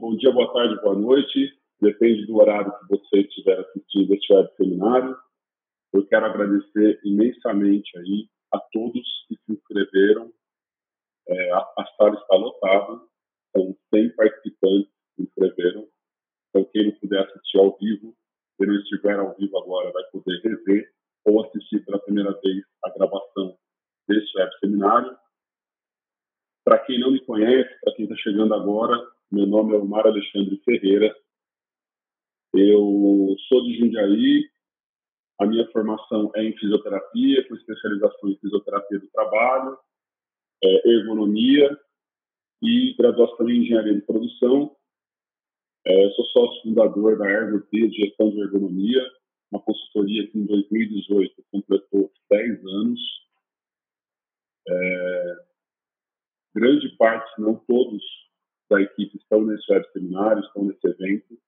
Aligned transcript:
bom 0.00 0.16
dia, 0.16 0.32
boa 0.32 0.50
tarde, 0.50 0.80
boa 0.80 0.94
noite. 0.94 1.60
Depende 1.78 2.24
do 2.24 2.36
horário 2.38 2.72
que 2.78 2.88
você 2.88 3.20
estiver 3.20 3.60
assistindo 3.60 4.14
este 4.14 4.32
web 4.32 4.50
seminário. 4.56 5.14
Eu 5.92 6.06
quero 6.06 6.24
agradecer 6.24 6.98
imensamente 7.04 7.98
aí 7.98 8.26
a 8.54 8.58
todos 8.72 9.02
que 9.28 9.36
se 9.36 9.52
inscreveram. 9.52 10.32
É, 11.28 11.52
a, 11.52 11.86
sala 11.98 12.14
está 12.14 12.34
lotada, 12.34 13.00
são 13.54 13.76
100 13.94 14.16
participantes 14.16 14.90
que 14.90 15.16
se 15.16 15.22
inscreveram. 15.22 15.86
Então, 16.48 16.64
quem 16.72 16.86
não 16.86 16.98
puder 16.98 17.26
assistir 17.26 17.58
ao 17.58 17.76
vivo, 17.76 18.16
se 18.56 18.66
não 18.66 18.74
estiver 18.76 19.18
ao 19.18 19.36
vivo 19.36 19.58
agora, 19.58 19.92
vai 19.92 20.04
poder 20.04 20.40
rever 20.42 20.90
ou 21.26 21.44
assistir 21.44 21.84
pela 21.84 21.98
primeira 22.00 22.32
vez 22.42 22.64
a 22.86 22.90
gravação 22.90 23.54
deste 24.08 24.38
web 24.38 24.50
seminário. 24.60 25.14
Para 26.64 26.78
quem 26.78 26.98
não 26.98 27.10
me 27.10 27.20
conhece, 27.20 27.70
para 27.82 27.94
quem 27.94 28.06
está 28.06 28.16
chegando 28.16 28.54
agora, 28.54 28.98
meu 29.30 29.46
nome 29.46 29.74
é 29.74 29.78
Omar 29.78 30.06
Alexandre 30.06 30.60
Ferreira. 30.64 31.14
Eu 32.52 33.36
sou 33.48 33.62
de 33.62 33.78
Jundiaí. 33.78 34.50
A 35.40 35.46
minha 35.46 35.70
formação 35.70 36.32
é 36.34 36.42
em 36.42 36.56
fisioterapia, 36.58 37.46
com 37.46 37.54
especialização 37.54 38.28
em 38.28 38.36
fisioterapia 38.38 38.98
do 38.98 39.08
trabalho, 39.08 39.78
é, 40.62 40.90
ergonomia 40.90 41.78
e 42.60 42.94
graduação 42.98 43.48
em 43.48 43.62
engenharia 43.62 43.94
de 43.94 44.02
produção. 44.02 44.76
É, 45.86 46.10
sou 46.10 46.24
sócio 46.26 46.62
fundador 46.62 47.16
da 47.16 47.30
ErgoT, 47.30 47.70
de 47.70 47.96
gestão 47.96 48.30
de 48.30 48.40
ergonomia, 48.40 49.00
uma 49.50 49.62
consultoria 49.62 50.26
que 50.28 50.38
em 50.38 50.44
2018 50.44 51.42
completou 51.50 52.12
10 52.30 52.66
anos. 52.66 53.00
É, 54.68 55.36
grande 56.54 56.88
parte, 56.96 57.40
não 57.40 57.54
todos, 57.54 58.02
da 58.70 58.80
equipe 58.80 59.18
estão 59.18 59.44
nesse 59.44 59.70
web 59.70 59.84
seminário, 59.92 60.42
estão 60.42 60.64
nesse 60.64 60.86
evento. 60.86 61.38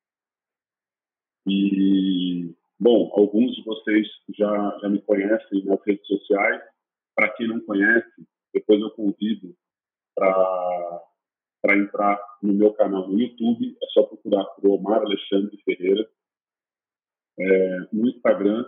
E, 1.47 2.55
bom, 2.79 3.11
alguns 3.15 3.55
de 3.55 3.63
vocês 3.63 4.09
já, 4.37 4.79
já 4.83 4.89
me 4.89 5.01
conhecem 5.03 5.65
nas 5.65 5.81
redes 5.87 6.07
sociais. 6.07 6.61
Para 7.15 7.33
quem 7.35 7.47
não 7.47 7.61
conhece, 7.61 8.27
depois 8.53 8.81
eu 8.81 8.91
convido 8.91 9.55
para 10.15 11.77
entrar 11.77 12.21
no 12.43 12.53
meu 12.53 12.73
canal 12.75 13.09
no 13.09 13.21
YouTube. 13.21 13.77
É 13.81 13.87
só 13.93 14.03
procurar 14.03 14.45
por 14.45 14.71
Omar 14.71 15.03
Alexandre 15.03 15.57
Ferreira. 15.65 16.11
É, 17.39 17.79
no 17.93 18.09
Instagram, 18.09 18.67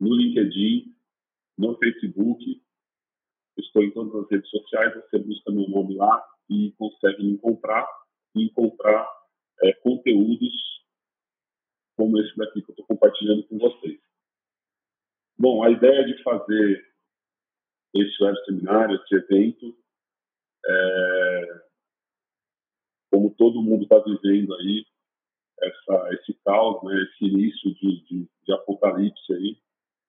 no 0.00 0.14
LinkedIn, 0.14 0.94
no 1.56 1.76
Facebook. 1.78 2.62
Estou 3.56 3.82
em 3.82 3.90
todas 3.92 4.14
as 4.24 4.30
redes 4.30 4.50
sociais. 4.50 4.94
Você 4.94 5.18
busca 5.18 5.52
meu 5.52 5.68
nome 5.68 5.94
lá 5.96 6.37
e 6.50 6.72
consegue 6.72 7.22
me 7.22 7.32
encontrar 7.32 7.86
encontrar 8.34 9.08
é, 9.62 9.72
conteúdos 9.74 10.54
como 11.96 12.20
esse 12.20 12.36
daqui 12.36 12.62
que 12.62 12.70
eu 12.70 12.74
estou 12.74 12.86
compartilhando 12.86 13.42
com 13.48 13.58
vocês. 13.58 14.00
Bom, 15.36 15.64
a 15.64 15.70
ideia 15.70 16.04
de 16.04 16.22
fazer 16.22 16.86
esse 17.94 18.22
web 18.22 18.38
seminário, 18.44 18.96
esse 18.96 19.14
evento, 19.14 19.76
é, 20.64 21.62
como 23.10 23.34
todo 23.34 23.62
mundo 23.62 23.82
está 23.82 23.98
vivendo 23.98 24.54
aí, 24.54 24.86
essa, 25.60 26.14
esse 26.14 26.34
caos, 26.44 26.82
né, 26.84 27.02
esse 27.02 27.24
início 27.24 27.74
de, 27.74 28.04
de, 28.04 28.30
de 28.44 28.52
apocalipse 28.52 29.32
aí, 29.32 29.58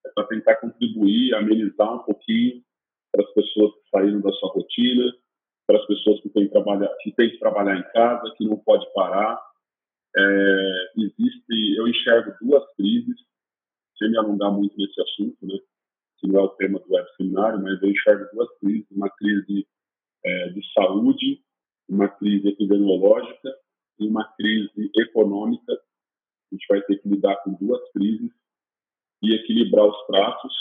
é 0.05 0.11
para 0.11 0.27
tentar 0.27 0.55
contribuir, 0.57 1.33
amenizar 1.33 1.95
um 1.95 2.03
pouquinho 2.03 2.63
para 3.11 3.23
as 3.23 3.33
pessoas 3.33 3.73
que 3.75 3.89
saíram 3.89 4.21
da 4.21 4.31
sua 4.33 4.49
rotina, 4.49 5.11
para 5.70 5.78
as 5.78 5.86
pessoas 5.86 6.20
que 6.22 6.30
têm, 6.30 6.50
trabalhar, 6.50 6.89
que 7.00 7.12
têm 7.12 7.30
que 7.30 7.38
trabalhar 7.38 7.78
em 7.78 7.84
casa, 7.94 8.34
que 8.36 8.44
não 8.44 8.58
pode 8.58 8.92
parar. 8.92 9.39
É, 10.17 10.92
existe, 10.98 11.78
eu 11.78 11.88
enxergo 11.88 12.34
duas 12.42 12.64
crises, 12.73 13.16
sem 14.00 14.09
me 14.09 14.17
alongar 14.17 14.52
muito 14.52 14.75
nesse 14.75 15.00
assunto, 15.00 15.38
né, 15.45 15.59
que 16.17 16.28
não 16.28 16.40
é 16.40 16.44
o 16.44 16.50
tema 16.50 16.79
do 16.79 16.91
web 16.91 17.08
seminário, 17.16 17.62
mas 17.62 17.79
eu 17.84 17.90
enxergo 17.91 18.25
duas 18.34 18.50
crises, 18.58 18.88
uma 18.90 19.12
crise 19.12 19.68
é, 20.25 20.50
de 20.50 20.74
saúde, 20.74 21.40
uma 21.88 22.08
crise 22.08 22.47
epidemiológica 22.47 23.56
e 24.00 24.08
uma 24.08 24.28
crise 24.34 24.91
econômica. 24.97 25.72
A 25.72 26.56
gente 26.56 26.66
vai 26.68 26.81
ter 26.81 26.97
que 26.97 27.09
lidar 27.09 27.35
com 27.44 27.53
duas 27.53 27.91
crises 27.91 28.31
e 29.22 29.35
equilibrar 29.35 29.85
os 29.85 30.08
pratos, 30.08 30.53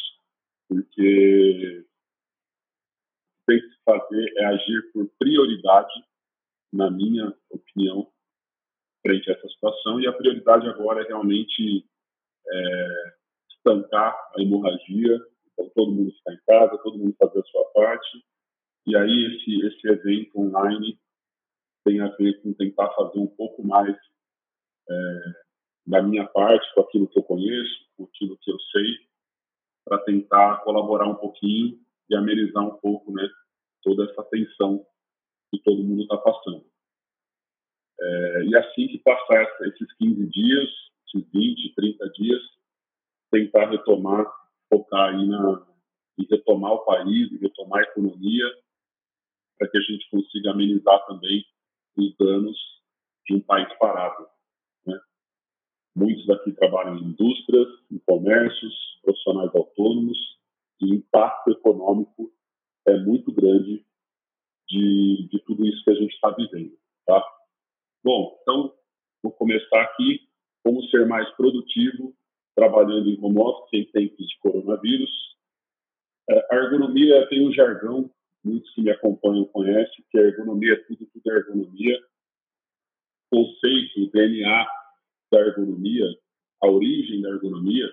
porque 0.68 1.86
tem 3.48 3.58
que 3.58 3.68
se 3.68 3.78
fazer 3.82 4.32
é 4.36 4.44
agir 4.44 4.92
por 4.92 5.10
prioridade, 5.18 6.04
na 6.70 6.90
minha 6.90 7.34
opinião, 7.50 8.12
frente 9.00 9.30
a 9.30 9.32
essa 9.32 9.48
situação. 9.48 9.98
E 9.98 10.06
a 10.06 10.12
prioridade 10.12 10.68
agora 10.68 11.02
é 11.02 11.08
realmente 11.08 11.86
é, 12.46 13.14
estancar 13.50 14.14
a 14.36 14.42
hemorragia. 14.42 15.18
Então, 15.52 15.70
todo 15.74 15.92
mundo 15.92 16.12
ficar 16.12 16.34
em 16.34 16.40
casa, 16.46 16.82
todo 16.82 16.98
mundo 16.98 17.16
fazer 17.18 17.40
a 17.40 17.44
sua 17.44 17.64
parte. 17.72 18.22
E 18.86 18.94
aí, 18.94 19.34
esse, 19.34 19.66
esse 19.66 19.88
evento 19.88 20.38
online 20.38 20.98
tem 21.84 22.00
a 22.00 22.08
ver 22.08 22.42
com 22.42 22.52
tentar 22.52 22.90
fazer 22.90 23.18
um 23.18 23.28
pouco 23.28 23.66
mais 23.66 23.96
é, 24.90 25.20
da 25.86 26.02
minha 26.02 26.26
parte, 26.26 26.66
com 26.74 26.82
aquilo 26.82 27.08
que 27.08 27.18
eu 27.18 27.22
conheço, 27.22 27.88
com 27.96 28.04
aquilo 28.04 28.36
que 28.42 28.50
eu 28.50 28.60
sei, 28.72 29.08
para 29.86 29.98
tentar 30.00 30.58
colaborar 30.64 31.06
um 31.06 31.14
pouquinho 31.14 31.80
e 32.10 32.16
amenizar 32.16 32.64
um 32.64 32.78
pouco 32.78 33.12
né, 33.12 33.28
toda 33.82 34.04
essa 34.04 34.22
tensão 34.24 34.84
que 35.50 35.58
todo 35.62 35.82
mundo 35.82 36.02
está 36.02 36.16
passando. 36.18 36.64
É, 38.00 38.44
e 38.44 38.56
assim 38.56 38.88
que 38.88 38.98
passar 38.98 39.42
esses 39.62 39.92
15 39.94 40.26
dias, 40.28 40.68
esses 41.06 41.30
20, 41.32 41.74
30 41.74 42.10
dias, 42.10 42.42
tentar 43.30 43.70
retomar, 43.70 44.26
focar 44.72 45.14
aí 45.14 45.26
na, 45.26 45.66
em 46.18 46.26
retomar 46.30 46.72
o 46.72 46.84
país, 46.84 47.32
em 47.32 47.38
retomar 47.38 47.80
a 47.80 47.90
economia, 47.90 48.44
para 49.58 49.68
que 49.68 49.78
a 49.78 49.80
gente 49.80 50.08
consiga 50.10 50.52
amenizar 50.52 51.04
também 51.06 51.44
os 51.96 52.16
danos 52.16 52.56
de 53.26 53.34
um 53.34 53.40
país 53.40 53.68
parado. 53.78 54.26
Né? 54.86 54.98
Muitos 55.96 56.26
daqui 56.26 56.52
trabalham 56.52 56.96
em 56.98 57.04
indústrias, 57.04 57.68
em 57.90 57.98
comércios, 57.98 58.74
profissionais 59.02 59.54
autônomos, 59.54 60.37
e 60.80 60.94
impacto 60.94 61.50
econômico 61.50 62.32
é 62.86 62.96
muito 62.98 63.32
grande 63.32 63.84
de, 64.68 65.28
de 65.30 65.38
tudo 65.44 65.66
isso 65.66 65.82
que 65.84 65.90
a 65.90 65.94
gente 65.94 66.14
está 66.14 66.30
vivendo. 66.30 66.76
Tá? 67.06 67.22
Bom, 68.04 68.38
então, 68.42 68.74
vou 69.22 69.32
começar 69.32 69.82
aqui. 69.82 70.26
Como 70.64 70.82
ser 70.88 71.06
mais 71.06 71.28
produtivo 71.36 72.14
trabalhando 72.58 73.08
em 73.08 73.16
home 73.24 73.38
office 73.38 73.72
em 73.72 73.84
tempos 73.92 74.26
de 74.26 74.38
coronavírus. 74.40 75.10
É, 76.28 76.46
a 76.50 76.56
ergonomia 76.56 77.28
tem 77.28 77.46
um 77.46 77.52
jargão, 77.52 78.10
muitos 78.44 78.68
que 78.74 78.82
me 78.82 78.90
acompanham 78.90 79.44
conhecem, 79.44 80.04
que 80.10 80.18
a 80.18 80.22
ergonomia 80.22 80.72
é 80.72 80.76
tudo, 80.76 81.06
tudo 81.06 81.30
é 81.30 81.36
ergonomia. 81.36 81.96
O 83.30 83.44
conceito, 83.44 84.00
o 84.02 84.10
DNA 84.10 84.66
da 85.30 85.38
ergonomia, 85.38 86.04
a 86.60 86.66
origem 86.68 87.22
da 87.22 87.28
ergonomia, 87.28 87.86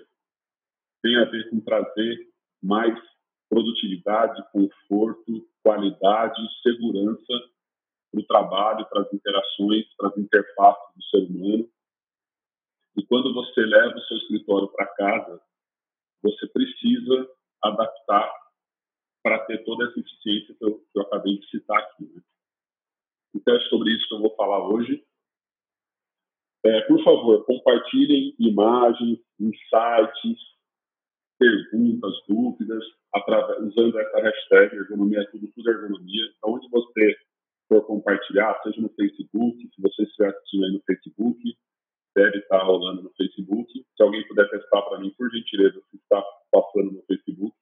tem 1.04 1.16
a 1.18 1.26
ver 1.26 1.48
com 1.52 1.60
trazer 1.60 2.28
mais 2.66 2.98
produtividade, 3.50 4.44
conforto, 4.52 5.48
qualidade, 5.64 6.42
segurança 6.64 7.34
para 8.12 8.22
o 8.22 8.26
trabalho, 8.26 8.86
para 8.90 9.02
as 9.02 9.14
interações, 9.14 9.86
para 9.96 10.10
as 10.10 10.18
interfaces 10.18 10.96
do 10.96 11.04
ser 11.04 11.30
humano. 11.30 11.70
E 12.98 13.06
quando 13.06 13.34
você 13.34 13.62
leva 13.62 13.96
o 13.96 14.02
seu 14.02 14.18
escritório 14.18 14.68
para 14.70 14.88
casa, 14.88 15.42
você 16.24 16.48
precisa 16.48 17.30
adaptar 17.64 18.32
para 19.24 19.46
ter 19.46 19.64
toda 19.64 19.86
essa 19.86 20.00
eficiência 20.00 20.56
que 20.56 20.66
eu, 20.66 20.80
que 20.80 21.00
eu 21.00 21.02
acabei 21.04 21.38
de 21.38 21.50
citar 21.50 21.78
aqui. 21.78 22.06
Né? 22.06 22.22
Então, 23.36 23.56
é 23.56 23.60
sobre 23.70 23.92
isso 23.92 24.08
que 24.08 24.14
eu 24.14 24.22
vou 24.22 24.36
falar 24.36 24.68
hoje. 24.68 25.04
É, 26.66 26.82
por 26.82 27.04
favor, 27.04 27.46
compartilhem 27.46 28.36
imagens, 28.40 29.20
insights, 29.40 30.55
perguntas, 31.38 32.14
dúvidas, 32.28 32.84
através, 33.14 33.60
usando 33.60 34.00
essa 34.00 34.22
hashtag 34.22 34.76
ergonomia 34.76 35.20
é 35.20 35.26
tudo, 35.26 35.48
tudo 35.54 35.70
é 35.70 35.74
ergonomia. 35.74 36.24
Então, 36.38 36.54
onde 36.54 36.70
você 36.70 37.16
for 37.68 37.86
compartilhar, 37.86 38.60
seja 38.64 38.82
no 38.82 38.90
Facebook, 38.90 39.58
se 39.58 39.82
você 39.82 40.04
estiver 40.04 40.30
assistindo 40.30 40.66
aí 40.66 40.72
no 40.72 40.82
Facebook, 40.82 41.58
deve 42.16 42.38
estar 42.38 42.64
rolando 42.64 43.04
no 43.04 43.14
Facebook. 43.16 43.72
Se 43.74 44.04
alguém 44.04 44.26
puder 44.28 44.50
testar 44.50 44.82
para 44.84 45.00
mim, 45.00 45.14
por 45.18 45.30
gentileza, 45.32 45.82
se 45.92 45.98
está 45.98 46.24
passando 46.52 46.92
no 46.92 47.04
Facebook. 47.04 47.56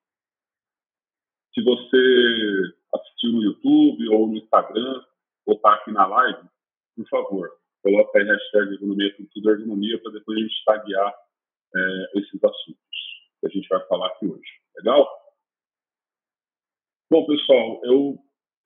Se 1.54 1.64
você 1.64 2.74
assistiu 2.96 3.32
no 3.32 3.44
YouTube 3.44 4.10
ou 4.10 4.28
no 4.28 4.38
Instagram, 4.38 5.04
ou 5.46 5.56
está 5.56 5.74
aqui 5.76 5.92
na 5.92 6.06
live, 6.06 6.48
por 6.96 7.08
favor, 7.10 7.52
coloque 7.82 8.18
aí 8.18 8.26
hashtag 8.26 8.74
ergonomia, 8.74 9.16
tudo, 9.16 9.30
tudo 9.34 9.50
ergonomia, 9.52 10.02
para 10.02 10.12
depois 10.12 10.38
a 10.38 10.42
gente 10.42 10.64
taguear 10.66 11.14
é, 11.76 12.20
esses 12.20 12.44
assuntos 12.44 12.93
que 13.44 13.48
a 13.48 13.50
gente 13.50 13.68
vai 13.68 13.86
falar 13.88 14.08
aqui 14.08 14.26
hoje. 14.26 14.52
Legal? 14.78 15.08
Bom, 17.12 17.26
pessoal, 17.26 17.82
eu 17.84 18.18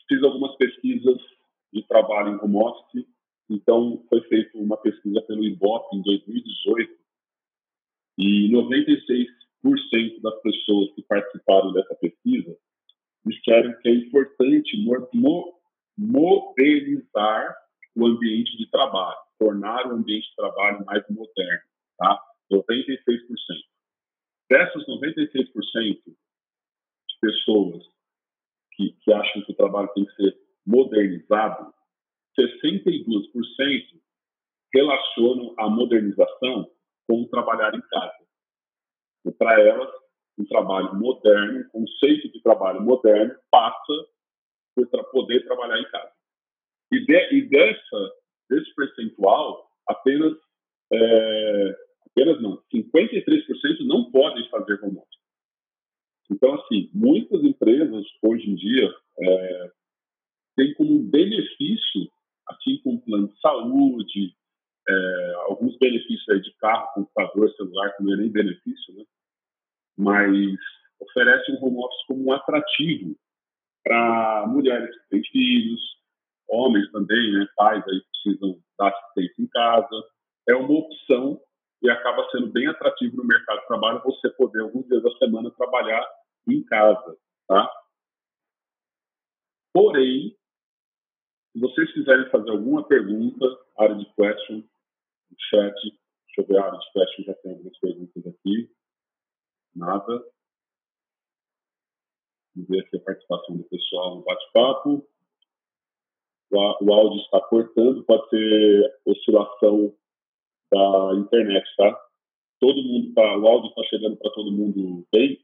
fiz 0.08 0.22
algumas 0.24 0.56
pesquisas 0.58 1.18
de 1.74 1.86
trabalho 1.88 2.36
em 2.36 2.40
home 2.40 2.64
office 2.64 3.06
Então, 3.50 4.06
foi 4.10 4.22
feita 4.28 4.58
uma 4.58 4.78
pesquisa 4.78 5.22
pelo 5.24 5.44
IBOP 5.44 5.96
em 5.96 6.02
2018 6.02 6.98
e 8.20 8.50
96% 8.52 10.22
das 10.22 10.42
pessoas 10.42 10.94
que 10.94 11.02
participaram 11.04 11.74
dessa 11.74 11.96
pesquisa 11.96 12.58
disseram 13.26 13.78
que 13.82 13.90
é 13.90 13.94
importante 13.94 14.78
modernizar 15.98 17.56
o 17.96 18.06
ambiente 18.06 18.56
de 18.58 18.70
trabalho, 18.70 19.18
tornar 19.38 19.88
o 19.88 19.96
ambiente 19.96 20.30
de 20.30 20.36
trabalho 20.36 20.86
mais 20.86 21.04
moderno, 21.10 21.64
tá? 21.98 22.24
96%. 22.52 23.77
Dessas 24.50 24.86
96% 24.88 26.02
de 26.06 26.16
pessoas 27.22 27.84
que, 28.74 28.92
que 29.04 29.14
acham 29.14 29.44
que 29.44 29.52
o 29.52 29.56
trabalho 29.56 29.90
tem 29.94 30.06
que 30.06 30.16
ser 30.16 30.38
modernizado, 30.66 31.74
62% 32.40 34.02
relacionam 34.74 35.56
a 35.58 35.70
modernização 35.70 36.70
com 37.08 37.22
o 37.22 37.30
trabalhar 37.30 37.74
em 37.74 37.82
casa. 37.82 38.28
E 39.26 39.32
para 39.32 39.60
elas, 39.62 39.90
um 40.38 40.46
trabalho 40.46 40.94
moderno, 40.96 41.62
o 41.62 41.70
conceito 41.82 42.32
de 42.32 42.42
trabalho 42.42 42.82
moderno 42.82 43.36
passa 43.50 44.08
por 44.76 44.88
tra 44.88 45.04
poder 45.06 45.44
trabalhar 45.46 45.80
em 45.80 45.90
casa. 45.90 46.12
E, 46.92 47.06
de, 47.06 47.36
e 47.36 47.50
dessa, 47.50 48.14
desse 48.50 48.74
percentual, 48.76 49.72
apenas, 49.88 50.34
é, 50.94 51.87
apenas 52.18 52.42
não, 52.42 52.58
53% 52.74 53.86
não 53.86 54.10
podem 54.10 54.50
fazer 54.50 54.84
home 54.84 54.98
office. 54.98 55.18
Então, 56.32 56.56
assim, 56.56 56.90
muitas 56.94 57.44
empresas 57.44 58.06
hoje 58.24 58.50
em 58.50 58.56
dia 58.56 58.92
é, 59.20 59.72
têm 60.56 60.74
como 60.74 61.04
benefício, 61.04 62.10
assim 62.48 62.82
como 62.84 63.02
plano 63.02 63.28
de 63.28 63.40
saúde, 63.40 64.36
é, 64.90 65.34
alguns 65.50 65.78
benefícios 65.78 66.28
aí 66.30 66.42
de 66.42 66.54
carro, 66.56 66.94
computador, 66.96 67.54
celular, 67.56 67.96
que 67.96 68.04
não 68.04 68.14
é 68.14 68.18
nem 68.18 68.32
benefício, 68.32 68.96
né? 68.96 69.04
mas 69.98 70.58
oferece 71.00 71.52
um 71.52 71.64
home 71.64 71.78
office 71.78 72.06
como 72.08 72.26
um 72.26 72.32
atrativo 72.32 73.16
para 73.84 74.48
mulheres 74.48 74.90
que 74.90 75.10
têm 75.10 75.24
filhos, 75.32 75.82
homens 76.50 76.92
também, 76.92 77.34
né, 77.34 77.48
pais 77.56 77.84
aí 77.88 78.02
que 78.02 78.08
precisam 78.24 78.60
dar 78.78 78.90
assistência 78.90 79.44
em 79.44 79.48
casa. 79.48 80.04
É 80.50 80.56
uma 80.56 80.80
opção 80.80 81.40
e 81.82 81.90
acaba 81.90 82.28
sendo 82.32 82.48
bem 82.48 82.68
atrativo 82.68 83.18
no 83.18 83.26
mercado 83.26 83.60
de 83.62 83.68
trabalho 83.68 84.02
você 84.04 84.30
poder, 84.32 84.62
alguns 84.62 84.88
dias 84.88 85.04
da 85.04 85.12
semana, 85.18 85.52
trabalhar 85.52 86.06
em 86.48 86.64
casa, 86.64 87.18
tá? 87.48 87.72
Porém, 89.74 90.36
se 91.52 91.60
vocês 91.60 91.94
quiserem 91.94 92.30
fazer 92.30 92.50
alguma 92.50 92.88
pergunta, 92.88 93.46
área 93.78 93.96
de 93.96 94.06
question, 94.16 94.64
chat, 95.50 95.74
deixa 95.82 96.42
eu 96.42 96.48
ver 96.48 96.58
a 96.58 96.66
área 96.66 96.80
de 96.80 96.92
question, 96.92 97.24
já 97.26 97.34
tem 97.36 97.52
algumas 97.52 97.80
perguntas 97.80 98.28
aqui. 98.28 98.72
Nada. 99.76 100.26
Vamos 102.56 102.70
ver 102.70 102.80
aqui 102.80 102.98
a 102.98 103.02
participação 103.02 103.58
do 103.58 103.64
pessoal 103.66 104.16
no 104.16 104.24
bate-papo. 104.24 105.08
O, 106.50 106.94
áudio 106.94 107.22
está 107.22 107.42
cortando, 107.42 108.04
pode 108.06 108.30
ser 108.30 109.00
oscilação 109.06 109.94
da 110.72 111.16
internet, 111.16 111.66
tá? 111.78 112.08
Todo 112.60 112.82
mundo 112.84 113.14
tá, 113.14 113.38
o 113.38 113.48
áudio 113.48 113.70
está 113.70 113.84
chegando 113.84 114.18
para 114.18 114.32
todo 114.32 114.52
mundo 114.52 115.08
bem? 115.12 115.40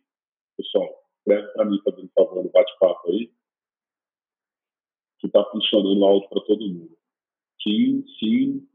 Pessoal, 0.58 0.90
escreve 1.18 1.48
para 1.54 1.66
mim, 1.66 1.82
fazendo 1.84 2.12
favor, 2.16 2.44
no 2.44 2.50
bate-papo 2.50 3.10
aí. 3.10 3.32
Que 5.20 5.28
está 5.28 5.44
funcionando 5.46 6.00
o 6.00 6.06
áudio 6.06 6.30
para 6.30 6.42
todo 6.42 6.68
mundo. 6.68 6.98
Sim, 7.62 8.06
sim. 8.20 8.68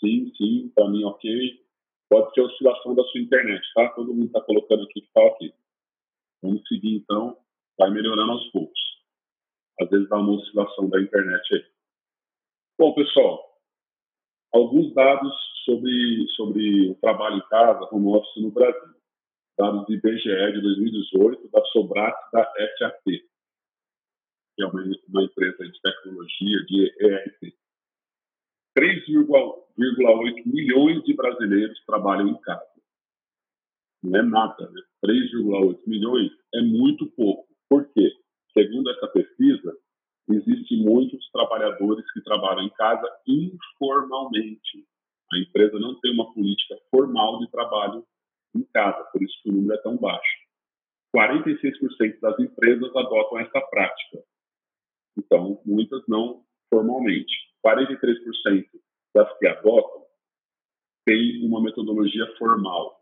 Sim, 0.00 0.32
sim, 0.36 0.72
para 0.74 0.88
mim 0.88 1.04
ok. 1.04 1.64
Pode 2.08 2.32
ser 2.32 2.40
oscilação 2.40 2.94
da 2.94 3.02
sua 3.04 3.20
internet, 3.20 3.62
tá? 3.74 3.90
Todo 3.90 4.14
mundo 4.14 4.26
está 4.26 4.40
colocando 4.40 4.84
aqui 4.84 5.00
que 5.00 5.06
está 5.06 5.20
ok. 5.20 5.52
Vamos 6.42 6.66
seguir 6.68 6.96
então, 6.96 7.36
vai 7.76 7.90
melhorando 7.90 8.32
aos 8.32 8.50
poucos. 8.50 8.80
Às 9.80 9.90
vezes 9.90 10.08
dá 10.08 10.16
uma 10.16 10.32
oscilação 10.32 10.88
da 10.88 11.00
internet 11.00 11.54
aí. 11.54 11.64
Bom, 12.78 12.94
pessoal, 12.94 13.47
alguns 14.52 14.92
dados 14.94 15.32
sobre, 15.64 16.26
sobre 16.36 16.90
o 16.90 16.94
trabalho 16.96 17.36
em 17.36 17.48
casa, 17.48 17.88
home 17.92 18.16
office 18.16 18.42
no 18.42 18.50
Brasil. 18.50 18.94
Dados 19.58 19.86
do 19.86 19.92
IBGE 19.92 20.52
de 20.52 20.60
2018, 20.60 21.48
da 21.50 21.64
Sobrat 21.66 22.14
da 22.32 22.44
SAP, 22.78 23.04
que 23.04 24.62
é 24.62 24.66
uma, 24.66 24.82
uma 25.08 25.22
empresa 25.24 25.64
de 25.64 25.80
tecnologia 25.80 26.64
de 26.66 26.94
ERP. 27.00 27.54
3,8 28.78 30.46
milhões 30.46 31.02
de 31.02 31.14
brasileiros 31.14 31.84
trabalham 31.84 32.28
em 32.28 32.40
casa. 32.40 32.64
Não 34.02 34.16
é 34.16 34.22
nada, 34.22 34.70
né? 34.70 34.80
3,8 35.04 35.80
milhões 35.86 36.30
é 36.54 36.62
muito 36.62 37.06
pouco. 37.10 37.48
Por 37.68 37.92
quê? 37.92 38.12
Segundo 38.56 38.90
essa 38.90 39.08
pesquisa, 39.08 39.76
existem 40.34 40.84
muitos 40.84 41.30
trabalhadores 41.30 42.10
que 42.12 42.22
trabalham 42.22 42.64
em 42.64 42.70
casa 42.70 43.06
informalmente. 43.26 44.86
A 45.32 45.38
empresa 45.38 45.78
não 45.78 45.98
tem 46.00 46.12
uma 46.12 46.32
política 46.32 46.76
formal 46.90 47.38
de 47.38 47.50
trabalho 47.50 48.04
em 48.54 48.62
casa, 48.72 49.04
por 49.12 49.22
isso 49.22 49.34
que 49.42 49.50
o 49.50 49.52
número 49.52 49.74
é 49.74 49.82
tão 49.82 49.96
baixo. 49.96 50.48
46% 51.14 52.20
das 52.20 52.38
empresas 52.38 52.94
adotam 52.94 53.38
essa 53.38 53.60
prática. 53.60 54.22
Então, 55.16 55.60
muitas 55.64 56.02
não 56.06 56.44
formalmente. 56.70 57.32
43% 57.64 58.66
das 59.14 59.38
que 59.38 59.46
adotam 59.46 60.06
têm 61.06 61.46
uma 61.46 61.62
metodologia 61.62 62.26
formal. 62.36 63.00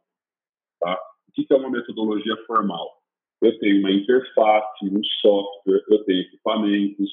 Tá? 0.80 0.98
O 1.28 1.32
que 1.32 1.46
é 1.52 1.56
uma 1.56 1.70
metodologia 1.70 2.36
formal? 2.46 3.02
Eu 3.42 3.58
tenho 3.58 3.80
uma 3.80 3.92
interface, 3.92 4.84
um 4.84 5.04
software, 5.20 5.84
eu 5.88 6.04
tenho 6.04 6.22
equipamentos, 6.22 7.10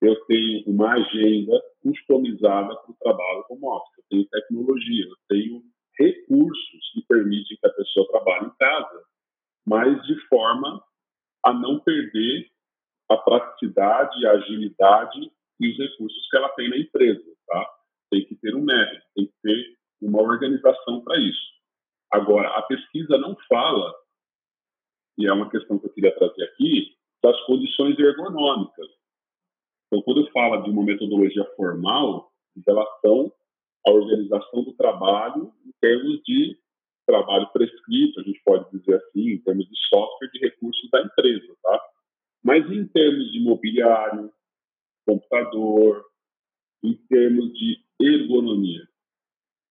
eu 0.00 0.16
tenho 0.24 0.64
uma 0.66 0.92
agenda 0.94 1.60
customizada 1.82 2.74
para 2.74 2.90
o 2.90 2.96
trabalho 3.00 3.44
como 3.48 3.76
office, 3.76 3.98
eu 3.98 4.04
tenho 4.08 4.28
tecnologia, 4.28 5.04
eu 5.04 5.16
tenho 5.28 5.62
recursos 5.98 6.90
que 6.94 7.02
permitem 7.06 7.58
que 7.60 7.66
a 7.66 7.72
pessoa 7.72 8.08
trabalhe 8.08 8.46
em 8.46 8.56
casa, 8.58 9.02
mas 9.66 10.02
de 10.06 10.18
forma 10.28 10.82
a 11.44 11.52
não 11.52 11.80
perder 11.80 12.46
a 13.10 13.16
praticidade, 13.16 14.26
a 14.26 14.32
agilidade 14.32 15.30
e 15.60 15.70
os 15.70 15.78
recursos 15.78 16.28
que 16.30 16.36
ela 16.36 16.48
tem 16.50 16.70
na 16.70 16.78
empresa, 16.78 17.22
tá? 17.46 17.70
Tem 18.10 18.24
que 18.24 18.36
ter 18.36 18.54
um 18.54 18.62
método, 18.62 19.02
tem 19.14 19.26
que 19.26 19.34
ter 19.42 19.76
uma 20.00 20.22
organização 20.22 21.02
para 21.02 21.18
isso. 21.18 21.50
Agora, 22.10 22.48
a 22.56 22.62
pesquisa 22.62 23.18
não 23.18 23.36
fala, 23.48 23.94
e 25.18 25.26
é 25.26 25.32
uma 25.32 25.50
questão 25.50 25.78
que 25.78 25.86
eu 25.86 25.92
queria 25.92 26.14
trazer 26.16 26.44
aqui, 26.44 26.96
das 27.22 27.38
condições 27.44 27.98
ergonômicas. 27.98 28.88
Então, 29.86 30.02
quando 30.02 30.22
eu 30.22 30.30
falo 30.32 30.62
de 30.62 30.70
uma 30.70 30.84
metodologia 30.84 31.44
formal, 31.56 32.30
em 32.56 32.62
relação 32.66 33.32
à 33.86 33.90
organização 33.90 34.64
do 34.64 34.72
trabalho 34.74 35.52
em 35.64 35.72
termos 35.80 36.20
de 36.24 36.58
trabalho 37.06 37.50
prescrito, 37.52 38.20
a 38.20 38.22
gente 38.22 38.40
pode 38.44 38.70
dizer 38.70 38.94
assim, 38.94 39.30
em 39.30 39.38
termos 39.42 39.66
de 39.66 39.76
software 39.88 40.30
de 40.32 40.38
recursos 40.38 40.88
da 40.90 41.02
empresa, 41.02 41.56
tá? 41.62 41.80
Mas 42.42 42.70
em 42.70 42.86
termos 42.86 43.32
de 43.32 43.40
mobiliário, 43.40 44.32
computador, 45.06 46.04
em 46.82 46.94
termos 47.08 47.52
de 47.52 47.78
ergonomia, 48.00 48.88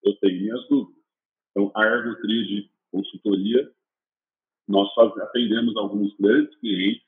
eu 0.04 0.16
tenho 0.18 0.42
minhas 0.42 0.68
dúvidas. 0.68 1.04
Então, 1.52 1.72
a 1.76 1.86
Ergotria 1.86 2.44
de 2.46 2.72
consultoria, 2.92 3.72
nós 4.70 4.88
atendemos 4.98 5.76
alguns 5.76 6.16
grandes 6.18 6.56
clientes 6.60 7.04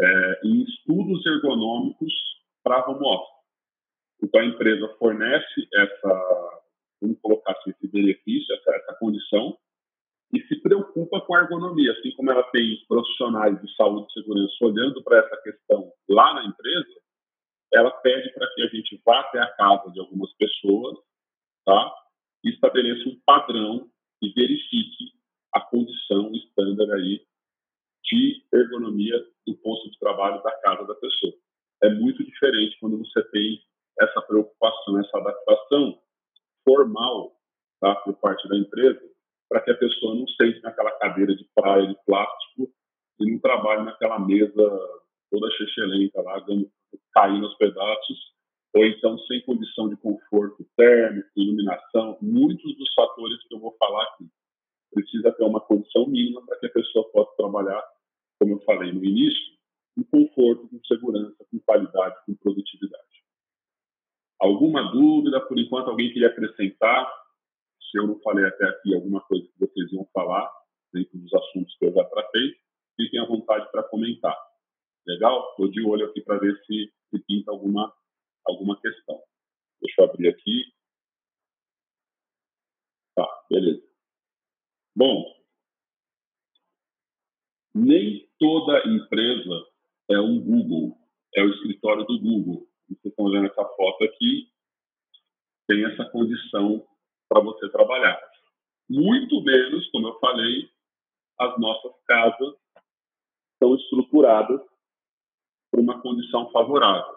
é, 0.00 0.40
em 0.44 0.62
estudos 0.62 1.24
ergonômicos 1.26 2.12
para 2.64 2.88
home 2.88 3.06
office. 3.06 3.34
Então, 4.22 4.40
a 4.40 4.46
empresa 4.46 4.88
fornece 4.98 5.68
essa, 5.74 6.62
vamos 7.02 7.20
colocar 7.20 7.52
assim, 7.52 7.70
esse 7.70 7.86
benefício, 7.88 8.54
essa, 8.54 8.76
essa 8.76 8.96
condição, 8.98 9.58
e 10.32 10.40
se 10.48 10.60
preocupa 10.62 11.20
com 11.20 11.36
a 11.36 11.42
ergonomia, 11.42 11.92
assim 11.92 12.10
como 12.16 12.32
ela 12.32 12.42
tem 12.44 12.82
profissionais 12.88 13.60
de 13.60 13.76
saúde 13.76 14.06
e 14.08 14.12
segurança 14.14 14.54
olhando 14.62 15.04
para 15.04 15.18
essa 15.18 15.36
questão 15.42 15.92
lá 16.08 16.34
na 16.34 16.46
empresa, 16.46 17.00
ela 17.74 17.90
pede 17.90 18.32
para 18.32 18.48
que 18.54 18.62
a 18.62 18.68
gente 18.68 19.00
vá 19.04 19.20
até 19.20 19.38
a 19.38 19.52
casa 19.54 19.90
de 19.92 20.00
algumas 20.00 20.32
pessoas, 20.34 20.96
tá? 21.64 21.94
E 22.42 22.50
estabeleça 22.50 23.08
um 23.08 23.20
padrão 23.26 23.88
e 24.22 24.32
verifique 24.32 25.12
a 25.54 25.60
condição 25.60 26.32
estándar 26.32 26.90
aí 26.96 27.24
de 28.04 28.44
ergonomia 28.52 29.18
do 29.46 29.54
posto 29.56 29.90
de 29.90 29.98
trabalho 29.98 30.42
da 30.42 30.52
casa 30.60 30.86
da 30.86 30.94
pessoa. 30.94 31.32
É 31.82 31.90
muito 31.90 32.24
diferente 32.24 32.76
quando 32.80 32.98
você 32.98 33.22
tem 33.30 33.62
essa 34.00 34.20
preocupação, 34.22 35.00
essa 35.00 35.18
adaptação 35.18 35.98
formal, 36.64 37.36
tá, 37.80 37.94
por 37.96 38.14
parte 38.14 38.48
da 38.48 38.56
empresa, 38.56 39.00
para 39.48 39.60
que 39.60 39.70
a 39.70 39.76
pessoa 39.76 40.14
não 40.14 40.26
sente 40.28 40.60
naquela 40.62 40.90
cadeira 40.98 41.34
de 41.34 41.46
praia 41.54 41.86
de 41.86 41.96
plástico 42.04 42.72
e 43.20 43.30
não 43.30 43.38
trabalhe 43.38 43.84
naquela 43.84 44.18
mesa 44.18 45.02
toda 45.30 45.50
chechelenta 45.52 46.22
lá, 46.22 46.44
caindo 47.12 47.46
aos 47.46 47.56
pedaços, 47.56 48.34
ou 48.74 48.84
então 48.84 49.18
sem 49.20 49.40
condição 49.42 49.88
de 49.88 49.96
conforto 49.96 50.66
térmico, 50.76 51.28
iluminação, 51.36 52.18
muitos 52.20 52.76
dos 52.76 52.92
fatores 52.94 53.38
que 53.46 53.54
eu 53.54 53.60
vou 53.60 53.76
falar 53.78 54.02
aqui. 54.04 54.28
Precisa 54.94 55.32
ter 55.32 55.44
uma 55.44 55.60
condição 55.60 56.06
mínima 56.06 56.44
para 56.46 56.58
que 56.58 56.66
a 56.66 56.72
pessoa 56.72 57.10
possa 57.10 57.36
trabalhar, 57.36 57.82
como 58.38 58.54
eu 58.54 58.60
falei 58.60 58.92
no 58.92 59.04
início, 59.04 59.54
com 59.94 60.04
conforto, 60.04 60.68
com 60.68 60.80
segurança, 60.84 61.44
com 61.50 61.58
qualidade, 61.60 62.16
com 62.24 62.34
produtividade. 62.36 63.04
Alguma 64.40 64.90
dúvida? 64.92 65.40
Por 65.40 65.58
enquanto, 65.58 65.90
alguém 65.90 66.12
queria 66.12 66.28
acrescentar? 66.28 67.10
Se 67.90 67.98
eu 67.98 68.06
não 68.06 68.20
falei 68.20 68.44
até 68.44 68.64
aqui 68.66 68.94
alguma 68.94 69.20
coisa 69.22 69.46
que 69.46 69.58
vocês 69.58 69.92
iam 69.92 70.06
falar, 70.12 70.50
dentro 70.92 71.18
dos 71.18 71.32
assuntos 71.34 71.76
que 71.76 71.86
eu 71.86 71.92
já 71.92 72.04
tratei, 72.04 72.54
fiquem 72.96 73.20
à 73.20 73.26
vontade 73.26 73.70
para 73.70 73.82
comentar. 73.84 74.36
Legal? 75.06 75.50
Estou 75.50 75.68
de 75.68 75.82
olho 75.82 76.06
aqui 76.06 76.20
para 76.22 76.38
ver 76.38 76.56
se, 76.64 76.92
se 77.10 77.18
pinta 77.26 77.50
alguma, 77.50 77.92
alguma 78.46 78.80
questão. 78.80 79.20
Deixa 79.80 80.00
eu 80.00 80.04
abrir 80.06 80.28
aqui. 80.28 80.64
Tá, 83.14 83.26
beleza. 83.50 83.93
Bom, 84.96 85.24
nem 87.74 88.28
toda 88.38 88.86
empresa 88.86 89.66
é 90.08 90.20
um 90.20 90.40
Google, 90.40 90.96
é 91.34 91.42
o 91.42 91.50
escritório 91.50 92.04
do 92.04 92.20
Google. 92.20 92.68
Vocês 92.88 93.06
estão 93.06 93.28
vendo 93.28 93.46
essa 93.46 93.64
foto 93.64 94.04
aqui, 94.04 94.48
tem 95.66 95.84
essa 95.84 96.04
condição 96.10 96.86
para 97.28 97.42
você 97.42 97.68
trabalhar. 97.70 98.20
Muito 98.88 99.42
menos, 99.42 99.90
como 99.90 100.06
eu 100.06 100.18
falei, 100.20 100.70
as 101.40 101.58
nossas 101.58 101.92
casas 102.06 102.54
são 103.60 103.74
estruturadas 103.74 104.60
por 105.72 105.80
uma 105.80 106.00
condição 106.00 106.52
favorável. 106.52 107.16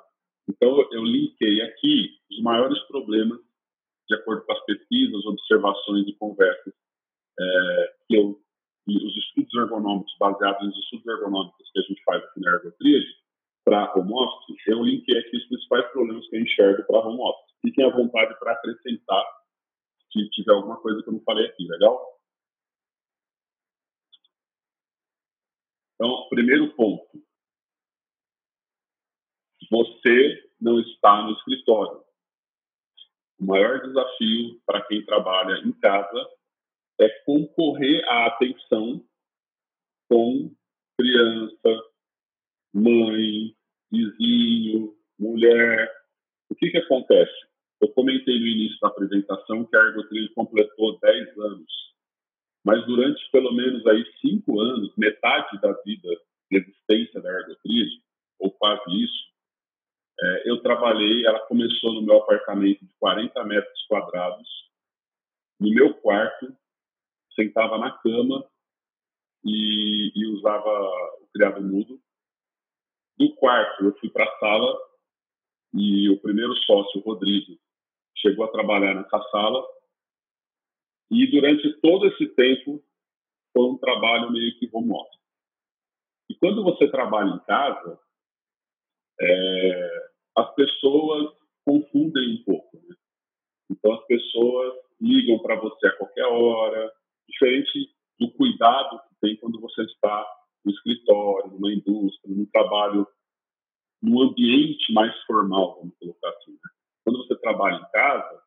Então, 0.50 0.80
eu 0.92 1.04
linkei 1.04 1.62
aqui 1.62 2.18
os 2.32 2.42
maiores 2.42 2.80
problemas, 2.88 3.40
de 4.10 4.16
acordo 4.16 4.46
com 4.46 4.54
as 4.54 4.66
pesquisas, 4.66 5.26
observações 5.26 6.08
e 6.08 6.14
conversas 6.14 6.74
é, 7.40 7.96
que 8.08 8.18
eu, 8.18 8.40
os 8.88 9.18
estudos 9.18 9.54
ergonômicos, 9.54 10.16
baseados 10.20 10.66
nos 10.66 10.78
estudos 10.78 11.08
ergonômicos 11.08 11.72
que 11.72 11.80
a 11.80 11.84
gente 11.84 12.04
faz 12.04 12.24
aqui 12.24 12.40
na 12.40 12.52
Ergotrid, 12.52 13.06
para 13.66 13.94
home 13.96 14.14
office, 14.14 14.68
eu 14.68 14.82
linkei 14.82 15.18
aqui 15.20 15.36
os 15.36 15.46
principais 15.48 15.92
problemas 15.92 16.28
que 16.30 16.38
eu 16.38 16.42
enxergo 16.42 16.84
para 16.88 17.06
home 17.06 17.22
office. 17.22 17.56
Fiquem 17.62 17.86
à 17.86 17.90
vontade 17.90 18.38
para 18.40 18.54
acrescentar 18.54 19.26
se 20.12 20.30
tiver 20.30 20.54
alguma 20.54 20.78
coisa 20.78 21.04
que 21.04 21.10
eu 21.10 21.14
não 21.14 21.24
falei 21.24 21.46
aqui, 21.48 21.68
legal? 21.68 22.18
Então, 25.96 26.30
primeiro 26.30 26.74
ponto. 26.76 27.06
Você 29.70 30.50
não 30.62 30.80
está 30.80 31.24
no 31.24 31.34
escritório. 31.34 32.04
O 33.40 33.46
maior 33.46 33.82
desafio 33.82 34.62
para 34.66 34.82
quem 34.88 35.06
trabalha 35.06 35.58
em 35.68 35.74
casa 35.74 36.37
é 37.00 37.10
concorrer 37.26 38.04
à 38.08 38.28
atenção 38.28 39.04
com 40.10 40.52
criança, 40.98 41.84
mãe, 42.74 43.56
vizinho, 43.92 44.96
mulher. 45.20 45.92
O 46.50 46.56
que, 46.56 46.70
que 46.70 46.78
acontece? 46.78 47.34
Eu 47.82 47.90
comentei 47.90 48.40
no 48.40 48.48
início 48.48 48.80
da 48.82 48.88
apresentação 48.88 49.66
que 49.66 49.76
a 49.76 49.80
Ergotrilho 49.80 50.34
completou 50.34 50.98
10 51.00 51.38
anos 51.38 51.88
mas 52.68 52.86
durante 52.86 53.32
pelo 53.32 53.54
menos 53.54 53.88
aí 53.88 54.04
cinco 54.20 54.60
anos, 54.60 54.94
metade 54.98 55.58
da 55.62 55.72
vida 55.86 56.10
de 56.52 56.58
existência 56.58 57.22
da 57.22 57.30
Ergotrid, 57.32 57.90
ou 58.40 58.52
quase 58.52 58.84
isso, 58.92 59.28
é, 60.20 60.50
eu 60.50 60.62
trabalhei, 60.62 61.26
ela 61.26 61.40
começou 61.48 61.94
no 61.94 62.02
meu 62.02 62.18
apartamento 62.18 62.84
de 62.84 62.92
40 63.00 63.42
metros 63.46 63.86
quadrados, 63.88 64.50
no 65.62 65.70
meu 65.70 65.94
quarto, 65.94 66.54
sentava 67.38 67.78
na 67.78 67.92
cama 68.00 68.44
e, 69.46 70.12
e 70.16 70.28
usava 70.34 70.70
o 71.22 71.28
criado 71.32 71.62
mudo. 71.62 72.02
Do 73.18 73.34
quarto, 73.36 73.86
eu 73.86 73.98
fui 74.00 74.10
para 74.10 74.26
a 74.26 74.40
sala 74.40 74.78
e 75.74 76.10
o 76.10 76.20
primeiro 76.20 76.56
sócio, 76.64 77.00
o 77.00 77.04
Rodrigo, 77.04 77.58
chegou 78.16 78.46
a 78.46 78.52
trabalhar 78.52 78.96
nessa 78.96 79.20
sala 79.30 79.64
e 81.12 81.28
durante 81.28 81.72
todo 81.82 82.08
esse 82.08 82.28
tempo 82.30 82.84
foi 83.54 83.66
um 83.66 83.78
trabalho 83.78 84.32
meio 84.32 84.58
que 84.60 84.70
office. 84.74 85.22
E 86.30 86.36
quando 86.36 86.64
você 86.64 86.90
trabalha 86.90 87.30
em 87.30 87.40
casa, 87.46 88.00
é, 89.20 90.10
as 90.38 90.54
pessoas 90.56 91.34
confundem 91.66 92.36
um 92.36 92.44
pouco. 92.44 92.78
Né? 92.78 92.96
Então 93.72 93.94
as 93.94 94.06
pessoas 94.06 94.76
ligam 95.00 95.40
para 95.40 95.56
você 95.56 95.88
a 95.88 95.98
qualquer 95.98 96.26
hora, 96.26 96.94
diferente 97.28 97.92
do 98.20 98.32
cuidado 98.32 99.00
que 99.08 99.16
tem 99.22 99.38
quando 99.38 99.60
você 99.60 99.82
está 99.84 100.26
no 100.66 100.72
escritório, 100.72 101.52
numa 101.52 101.72
indústria, 101.72 102.36
num 102.36 102.46
trabalho, 102.48 103.08
num 104.02 104.22
ambiente 104.22 104.92
mais 104.94 105.16
formal, 105.24 105.78
vamos 105.80 105.96
colocar 106.00 106.30
assim. 106.30 106.52
Né? 106.52 106.70
Quando 107.04 107.26
você 107.26 107.36
trabalha 107.40 107.78
em 107.78 107.92
casa, 107.92 108.42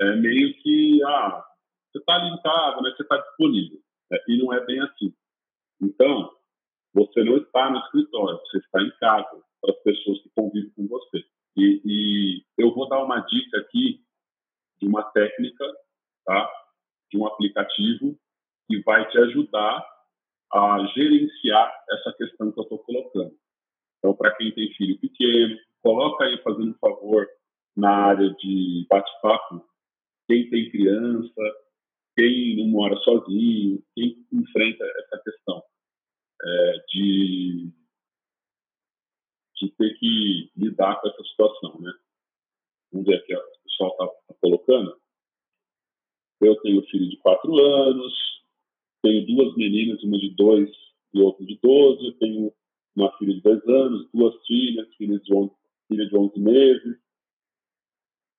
é 0.00 0.16
meio 0.16 0.54
que, 0.62 1.02
ah, 1.04 1.44
você 1.90 1.98
está 1.98 2.14
ali 2.14 2.28
em 2.28 2.42
casa, 2.42 2.80
né? 2.82 2.90
você 2.90 3.02
está 3.02 3.16
disponível. 3.18 3.80
Né? 4.10 4.18
E 4.28 4.42
não 4.42 4.52
é 4.52 4.64
bem 4.64 4.80
assim. 4.80 5.14
Então, 5.80 6.30
você 6.94 7.22
não 7.24 7.36
está 7.36 7.70
no 7.70 7.78
escritório, 7.78 8.38
você 8.38 8.58
está 8.58 8.82
em 8.82 8.90
casa, 8.98 9.42
para 9.60 9.72
as 9.72 9.82
pessoas 9.82 10.22
que 10.22 10.30
convivem 10.30 10.70
com 10.70 10.86
você. 10.86 11.24
E, 11.56 11.82
e, 11.84 12.44
eu 12.58 12.74
vou 12.74 12.88
dar 12.88 13.02
uma 13.02 13.20
dica 13.20 13.58
aqui 13.58 14.04
de 14.78 14.86
uma 14.86 15.02
técnica, 15.02 15.64
tá? 16.24 16.50
De 17.10 17.18
um 17.18 17.26
aplicativo 17.26 18.18
que 18.68 18.82
vai 18.82 19.08
te 19.08 19.18
ajudar 19.18 19.86
a 20.52 20.86
gerenciar 20.94 21.72
essa 21.90 22.12
questão 22.16 22.52
que 22.52 22.58
eu 22.58 22.62
estou 22.62 22.78
colocando. 22.80 23.36
Então, 23.98 24.14
para 24.14 24.34
quem 24.36 24.52
tem 24.52 24.72
filho 24.74 24.98
pequeno, 24.98 25.58
coloca 25.82 26.24
aí, 26.24 26.40
fazendo 26.42 26.70
um 26.70 26.78
favor, 26.78 27.26
na 27.76 28.06
área 28.06 28.30
de 28.34 28.86
bate-papo, 28.88 29.64
quem 30.26 30.48
tem 30.48 30.70
criança, 30.70 31.42
quem 32.16 32.56
não 32.56 32.68
mora 32.68 32.96
sozinho, 32.96 33.82
quem 33.94 34.26
enfrenta 34.32 34.84
essa 34.84 35.22
questão 35.22 35.62
é, 36.42 36.84
de, 36.88 37.70
de 39.56 39.70
ter 39.76 39.98
que 39.98 40.50
lidar 40.56 41.00
com 41.00 41.08
essa 41.08 41.22
situação, 41.24 41.80
né? 41.80 41.92
Vamos 42.90 43.06
ver 43.06 43.16
aqui, 43.16 43.34
ó, 43.34 43.38
o 43.38 43.62
pessoal 43.64 43.90
está 43.90 44.06
tá 44.06 44.34
colocando. 44.40 45.00
Eu 46.40 46.54
tenho 46.62 46.86
filho 46.86 47.08
de 47.08 47.16
quatro 47.18 47.56
anos, 47.58 48.14
tenho 49.02 49.26
duas 49.26 49.56
meninas, 49.56 50.02
uma 50.02 50.18
de 50.18 50.30
dois 50.34 50.70
e 51.14 51.20
outra 51.20 51.44
de 51.44 51.58
doze, 51.62 52.12
tenho 52.18 52.52
uma 52.94 53.16
filha 53.18 53.34
de 53.34 53.42
dez 53.42 53.62
anos, 53.68 54.08
duas 54.12 54.34
filhas, 54.46 54.94
filha 54.96 55.18
de 55.18 55.34
onze, 55.34 55.54
filha 55.88 56.06
de 56.06 56.16
onze 56.16 56.38
meses. 56.38 56.98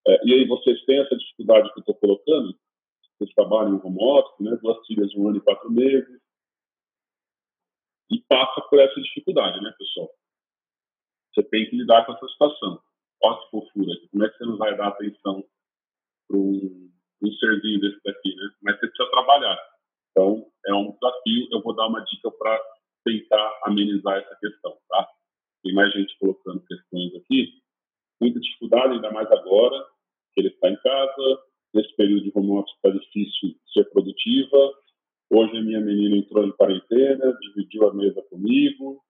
É, 0.08 0.28
e 0.28 0.34
aí 0.34 0.48
vocês 0.48 0.84
têm 0.86 1.00
essa 1.00 1.16
dificuldade 1.16 1.72
que 1.74 1.80
eu 1.80 1.82
estou 1.82 1.96
colocando? 1.96 2.58
vocês 3.18 3.34
trabalham 3.34 3.76
em 3.76 3.82
home 3.84 3.98
office, 4.00 4.40
né, 4.40 4.56
duas 4.62 4.86
filhas 4.86 5.10
de 5.10 5.20
um 5.20 5.28
ano 5.28 5.38
e 5.38 5.42
quatro 5.42 5.72
meses, 5.72 6.22
e 8.12 8.22
passa 8.22 8.62
por 8.70 8.80
essa 8.80 9.02
dificuldade, 9.02 9.60
né, 9.62 9.74
pessoal? 9.78 10.10
Você 11.34 11.44
tem 11.44 11.70
que 11.70 11.76
lidar 11.76 12.06
com 12.06 12.14
essa 12.14 12.28
situação. 12.28 12.82
Olha 13.24 13.40
que 13.40 13.50
fofura, 13.50 13.94
como 14.12 14.24
é 14.24 14.30
que 14.30 14.38
você 14.38 14.46
não 14.46 14.58
vai 14.58 14.78
dar 14.78 14.90
atenção 14.90 15.44
para 16.28 16.38
um, 16.38 16.87
um 17.22 17.32
serzinho 17.34 17.80
desse 17.80 18.00
daqui, 18.04 18.36
né? 18.36 18.50
Mas 18.62 18.80
você 18.80 18.88
precisa 18.88 19.10
trabalhar. 19.12 19.58
Então, 20.12 20.46
é 20.68 20.74
um 20.74 20.92
desafio. 20.92 21.48
Eu 21.52 21.62
vou 21.62 21.76
dar 21.76 21.88
uma 21.88 22.04
dica 22.04 22.32
para 22.32 22.60
tentar 23.06 23.60
amenizar 23.64 24.18
essa 24.18 24.36
questão, 24.40 24.78
tá? 24.90 25.08
Tem 25.64 25.74
mais 25.74 25.94
gente 25.94 26.18
colocando 26.20 26.64
questões 26.66 27.16
aqui. 27.16 27.54
Muita 28.22 28.40
dificuldade, 28.40 28.94
ainda 28.94 29.12
mais 29.12 29.32
agora, 29.32 29.86
que 30.34 30.42
ele 30.42 30.50
está 30.50 30.70
em 30.70 30.78
casa, 30.78 31.44
nesse 31.74 31.96
período 31.96 32.24
de 32.24 32.32
home 32.36 32.52
office 32.52 32.76
está 32.76 32.90
difícil 32.90 33.56
ser 33.74 33.86
produtiva. 33.92 34.74
Hoje 35.30 35.58
a 35.58 35.62
minha 35.62 35.82
menina 35.82 36.18
entrou 36.18 36.46
em 36.46 36.52
quarentena, 36.52 37.38
dividiu 37.42 37.88
a 37.88 37.94
mesa 37.94 38.22
comigo, 38.30 39.02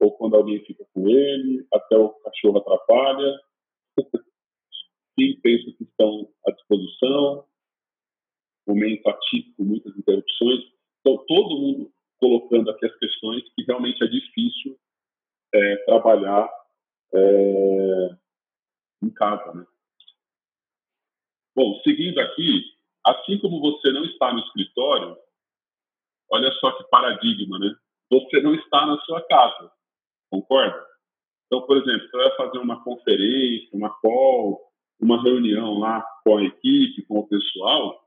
ou 0.00 0.12
quando 0.16 0.36
alguém 0.36 0.64
fica 0.64 0.84
com 0.92 1.08
ele, 1.08 1.66
até 1.72 1.96
o 1.96 2.10
cachorro 2.10 2.58
atrapalha. 2.58 3.40
Sim, 5.18 5.40
penso 5.40 5.76
que 5.76 5.84
estão 5.84 6.28
à 6.46 6.52
disposição. 6.52 7.46
Momento 8.66 9.08
atípico, 9.08 9.64
muitas 9.64 9.96
interrupções. 9.96 10.64
Então, 11.00 11.24
todo 11.26 11.58
mundo 11.58 11.92
colocando 12.18 12.70
aqui 12.70 12.86
as 12.86 12.96
questões 12.98 13.42
que 13.54 13.62
realmente 13.62 14.02
é 14.02 14.06
difícil 14.06 14.78
é, 15.54 15.76
trabalhar 15.84 16.48
é, 17.14 18.08
em 19.02 19.10
casa, 19.10 19.54
né? 19.54 19.66
Bom, 21.54 21.80
seguindo 21.82 22.18
aqui, 22.18 22.64
assim 23.04 23.38
como 23.38 23.60
você 23.60 23.90
não 23.90 24.04
está 24.04 24.32
no 24.32 24.40
escritório, 24.40 25.16
olha 26.30 26.52
só 26.52 26.72
que 26.72 26.84
paradigma, 26.90 27.58
né? 27.58 27.74
Você 28.10 28.40
não 28.40 28.54
está 28.54 28.84
na 28.84 28.98
sua 29.00 29.26
casa, 29.26 29.72
concorda? 30.30 30.84
Então, 31.46 31.62
por 31.66 31.76
exemplo, 31.76 32.08
você 32.08 32.16
vai 32.16 32.36
fazer 32.36 32.58
uma 32.58 32.82
conferência, 32.82 33.70
uma 33.72 33.90
call, 34.00 34.65
uma 35.00 35.22
reunião 35.22 35.78
lá 35.78 36.04
com 36.24 36.38
a 36.38 36.44
equipe, 36.44 37.04
com 37.06 37.18
o 37.18 37.28
pessoal, 37.28 38.02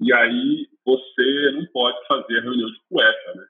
e 0.00 0.12
aí 0.12 0.68
você 0.84 1.52
não 1.52 1.66
pode 1.66 2.06
fazer 2.06 2.38
a 2.38 2.42
reunião 2.42 2.70
de 2.70 2.80
cueca, 2.88 3.34
né? 3.34 3.46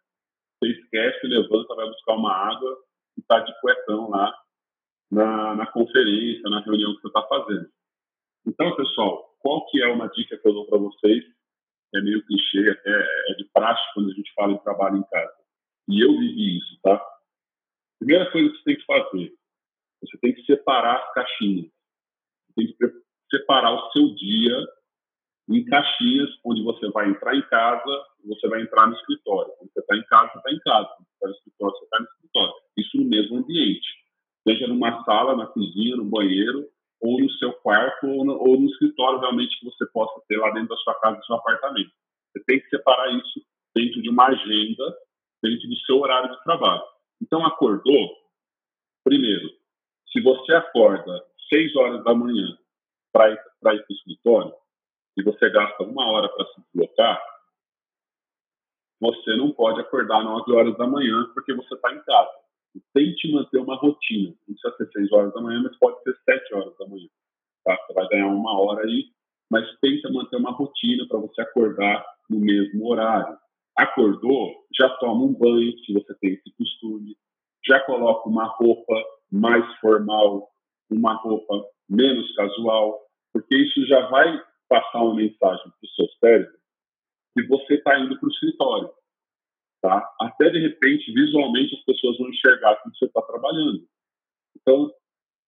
Você 0.58 0.70
esquece, 0.73 1.26
levanta, 1.26 1.75
vai 1.75 1.87
buscar 1.87 2.14
uma 2.14 2.32
água 2.32 2.78
e 3.16 3.20
está 3.20 3.40
de 3.40 3.61
cuecão 3.61 4.11
lá 4.11 4.34
na, 5.11 5.54
na 5.56 5.66
conferência, 5.66 6.49
na 6.50 6.61
reunião 6.61 6.94
que 6.94 7.02
você 7.02 7.08
está 7.08 7.23
fazendo. 7.23 7.68
Então, 8.46 8.76
pessoal, 8.76 9.34
qual 9.40 9.66
que 9.66 9.82
é 9.82 9.87
uma 9.88 10.08
dica 10.08 10.37
que 10.37 10.49
eu 10.49 10.52
dou 10.52 10.66
para 10.66 10.78
vocês? 10.78 11.25
É 11.94 12.00
meio 12.00 12.25
clichê, 12.26 12.70
é 12.70 13.34
de 13.34 13.44
prática 13.52 13.88
quando 13.94 14.11
a 14.11 14.14
gente 14.14 14.32
fala 14.34 14.52
em 14.52 14.58
trabalho 14.58 14.96
em 14.99 15.04
casa. 15.04 15.34
E 15.88 16.04
eu 16.04 16.18
vivi 16.18 16.58
isso, 16.58 16.78
tá? 16.82 17.00
Primeira 17.99 18.30
coisa 18.30 18.50
que 18.50 18.56
você 18.56 18.64
tem 18.64 18.76
que 18.76 18.84
fazer, 18.84 19.32
você 20.02 20.18
tem 20.18 20.34
que 20.34 20.44
separar 20.44 20.96
as 20.96 21.14
caixinhas. 21.14 21.74
Tem 22.56 22.66
que 22.66 22.75
separar 23.30 23.73
o 23.73 23.90
seu 23.92 24.14
dia 24.14 24.66
em 25.49 25.64
caixinhas, 25.64 26.30
onde 26.44 26.62
você 26.62 26.88
vai 26.90 27.11
entrar 27.11 27.37
em 27.37 27.42
casa, 27.42 28.04
você 28.25 28.49
vai 28.49 28.62
entrar 28.62 28.87
no 28.87 28.94
escritório. 28.94 29.52
Quando 29.58 29.70
você 29.73 29.80
está 29.80 29.96
em 29.96 30.04
casa, 30.04 30.32
você 30.32 30.38
está 30.38 30.52
em 30.52 30.58
casa. 30.61 30.88
Quando 30.88 31.06
você 31.06 31.14
está 31.14 31.26
no 31.26 31.34
escritório, 31.34 31.76
você 31.76 31.84
está 31.84 31.99
no 31.99 32.06
escritório. 32.06 32.54
Isso 32.78 32.96
no 32.96 33.04
mesmo 33.04 33.37
ambiente. 33.38 33.88
Seja 34.49 34.66
numa 34.66 35.04
sala, 35.04 35.37
na 35.37 35.46
cozinha, 35.46 35.96
no 35.96 36.04
banheiro, 36.04 36.68
ou 37.00 37.20
no 37.20 37.30
seu 37.32 37.52
quarto, 37.52 38.06
ou 38.06 38.25
no, 38.25 38.34
ou 38.38 38.58
no 38.58 38.66
escritório 38.66 39.20
realmente 39.20 39.58
que 39.58 39.66
você 39.66 39.87
possa 39.92 40.20
ter 40.26 40.38
lá 40.38 40.50
dentro 40.50 40.68
da 40.68 40.76
sua 40.76 40.94
casa, 41.00 41.18
do 41.18 41.25
seu 41.26 41.37
apartamento. 41.37 41.90
Você 42.32 42.44
tem 42.44 42.61
que 42.61 42.68
separar 42.68 43.11
isso 43.12 43.42
dentro 43.75 44.00
de 44.00 44.08
uma 44.08 44.26
agenda, 44.26 44.96
dentro 45.42 45.68
do 45.68 45.76
seu 45.80 45.99
horário 45.99 46.34
de 46.34 46.42
trabalho. 46.44 46.82
Então, 47.20 47.44
acordou? 47.44 48.11
Primeiro, 49.02 49.50
se 50.11 50.20
você 50.23 50.54
acorda 50.54 51.23
6 51.49 51.77
horas 51.77 52.05
da 52.05 52.15
manhã 52.15 52.57
para 53.13 53.33
ir 53.33 53.41
para 53.61 53.75
o 53.75 53.93
escritório, 53.93 54.55
e 55.17 55.23
você 55.23 55.49
gasta 55.51 55.85
uma 55.85 56.11
hora 56.11 56.29
para 56.29 56.47
se 56.47 56.61
deslocar, 56.73 57.23
você 59.01 59.37
não 59.37 59.53
pode 59.53 59.81
acordar 59.81 60.25
9 60.25 60.53
horas 60.53 60.77
da 60.77 60.87
manhã 60.87 61.31
porque 61.35 61.53
você 61.53 61.75
está 61.75 61.93
em 61.93 62.03
casa. 62.03 62.31
Tente 62.93 63.31
manter 63.31 63.59
uma 63.59 63.77
rotina. 63.77 64.35
Não 64.49 64.55
precisa 64.55 64.77
ser 64.77 65.01
6 65.01 65.13
horas 65.13 65.35
da 65.35 65.41
manhã, 65.41 65.63
mas 65.63 65.77
pode 65.79 66.03
ser 66.03 66.17
7 66.25 66.55
horas 66.55 66.77
da 66.79 66.87
manhã. 66.87 67.07
Tá? 67.65 67.77
Você 67.77 67.93
vai 67.93 68.09
ganhar 68.09 68.29
uma 68.29 68.59
hora 68.59 68.85
aí, 68.85 69.11
mas 69.51 69.67
tenta 69.81 70.11
manter 70.11 70.37
uma 70.37 70.53
rotina 70.53 71.07
para 71.09 71.19
você 71.19 71.43
acordar 71.43 72.05
no 72.29 72.41
mesmo 72.41 72.89
horário. 72.89 73.37
Acordou, 73.77 74.65
já 74.77 74.89
toma 74.99 75.25
um 75.25 75.35
banho, 75.35 75.77
se 75.81 75.93
você 75.93 76.15
tem 76.21 76.35
esse 76.35 76.51
costume, 76.57 77.17
já 77.67 77.81
coloca 77.81 78.29
uma 78.29 78.45
roupa 78.45 78.95
mais 79.31 79.65
formal, 79.81 80.49
uma 80.91 81.14
roupa 81.14 81.64
menos 81.88 82.35
casual, 82.35 83.00
porque 83.33 83.55
isso 83.57 83.87
já 83.87 84.09
vai 84.09 84.43
passar 84.69 85.03
uma 85.03 85.14
mensagem 85.14 85.64
para 85.64 85.85
o 85.85 85.88
seu 85.88 86.09
cérebro 86.21 86.59
que 87.35 87.47
você 87.47 87.75
está 87.75 87.99
indo 87.99 88.19
para 88.19 88.29
o 88.29 88.33
escritório. 88.33 88.91
Tá? 89.83 90.14
Até 90.21 90.50
de 90.50 90.59
repente, 90.61 91.12
visualmente, 91.12 91.75
as 91.76 91.85
pessoas 91.85 92.17
vão 92.17 92.31
enxergar 92.31 92.76
que 92.76 92.88
você 92.91 93.05
está 93.05 93.21
trabalhando. 93.23 93.87
Então, 94.57 94.91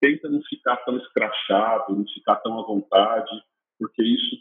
tenta 0.00 0.28
não 0.28 0.42
ficar 0.42 0.76
tão 0.78 0.96
escrachado, 0.98 1.96
não 1.96 2.06
ficar 2.06 2.36
tão 2.36 2.58
à 2.58 2.62
vontade, 2.62 3.30
porque 3.78 4.02
isso 4.02 4.36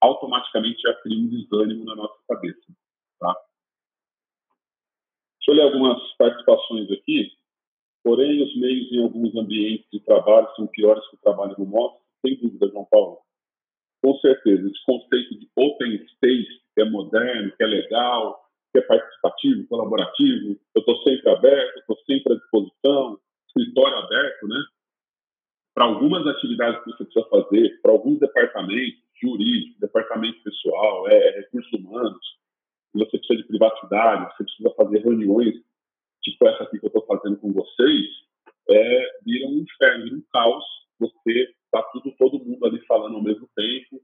automaticamente 0.00 0.80
já 0.80 0.94
cria 1.02 1.18
um 1.18 1.28
desânimo 1.28 1.84
na 1.84 1.96
nossa 1.96 2.18
cabeça. 2.28 2.72
Tá? 3.18 3.34
Deixa 5.38 5.50
eu 5.50 5.54
ler 5.54 5.62
algumas 5.62 6.00
participações 6.16 6.90
aqui. 6.90 7.32
Porém, 8.08 8.42
os 8.42 8.56
meios 8.56 8.90
em 8.90 9.02
alguns 9.02 9.36
ambientes 9.36 9.86
de 9.92 10.00
trabalho 10.00 10.48
são 10.56 10.66
piores 10.66 11.06
que 11.10 11.16
o 11.16 11.20
trabalho 11.20 11.54
office, 11.60 12.00
sem 12.24 12.40
dúvida, 12.40 12.70
João 12.72 12.86
Paulo 12.90 13.18
com 14.02 14.16
certeza, 14.20 14.66
esse 14.66 14.82
conceito 14.86 15.38
de 15.38 15.50
open 15.54 16.06
space, 16.14 16.62
que 16.74 16.80
é 16.80 16.84
moderno, 16.84 17.52
que 17.54 17.62
é 17.62 17.66
legal, 17.66 18.40
que 18.72 18.78
é 18.78 18.82
participativo, 18.82 19.66
colaborativo, 19.66 20.58
eu 20.74 20.80
estou 20.80 20.96
sempre 21.02 21.28
aberto, 21.30 21.78
estou 21.80 21.98
sempre 22.06 22.32
à 22.32 22.36
disposição, 22.36 23.18
escritório 23.48 23.98
aberto, 23.98 24.48
né? 24.48 24.64
Para 25.74 25.84
algumas 25.84 26.26
atividades 26.26 26.82
que 26.84 26.92
você 26.92 27.04
precisa 27.04 27.28
fazer, 27.28 27.80
para 27.82 27.92
alguns 27.92 28.18
departamentos, 28.18 29.02
jurídico, 29.20 29.80
departamento 29.80 30.42
pessoal, 30.42 31.08
é, 31.08 31.14
é, 31.14 31.30
recursos 31.40 31.72
humanos, 31.74 32.38
você 32.94 33.18
precisa 33.18 33.42
de 33.42 33.48
privacidade, 33.48 34.32
você 34.32 34.44
precisa 34.44 34.70
fazer 34.70 34.98
reuniões, 35.00 35.54
tipo 36.30 36.48
essa 36.48 36.64
aqui 36.64 36.78
que 36.78 36.86
eu 36.86 36.88
estou 36.88 37.06
fazendo 37.06 37.38
com 37.38 37.52
vocês, 37.52 38.06
é, 38.70 39.06
vira 39.24 39.46
um 39.46 39.58
inferno, 39.58 40.04
vira 40.04 40.16
um 40.16 40.24
caos, 40.32 40.64
você 40.98 41.54
está 41.64 41.82
tudo, 41.92 42.14
todo 42.18 42.44
mundo 42.44 42.64
ali 42.66 42.80
falando 42.86 43.16
ao 43.16 43.22
mesmo 43.22 43.48
tempo, 43.54 44.00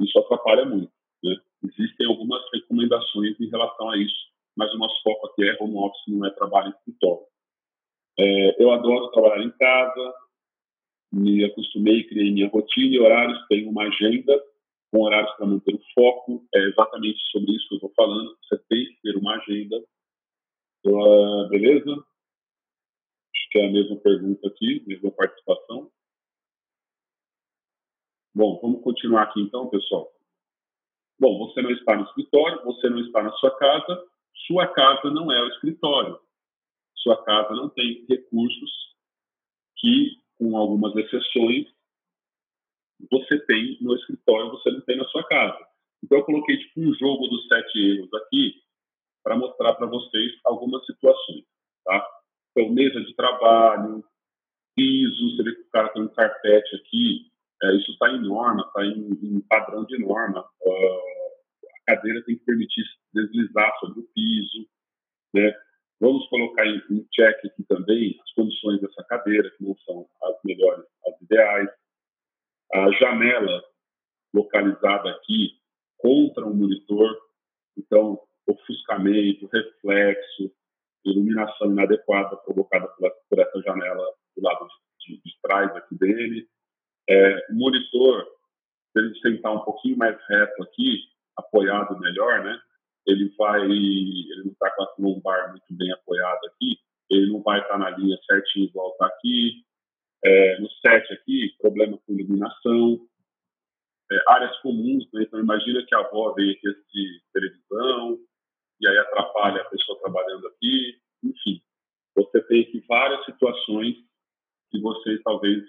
isso 0.00 0.18
atrapalha 0.18 0.64
muito. 0.64 0.92
Né? 1.22 1.36
Existem 1.64 2.06
algumas 2.06 2.42
recomendações 2.52 3.38
em 3.40 3.48
relação 3.48 3.90
a 3.90 3.96
isso, 3.96 4.32
mas 4.56 4.72
o 4.74 4.78
nosso 4.78 5.00
foco 5.02 5.26
aqui 5.28 5.48
é 5.48 5.56
home 5.60 5.76
office, 5.76 6.02
não 6.08 6.26
é 6.26 6.30
trabalho 6.30 6.68
em 6.68 6.70
escritório. 6.70 7.26
É, 8.18 8.62
eu 8.62 8.70
adoro 8.70 9.10
trabalhar 9.10 9.42
em 9.42 9.50
casa, 9.50 10.14
me 11.12 11.44
acostumei, 11.44 12.04
criei 12.04 12.32
minha 12.32 12.48
rotina 12.48 12.94
e 12.94 13.00
horários, 13.00 13.46
tenho 13.48 13.70
uma 13.70 13.84
agenda 13.84 14.40
com 14.92 15.02
horários 15.02 15.32
para 15.36 15.46
manter 15.46 15.74
o 15.74 15.80
foco, 15.92 16.46
é 16.54 16.58
exatamente 16.68 17.18
sobre 17.32 17.52
isso 17.52 17.68
que 17.68 17.74
eu 17.74 17.78
estou 17.78 17.92
falando, 17.96 18.36
você 18.42 18.56
tem 18.68 18.84
que 18.86 19.00
ter 19.02 19.16
uma 19.16 19.36
agenda. 19.36 19.76
Uh, 20.86 21.48
beleza? 21.48 21.92
Acho 21.92 23.48
que 23.50 23.58
é 23.58 23.66
a 23.66 23.72
mesma 23.72 23.96
pergunta 23.96 24.46
aqui, 24.48 24.84
mesma 24.86 25.10
participação. 25.12 25.90
Bom, 28.34 28.60
vamos 28.60 28.82
continuar 28.82 29.22
aqui 29.22 29.40
então, 29.40 29.70
pessoal. 29.70 30.12
Bom, 31.18 31.38
você 31.38 31.62
não 31.62 31.70
está 31.70 31.96
no 31.96 32.04
escritório, 32.04 32.64
você 32.64 32.90
não 32.90 33.00
está 33.00 33.22
na 33.22 33.32
sua 33.32 33.56
casa, 33.56 34.04
sua 34.46 34.66
casa 34.68 35.10
não 35.10 35.32
é 35.32 35.40
o 35.42 35.48
escritório. 35.48 36.20
Sua 36.96 37.22
casa 37.24 37.54
não 37.54 37.70
tem 37.70 38.04
recursos 38.06 38.70
que, 39.76 40.20
com 40.36 40.56
algumas 40.56 40.94
exceções, 40.96 41.66
você 43.10 43.38
tem 43.46 43.78
no 43.80 43.94
escritório, 43.94 44.50
você 44.50 44.70
não 44.70 44.80
tem 44.82 44.96
na 44.96 45.04
sua 45.06 45.24
casa. 45.24 45.66
Então, 46.02 46.18
eu 46.18 46.24
coloquei 46.24 46.58
tipo 46.58 46.80
um 46.80 46.92
jogo 46.94 47.28
dos 47.28 47.46
sete 47.46 47.78
erros 47.78 48.12
aqui 48.14 48.63
para 49.24 49.36
mostrar 49.36 49.74
para 49.74 49.86
vocês 49.86 50.32
algumas 50.44 50.84
situações, 50.84 51.44
tá? 51.84 52.06
Então, 52.50 52.70
mesa 52.70 53.00
de 53.00 53.16
trabalho, 53.16 54.04
piso, 54.76 55.36
você 55.36 55.42
vê 55.42 55.54
que 55.54 55.62
o 55.62 55.70
cara 55.70 55.88
tem 55.88 56.02
um 56.02 56.08
carpete 56.08 56.76
aqui, 56.76 57.32
é, 57.62 57.74
isso 57.76 57.90
está 57.92 58.10
em 58.10 58.20
norma, 58.20 58.62
está 58.66 58.84
em, 58.84 59.08
em, 59.22 59.40
padrão 59.48 59.84
de 59.86 59.98
norma. 59.98 60.44
Uh, 60.60 61.64
a 61.88 61.94
cadeira 61.94 62.22
tem 62.24 62.36
que 62.36 62.44
permitir 62.44 62.84
deslizar 63.12 63.72
sobre 63.80 64.00
o 64.00 64.08
piso. 64.14 64.68
Né? 65.32 65.54
Vamos 66.00 66.28
colocar 66.28 66.66
em, 66.66 66.82
em 66.90 67.06
check 67.12 67.38
aqui 67.46 67.64
também 67.68 68.18
as 68.22 68.32
condições 68.34 68.80
dessa 68.80 69.02
cadeira, 69.04 69.50
que 69.56 69.64
não 69.64 69.74
são 69.78 70.06
as 70.24 70.36
melhores, 70.44 70.84
as 71.06 71.22
ideais. 71.22 71.70
A 72.74 72.90
janela 72.92 73.64
localizada 74.34 75.10
aqui 75.10 75.58
contra 75.98 76.44
o 76.44 76.54
monitor, 76.54 77.16
então 77.78 78.20
ofuscamento, 78.46 79.48
reflexo, 79.52 80.50
iluminação 81.04 81.70
inadequada 81.70 82.36
provocada 82.38 82.88
por, 82.88 83.10
por 83.28 83.38
essa 83.38 83.62
janela 83.62 84.04
do 84.36 84.42
lado 84.42 84.66
de, 85.00 85.16
de, 85.16 85.22
de 85.22 85.40
trás 85.42 85.74
aqui 85.76 85.94
dele. 85.96 86.48
É, 87.08 87.46
o 87.50 87.54
monitor, 87.54 88.26
se 88.92 88.98
ele 88.98 89.18
sentar 89.20 89.52
um 89.54 89.60
pouquinho 89.60 89.96
mais 89.96 90.16
reto 90.28 90.62
aqui, 90.62 91.00
apoiado 91.36 91.98
melhor, 91.98 92.42
né? 92.44 92.58
Ele 93.06 93.34
vai, 93.36 93.62
ele 93.62 94.42
não 94.44 94.52
está 94.52 94.70
com 94.70 94.82
a 94.82 94.94
lombar 94.98 95.50
muito 95.50 95.66
bem 95.70 95.92
apoiada 95.92 96.40
aqui, 96.46 96.78
ele 97.10 97.30
não 97.30 97.42
vai 97.42 97.60
estar 97.60 97.74
tá 97.74 97.78
na 97.78 97.90
linha 97.90 98.18
certinho 98.26 98.66
igual 98.66 98.92
está 98.92 99.06
aqui. 99.06 99.62
É, 100.24 100.58
no 100.58 100.70
set 100.70 101.12
aqui, 101.12 101.54
problema 101.60 101.98
com 101.98 102.14
iluminação. 102.14 102.98
É, 104.10 104.16
áreas 104.28 104.56
comuns, 104.60 105.06
né? 105.12 105.22
então 105.22 105.40
imagina 105.40 105.84
que 105.86 105.94
a 105.94 105.98
avó 105.98 106.32
veio 106.32 106.52
aqui 106.52 106.68
assistir 106.68 107.22
televisão 107.32 108.18
e 108.80 108.88
aí 108.88 108.98
atrapalha 108.98 109.62
a 109.62 109.70
pessoa 109.70 109.98
trabalhando 110.00 110.46
aqui. 110.48 111.00
Enfim, 111.22 111.62
você 112.14 112.42
tem 112.42 112.62
aqui 112.62 112.84
várias 112.88 113.24
situações 113.24 113.96
que 114.70 114.80
você 114.80 115.18
talvez 115.22 115.62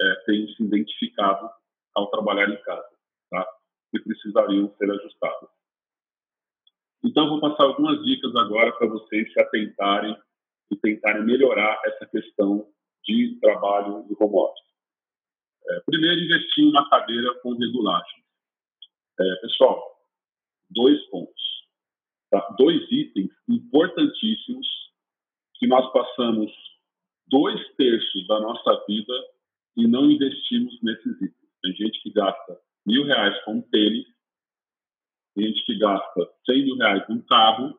é, 0.00 0.14
tenham 0.26 0.48
se 0.48 0.62
identificado 0.62 1.50
ao 1.94 2.10
trabalhar 2.10 2.48
em 2.48 2.62
casa, 2.62 2.88
tá? 3.30 3.46
que 3.90 4.00
precisariam 4.00 4.74
ser 4.76 4.90
ajustadas. 4.90 5.50
Então, 7.04 7.28
vou 7.28 7.40
passar 7.40 7.64
algumas 7.64 8.02
dicas 8.04 8.34
agora 8.36 8.72
para 8.72 8.86
vocês 8.86 9.32
se 9.32 9.40
atentarem 9.40 10.16
e 10.70 10.76
tentarem 10.76 11.24
melhorar 11.24 11.80
essa 11.84 12.06
questão 12.06 12.68
de 13.04 13.38
trabalho 13.40 14.06
no 14.08 14.16
home 14.20 14.36
office. 14.36 14.72
É, 15.68 15.80
primeiro, 15.86 16.20
investir 16.20 16.64
em 16.64 16.70
uma 16.70 16.88
cadeira 16.88 17.34
com 17.40 17.54
regulagem. 17.54 18.22
É, 19.20 19.36
pessoal, 19.42 20.00
dois 20.70 21.00
pontos. 21.10 21.41
Tá? 22.32 22.40
Dois 22.58 22.90
itens 22.90 23.30
importantíssimos 23.46 24.66
que 25.56 25.66
nós 25.66 25.92
passamos 25.92 26.50
dois 27.28 27.60
terços 27.76 28.26
da 28.26 28.40
nossa 28.40 28.84
vida 28.88 29.12
e 29.76 29.86
não 29.86 30.10
investimos 30.10 30.82
nesses 30.82 31.14
itens. 31.16 31.52
Tem 31.62 31.74
gente 31.74 32.02
que 32.02 32.10
gasta 32.10 32.58
mil 32.86 33.04
reais 33.04 33.38
com 33.44 33.56
um 33.56 33.62
tênis, 33.62 34.06
tem 35.34 35.48
gente 35.48 35.62
que 35.66 35.78
gasta 35.78 36.26
cem 36.46 36.64
mil 36.64 36.76
reais 36.76 37.06
num 37.06 37.20
carro 37.20 37.78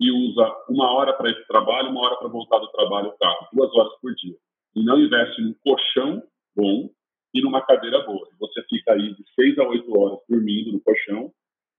e 0.00 0.10
usa 0.10 0.52
uma 0.68 0.92
hora 0.92 1.12
para 1.12 1.30
esse 1.30 1.46
trabalho, 1.46 1.90
uma 1.90 2.00
hora 2.00 2.16
para 2.16 2.28
voltar 2.28 2.58
do 2.58 2.72
trabalho 2.72 3.10
o 3.10 3.18
carro, 3.18 3.48
duas 3.52 3.72
horas 3.72 3.92
por 4.00 4.12
dia. 4.16 4.36
E 4.74 4.82
não 4.82 4.98
investe 4.98 5.40
num 5.42 5.54
colchão 5.62 6.20
bom 6.56 6.90
e 7.32 7.40
numa 7.40 7.64
cadeira 7.64 8.04
boa. 8.04 8.28
Você 8.40 8.64
fica 8.68 8.94
aí 8.94 9.14
de 9.14 9.24
seis 9.34 9.56
a 9.60 9.62
oito 9.68 9.96
horas 9.96 10.18
dormindo 10.28 10.72
no 10.72 10.80
colchão 10.80 11.32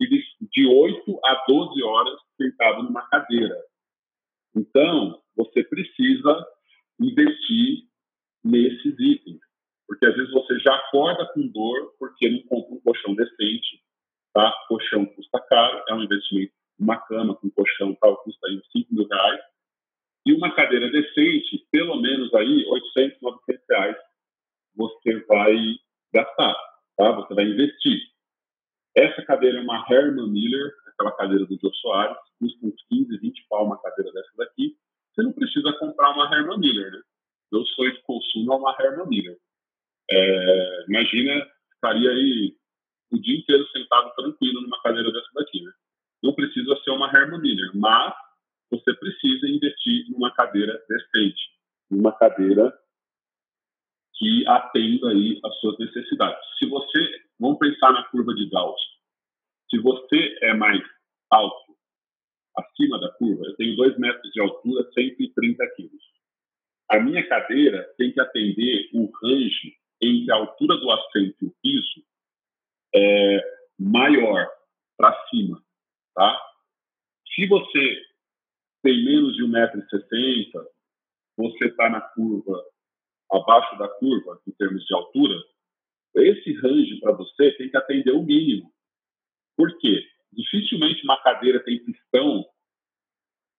de, 0.07 0.23
de 0.51 0.65
8 0.67 1.19
a 1.25 1.45
12 1.47 1.83
horas 1.83 2.19
sentado 2.37 2.83
numa 2.83 3.07
cadeira. 3.07 3.55
Então, 4.55 5.21
você 5.35 5.63
precisa 5.63 6.47
investir 6.99 7.85
nesses 8.43 8.99
itens. 8.99 9.39
Porque 9.87 10.05
às 10.05 10.15
vezes 10.15 10.31
você 10.31 10.59
já 10.59 10.73
acorda 10.73 11.25
com 11.33 11.47
dor 11.47 11.93
porque 11.99 12.29
não 12.29 12.41
compra 12.43 12.75
um 12.75 12.81
colchão 12.81 13.13
decente, 13.13 13.81
tá? 14.33 14.51
Colchão 14.67 15.05
custa 15.05 15.39
caro, 15.49 15.83
é 15.89 15.93
um 15.93 16.03
investimento. 16.03 16.53
Uma 16.79 16.97
cama 16.97 17.35
com 17.35 17.49
colchão 17.51 17.93
tal 17.95 18.17
custa 18.23 18.47
aí 18.47 18.61
5 18.71 18.93
mil 18.93 19.07
reais. 19.07 19.41
E 20.25 20.33
uma 20.33 20.53
cadeira 20.53 20.89
decente, 20.89 21.67
pelo 21.71 21.99
menos 21.99 22.33
aí 22.33 22.65
800, 22.65 23.21
900 23.21 23.65
reais 23.69 23.97
você 24.75 25.25
vai 25.25 25.55
gastar, 26.13 26.55
tá? 26.97 27.11
Você 27.11 27.33
vai 27.33 27.45
investir. 27.45 27.99
Essa 28.95 29.21
cadeira 29.23 29.59
é 29.59 29.61
uma 29.61 29.85
Herman 29.89 30.29
Miller, 30.29 30.71
aquela 30.87 31.11
cadeira 31.15 31.45
do 31.45 31.57
Jô 31.57 31.73
Soares, 31.75 32.17
custa 32.39 32.65
uns 32.65 32.83
15, 32.89 33.17
20 33.17 33.45
pau 33.49 33.65
uma 33.65 33.81
cadeira 33.81 34.11
dessa 34.11 34.31
daqui. 34.37 34.75
Você 35.13 35.23
não 35.23 35.33
precisa 35.33 35.71
comprar 35.73 36.11
uma 36.11 36.33
Herman 36.33 36.59
Miller, 36.59 36.91
né? 36.91 37.01
Meu 37.51 37.65
sonho 37.65 37.93
de 37.93 38.01
consumo 38.03 38.53
é 38.53 38.55
uma 38.55 38.75
Herman 38.79 39.07
Miller. 39.07 39.37
É, 40.09 40.85
imagina, 40.89 41.47
ficaria 41.73 42.09
aí 42.09 42.55
o 43.11 43.19
dia 43.19 43.37
inteiro 43.37 43.67
sentado 43.69 44.13
tranquilo 44.15 44.61
numa 44.61 44.81
cadeira 44.81 45.11
dessa 45.11 45.29
daqui, 45.35 45.61
né? 45.61 45.71
Não 46.23 46.33
precisa 46.33 46.75
ser 46.83 46.91
uma 46.91 47.07
Herman 47.07 47.41
Miller, 47.41 47.71
mas 47.75 48.13
você 48.69 48.93
precisa 48.93 49.47
investir 49.47 50.09
numa 50.09 50.31
cadeira 50.33 50.81
decente, 50.87 51.41
numa 51.89 52.11
cadeira 52.13 52.73
que 54.15 54.47
atenda 54.47 55.09
aí 55.09 55.39
as 55.43 55.59
suas 55.59 55.77
necessidades. 55.79 56.39
Se 56.57 56.67
você, 56.67 57.21
vamos 57.41 57.57
pensar 57.57 57.91
na 57.91 58.03
curva 58.03 58.33
de 58.35 58.47
Gauss, 58.49 58.79
se 59.69 59.79
você 59.79 60.37
é 60.43 60.53
mais 60.53 60.81
alto, 61.29 61.75
acima 62.55 62.99
da 62.99 63.11
curva, 63.13 63.43
eu 63.45 63.55
tenho 63.55 63.75
2 63.75 63.97
metros 63.97 64.31
de 64.31 64.39
altura, 64.39 64.87
130 64.93 65.67
quilos. 65.75 66.03
A 66.89 66.99
minha 66.99 67.27
cadeira 67.27 67.83
tem 67.97 68.11
que 68.11 68.21
atender 68.21 68.89
o 68.93 69.09
range 69.23 69.75
entre 70.01 70.31
a 70.31 70.35
altura 70.35 70.77
do 70.77 70.91
assento 70.91 71.37
e 71.41 71.45
o 71.45 71.55
piso 71.63 72.05
é, 72.93 73.39
maior 73.79 74.47
para 74.97 75.27
cima, 75.29 75.63
tá? 76.13 76.39
Se 77.33 77.47
você 77.47 78.05
tem 78.83 79.03
menos 79.05 79.35
de 79.35 79.43
1,60m, 79.43 80.65
você 81.37 81.65
está 81.65 81.89
na 81.89 82.01
curva 82.01 82.61
abaixo 83.31 83.77
da 83.77 83.87
curva, 83.87 84.41
em 84.45 84.51
termos 84.51 84.85
de 84.85 84.93
altura, 84.93 85.35
esse 86.15 86.53
range 86.53 86.99
para 86.99 87.13
você 87.13 87.51
tem 87.57 87.69
que 87.69 87.77
atender 87.77 88.11
o 88.11 88.23
mínimo. 88.23 88.71
Por 89.55 89.77
quê? 89.79 90.03
Dificilmente 90.33 91.03
uma 91.03 91.21
cadeira 91.21 91.63
tem 91.63 91.83
pistão, 91.83 92.45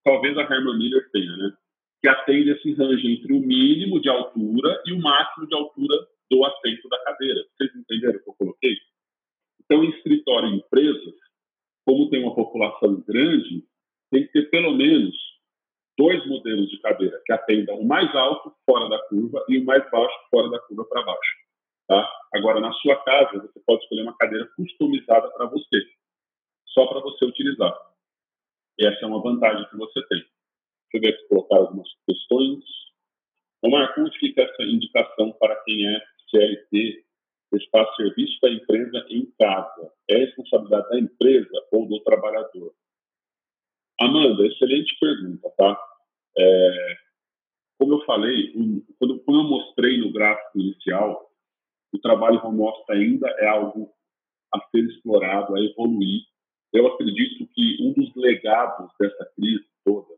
talvez 0.05 0.37
a 0.37 0.43
Herman 0.43 0.79
Miller 0.79 1.11
tenha, 1.11 1.37
né? 1.37 1.53
Que 2.01 2.09
atende 2.09 2.51
esse 2.51 2.73
range 2.73 3.07
entre 3.07 3.33
o 3.33 3.41
mínimo 3.41 4.01
de 4.01 4.09
altura 4.09 4.83
e 4.87 4.93
o 4.93 5.01
máximo 5.01 5.47
de 5.47 5.55
altura 5.55 5.97
do 6.31 6.45
assento 6.45 6.89
da 6.89 6.99
cadeira. 7.05 7.45
Vocês 7.53 7.75
entenderam 7.77 8.19
o 8.19 8.23
que 8.23 8.31
eu 8.31 8.35
coloquei? 8.35 8.77
Então, 9.65 9.85
em 9.85 9.91
escritório 9.91 10.49
e 10.49 10.57
empresas, 10.57 11.15
como 11.87 12.11
tem 12.11 12.23
uma 12.23 12.35
população 12.35 13.01
grande, 13.07 13.65
tem 14.11 14.27
que 14.27 14.33
ter 14.33 14.51
pelo 14.51 14.75
menos 14.75 15.15
dois 15.99 16.27
modelos 16.27 16.69
de 16.71 16.79
cadeira 16.81 17.21
que 17.25 17.33
atendam 17.33 17.79
o 17.79 17.87
mais 17.87 18.15
alto 18.15 18.53
fora 18.67 18.89
da 18.89 18.99
curva 19.09 19.45
e 19.49 19.59
o 19.59 19.65
mais 19.65 19.89
baixo 19.91 20.15
fora 20.31 20.51
da 20.51 20.59
curva 20.61 20.85
para 20.87 21.03
baixo. 21.03 21.42
Tá? 21.93 22.11
Agora, 22.33 22.59
na 22.59 22.73
sua 22.73 22.97
casa, 23.05 23.39
você 23.39 23.61
pode 23.67 23.83
escolher 23.83 24.05
uma 24.05 24.17
cadeira 24.17 24.49
customizada 24.57 25.29
para 25.33 25.45
você, 25.45 25.79
só 26.69 26.87
para 26.87 27.01
você 27.01 27.27
utilizar. 27.27 27.79
Essa 28.81 29.05
é 29.05 29.07
uma 29.07 29.23
vantagem 29.23 29.69
que 29.69 29.77
você 29.77 30.01
tem. 30.07 30.21
Deixa 30.21 30.31
eu 30.95 31.01
ver 31.03 31.19
se 31.19 31.29
colocar 31.29 31.57
algumas 31.57 31.87
questões. 32.09 32.65
O 33.61 33.69
Marco, 33.69 34.11
fica 34.19 34.41
essa 34.41 34.63
indicação 34.63 35.33
para 35.33 35.55
quem 35.65 35.87
é 35.87 36.01
CLT 36.31 37.05
prestar 37.51 37.95
serviço 37.95 38.41
da 38.41 38.49
empresa 38.49 39.07
em 39.11 39.31
casa. 39.39 39.93
É 40.09 40.17
responsabilidade 40.17 40.89
da 40.89 40.99
empresa 40.99 41.67
ou 41.71 41.87
do 41.87 42.01
trabalhador? 42.01 42.73
Amanda, 44.01 44.47
excelente 44.47 44.99
pergunta, 44.99 45.53
tá? 45.59 45.79
É, 46.39 46.97
como 47.79 47.97
eu 47.97 48.05
falei, 48.07 48.51
quando, 48.99 49.21
quando 49.25 49.41
eu 49.41 49.45
mostrei 49.45 49.99
no 49.99 50.11
gráfico 50.11 50.59
inicial, 50.59 51.32
o 51.93 51.99
trabalho 51.99 52.45
home 52.45 52.63
office 52.63 52.91
ainda 52.91 53.29
é 53.39 53.49
algo 53.49 53.93
a 54.55 54.61
ser 54.71 54.85
explorado, 54.85 55.55
a 55.55 55.61
evoluir. 55.61 56.23
Eu 56.73 56.87
acredito 56.87 57.47
que 57.53 57.77
um 57.81 57.93
dos 57.93 58.15
legados 58.17 58.91
dessa 58.99 59.31
crise 59.37 59.67
toda, 59.85 60.15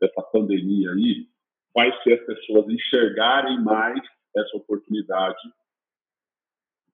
dessa 0.00 0.22
pandemia 0.22 0.90
aí, 0.90 1.26
vai 1.74 1.90
ser 2.02 2.20
as 2.20 2.26
pessoas 2.26 2.68
enxergarem 2.68 3.62
mais 3.62 4.00
essa 4.36 4.56
oportunidade 4.56 5.40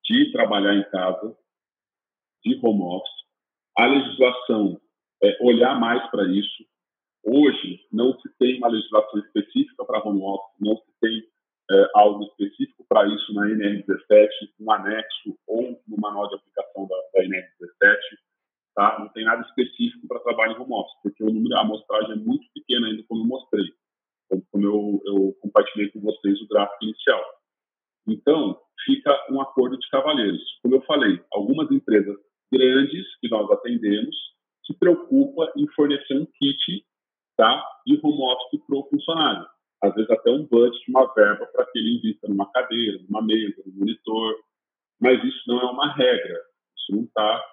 de 0.04 0.32
trabalhar 0.32 0.74
em 0.74 0.88
casa, 0.90 1.37
de 2.44 2.58
home 2.62 2.82
office. 2.82 3.22
A 3.76 3.87
legislação 3.87 4.80
é, 5.22 5.38
olhar 5.40 5.78
mais 5.78 6.08
para 6.11 6.24
isso. 6.28 6.64
Hoje, 7.24 7.87
não 7.92 8.18
se 8.18 8.28
tem 8.38 8.58
uma 8.58 8.68
legislação 8.68 9.20
específica 9.20 9.85
para 9.85 10.02
home 10.04 10.22
office, 10.22 10.61
não 10.61 10.76
se 10.76 10.92
tem 11.00 11.31
é, 11.72 11.90
algo 11.94 12.22
específico 12.24 12.85
para 12.88 13.06
isso 13.08 13.32
na 13.32 13.46
NR17, 13.46 14.28
um 14.61 14.70
anexo 14.72 15.38
ou 15.46 15.80
no 15.88 15.96
manual 15.96 16.28
de 16.28 16.35
aplicação 16.35 16.87
da, 16.87 16.96
da 17.14 17.24
NR17. 17.24 17.98
Tá? 18.74 18.98
Não 19.00 19.08
tem 19.08 19.24
nada 19.24 19.42
específico 19.42 20.06
para 20.06 20.20
trabalho 20.20 20.52
em 20.52 20.61
home 20.61 20.74
office, 20.74 21.02
porque 21.02 21.24
o 21.24 21.30
número, 21.32 21.56
a 21.56 21.61
amostragem 21.61 22.12
é 22.12 22.16
muito 22.16 22.46
pequena 22.54 22.87
ainda, 22.87 23.02
como 23.08 23.22
eu 23.22 23.26
mostrei, 23.26 23.66
como, 24.28 24.42
como 24.50 24.64
eu, 24.64 25.02
eu 25.06 25.37
compartilhei 25.40 25.90
com 25.90 26.00
vocês 26.00 26.40
o 26.40 26.48
gráfico 26.48 26.85
inicial. 26.85 27.22
Então, 28.06 28.58
fica 28.85 29.26
um 29.30 29.40
acordo 29.40 29.78
de 29.78 29.88
cavalheiros. 29.88 30.42
Como 30.62 30.74
eu 30.74 30.82
falei, 30.82 31.22
algumas 31.32 31.70
empresas 31.70 32.16
grandes 32.52 33.06
que 33.20 33.28
nós 33.28 33.50
atendemos 33.50 34.14
se 34.66 34.74
preocupa 34.78 35.52
em 35.56 35.66
fornecer 35.68 36.14
um 36.14 36.26
kit 36.26 36.85
tá, 37.37 37.64
de 37.87 37.98
home 38.02 38.22
office 38.22 38.61
para 38.66 38.76
o 38.76 38.88
funcionário. 38.88 39.46
Às 39.82 39.94
vezes 39.94 40.10
até 40.10 40.30
um 40.30 40.46
budget, 40.46 40.90
uma 40.90 41.12
verba 41.12 41.46
para 41.46 41.66
que 41.66 41.78
ele 41.78 41.96
invista 41.96 42.28
numa 42.28 42.50
cadeira, 42.52 42.98
numa 43.08 43.22
mesa, 43.22 43.62
num 43.66 43.80
monitor. 43.80 44.36
Mas 45.00 45.22
isso 45.24 45.42
não 45.48 45.60
é 45.60 45.64
uma 45.64 45.92
regra. 45.94 46.40
Isso 46.76 46.96
não 46.96 47.04
está 47.04 47.44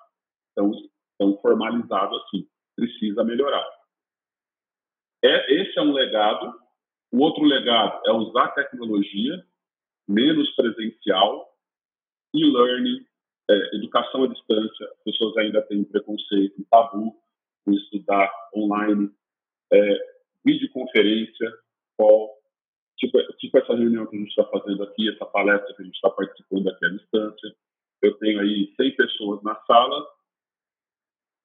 tão, 0.56 0.72
tão 1.18 1.38
formalizado 1.42 2.16
assim. 2.18 2.48
Precisa 2.76 3.24
melhorar. 3.24 3.68
É, 5.24 5.62
esse 5.62 5.78
é 5.78 5.82
um 5.82 5.92
legado. 5.92 6.54
O 7.12 7.20
outro 7.24 7.44
legado 7.44 8.02
é 8.06 8.12
usar 8.12 8.50
tecnologia, 8.50 9.44
menos 10.08 10.50
presencial, 10.56 11.50
e-learning, 12.34 13.04
é, 13.50 13.76
educação 13.76 14.24
à 14.24 14.28
distância, 14.28 14.86
as 14.86 15.04
pessoas 15.04 15.36
ainda 15.38 15.62
têm 15.64 15.84
preconceito, 15.84 16.64
tabu 16.70 17.16
com 17.66 17.74
estudar 17.74 18.32
online, 18.56 19.10
é, 19.74 19.98
videoconferência, 20.46 21.52
call, 22.00 22.32
tipo, 22.98 23.18
tipo 23.38 23.58
essa 23.58 23.76
reunião 23.76 24.08
que 24.08 24.16
a 24.16 24.20
gente 24.20 24.30
está 24.30 24.46
fazendo 24.46 24.84
aqui, 24.84 25.10
essa 25.10 25.26
palestra 25.26 25.76
que 25.76 25.82
a 25.82 25.86
gente 25.86 25.96
está 25.96 26.10
participando 26.10 26.70
aqui 26.70 26.86
à 26.86 26.90
distância. 26.90 27.56
Eu 28.02 28.18
tenho 28.18 28.40
aí 28.40 28.74
100 28.80 28.96
pessoas 28.96 29.44
na 29.44 29.56
sala 29.66 30.08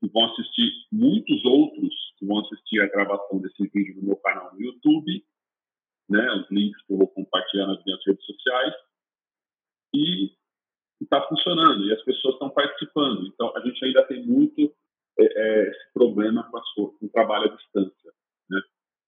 que 0.00 0.08
vão 0.08 0.24
assistir, 0.26 0.70
muitos 0.92 1.44
outros 1.44 1.92
que 2.18 2.26
vão 2.26 2.38
assistir 2.40 2.80
a 2.80 2.86
gravação 2.86 3.40
desse 3.40 3.66
vídeo 3.68 3.96
no 3.96 4.06
meu 4.06 4.16
canal 4.16 4.54
no 4.54 4.62
YouTube, 4.62 5.24
né, 6.08 6.32
os 6.34 6.50
links 6.50 6.80
que 6.86 6.92
eu 6.92 6.98
vou 6.98 7.08
compartilhar 7.08 7.66
nas 7.66 7.82
minhas 7.84 8.00
redes 8.06 8.24
sociais. 8.24 8.74
E 9.94 10.32
está 11.00 11.20
funcionando 11.28 11.84
e 11.84 11.92
as 11.92 12.02
pessoas 12.02 12.34
estão 12.34 12.50
participando. 12.50 13.26
Então, 13.26 13.52
a 13.56 13.60
gente 13.60 13.84
ainda 13.84 14.06
tem 14.06 14.24
muito 14.24 14.74
é, 15.18 15.24
é, 15.24 15.70
esse 15.70 15.92
problema 15.92 16.48
com, 16.50 16.60
com 16.88 17.06
o 17.06 17.10
trabalho 17.10 17.52
à 17.52 17.56
distância. 17.56 18.12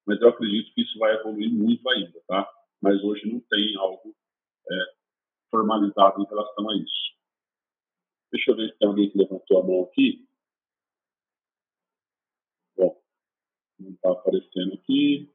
Mas 0.07 0.21
eu 0.21 0.29
acredito 0.29 0.73
que 0.73 0.83
isso 0.83 0.99
vai 0.99 1.15
evoluir 1.15 1.53
muito 1.53 1.89
ainda, 1.91 2.21
tá? 2.29 2.49
Mas 2.81 3.03
hoje 3.03 3.27
não 3.31 3.41
tem 3.41 3.77
algo 3.77 4.15
é, 4.71 4.95
formalizado 5.51 6.23
em 6.23 6.27
relação 6.27 6.71
a 6.71 6.77
isso. 6.77 7.17
Deixa 8.31 8.51
eu 8.51 8.57
ver 8.57 8.71
se 8.71 8.79
tem 8.79 8.89
alguém 8.89 9.11
que 9.11 9.19
levantou 9.19 9.61
a 9.61 9.65
mão 9.65 9.83
aqui. 9.85 10.29
Bom, 12.77 13.03
não 13.81 13.91
está 13.91 14.13
aparecendo 14.13 14.75
aqui. 14.75 15.33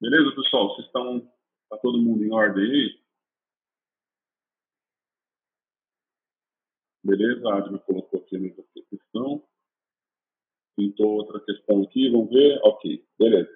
Beleza, 0.00 0.34
pessoal? 0.34 0.68
Vocês 0.68 0.86
estão. 0.86 1.32
Está 1.64 1.78
todo 1.78 2.00
mundo 2.00 2.24
em 2.24 2.32
ordem 2.32 2.64
aí? 2.64 3.04
Beleza? 7.02 7.48
A 7.48 7.58
Adma 7.58 7.78
colocou 7.80 8.20
aqui 8.20 8.36
a 8.36 8.40
mesma 8.40 8.64
questão. 8.90 9.46
Pintou 10.76 11.18
outra 11.18 11.40
questão 11.40 11.82
aqui, 11.82 12.10
vamos 12.10 12.30
ver. 12.30 12.58
Ok, 12.62 13.04
beleza. 13.18 13.50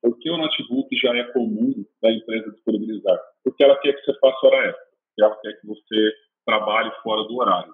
Por 0.00 0.18
que 0.18 0.30
o 0.30 0.36
notebook 0.36 0.96
já 0.96 1.16
é 1.16 1.24
comum 1.32 1.84
da 2.02 2.12
empresa 2.12 2.50
disponibilizar? 2.50 3.18
Porque 3.44 3.62
ela 3.62 3.78
quer 3.78 3.92
que 3.92 4.04
você 4.04 4.18
faça 4.18 4.46
hora 4.46 4.68
extra. 4.68 4.84
Porque 4.84 5.22
ela 5.22 5.36
quer 5.40 5.60
que 5.60 5.66
você 5.66 6.12
trabalhe 6.44 6.90
fora 7.02 7.22
do 7.28 7.36
horário. 7.36 7.72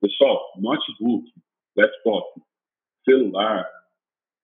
Pessoal, 0.00 0.52
notebook, 0.56 1.30
laptop, 1.76 2.40
celular, 3.04 3.68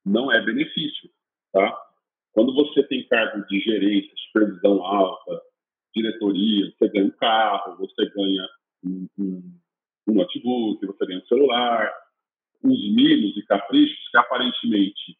não 0.04 0.30
é 0.30 0.44
benefício, 0.44 1.10
tá? 1.52 1.74
Quando 2.32 2.54
você 2.54 2.82
tem 2.86 3.08
cargo 3.08 3.46
de 3.46 3.60
gerência, 3.60 4.12
supervisão 4.26 4.84
alta, 4.84 5.40
diretoria, 5.94 6.70
você 6.70 6.88
ganha 6.90 7.06
um 7.06 7.10
carro, 7.10 7.76
você 7.78 8.06
ganha 8.10 8.46
um, 8.84 9.08
um, 9.18 9.60
um 10.08 10.14
notebook, 10.14 10.84
você 10.84 11.06
ganha 11.06 11.20
um 11.20 11.26
celular, 11.26 11.92
uns 12.62 12.94
mimos 12.94 13.36
e 13.36 13.42
caprichos 13.46 14.08
que 14.10 14.18
aparentemente 14.18 15.16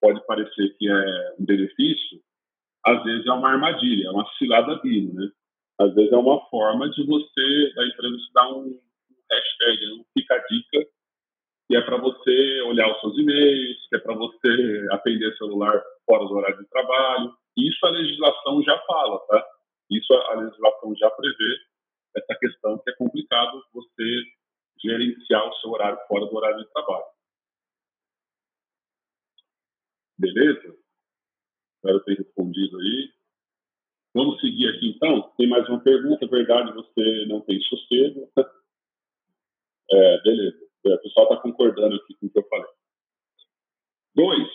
pode 0.00 0.24
parecer 0.26 0.76
que 0.76 0.88
é 0.88 1.34
um 1.38 1.44
benefício, 1.44 2.20
às 2.84 3.02
vezes 3.04 3.26
é 3.26 3.32
uma 3.32 3.50
armadilha, 3.50 4.08
é 4.08 4.10
uma 4.10 4.28
cilada 4.36 4.76
bino, 4.82 5.14
né? 5.14 5.30
Às 5.78 5.94
vezes 5.94 6.12
é 6.12 6.16
uma 6.16 6.44
forma 6.48 6.90
de 6.90 7.06
você, 7.06 7.72
da 7.74 7.86
empresa, 7.86 8.16
te 8.16 8.32
dar 8.34 8.48
um 8.52 8.80
hashtag, 9.30 9.92
um 9.94 10.04
fica 10.12 10.38
dica, 10.50 10.86
que 11.68 11.76
é 11.76 11.80
para 11.80 11.96
você 11.96 12.60
olhar 12.62 12.92
os 12.92 13.00
seus 13.00 13.18
e-mails, 13.18 13.88
que 13.88 13.96
é 13.96 13.98
para 13.98 14.14
você 14.14 14.88
atender 14.90 15.36
celular 15.36 15.80
fora 16.04 16.24
do 16.24 16.34
horário 16.34 16.58
de 16.58 16.68
trabalho. 16.68 17.32
Isso 17.56 17.86
a 17.86 17.90
legislação 17.90 18.62
já 18.62 18.78
fala, 18.80 19.18
tá? 19.28 19.46
Isso 19.90 20.12
a 20.12 20.34
legislação 20.34 20.94
já 20.96 21.10
prevê 21.10 21.56
essa 22.16 22.38
questão 22.38 22.78
que 22.78 22.90
é 22.90 22.94
complicado 22.96 23.62
você 23.72 24.22
gerenciar 24.80 25.48
o 25.48 25.54
seu 25.56 25.70
horário 25.70 25.98
fora 26.06 26.26
do 26.26 26.36
horário 26.36 26.58
de 26.58 26.72
trabalho. 26.72 27.04
Beleza? 30.18 30.76
Espero 31.76 32.04
ter 32.04 32.18
respondido 32.18 32.78
aí. 32.78 33.12
Vamos 34.14 34.40
seguir 34.40 34.68
aqui 34.68 34.90
então. 34.90 35.32
Tem 35.36 35.48
mais 35.48 35.68
uma 35.68 35.80
pergunta. 35.80 36.24
É 36.24 36.28
verdade, 36.28 36.72
você 36.72 37.26
não 37.26 37.40
tem 37.40 37.60
sossego. 37.62 38.30
É, 39.94 40.22
beleza. 40.22 40.58
O 40.86 40.98
pessoal 41.02 41.26
está 41.26 41.42
concordando 41.42 41.96
aqui 41.96 42.14
com 42.14 42.24
o 42.26 42.30
que 42.30 42.38
eu 42.38 42.48
falei. 42.48 42.70
Dois, 44.14 44.48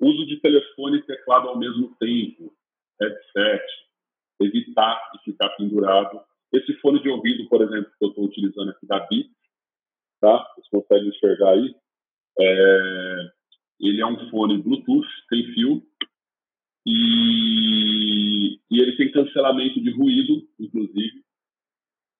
uso 0.00 0.26
de 0.26 0.40
telefone 0.40 0.98
e 0.98 1.02
teclado 1.02 1.48
ao 1.48 1.58
mesmo 1.58 1.94
tempo, 1.98 2.52
headset, 3.00 3.64
evitar 4.40 5.10
de 5.12 5.22
ficar 5.22 5.50
pendurado. 5.50 6.20
Esse 6.52 6.72
fone 6.80 7.00
de 7.02 7.08
ouvido, 7.08 7.48
por 7.48 7.62
exemplo, 7.62 7.90
que 7.98 8.04
eu 8.04 8.08
estou 8.08 8.24
utilizando 8.24 8.70
aqui 8.70 8.86
da 8.86 9.00
Beats, 9.06 9.30
tá? 10.20 10.46
Vocês 10.54 10.68
conseguem 10.70 11.08
enxergar 11.08 11.50
aí? 11.50 11.74
É, 12.40 13.30
ele 13.80 14.00
é 14.00 14.06
um 14.06 14.30
fone 14.30 14.62
Bluetooth, 14.62 15.06
tem 15.28 15.44
fio, 15.52 15.82
e, 16.86 18.54
e 18.70 18.80
ele 18.80 18.96
tem 18.96 19.12
cancelamento 19.12 19.80
de 19.80 19.90
ruído, 19.90 20.48
inclusive, 20.58 21.22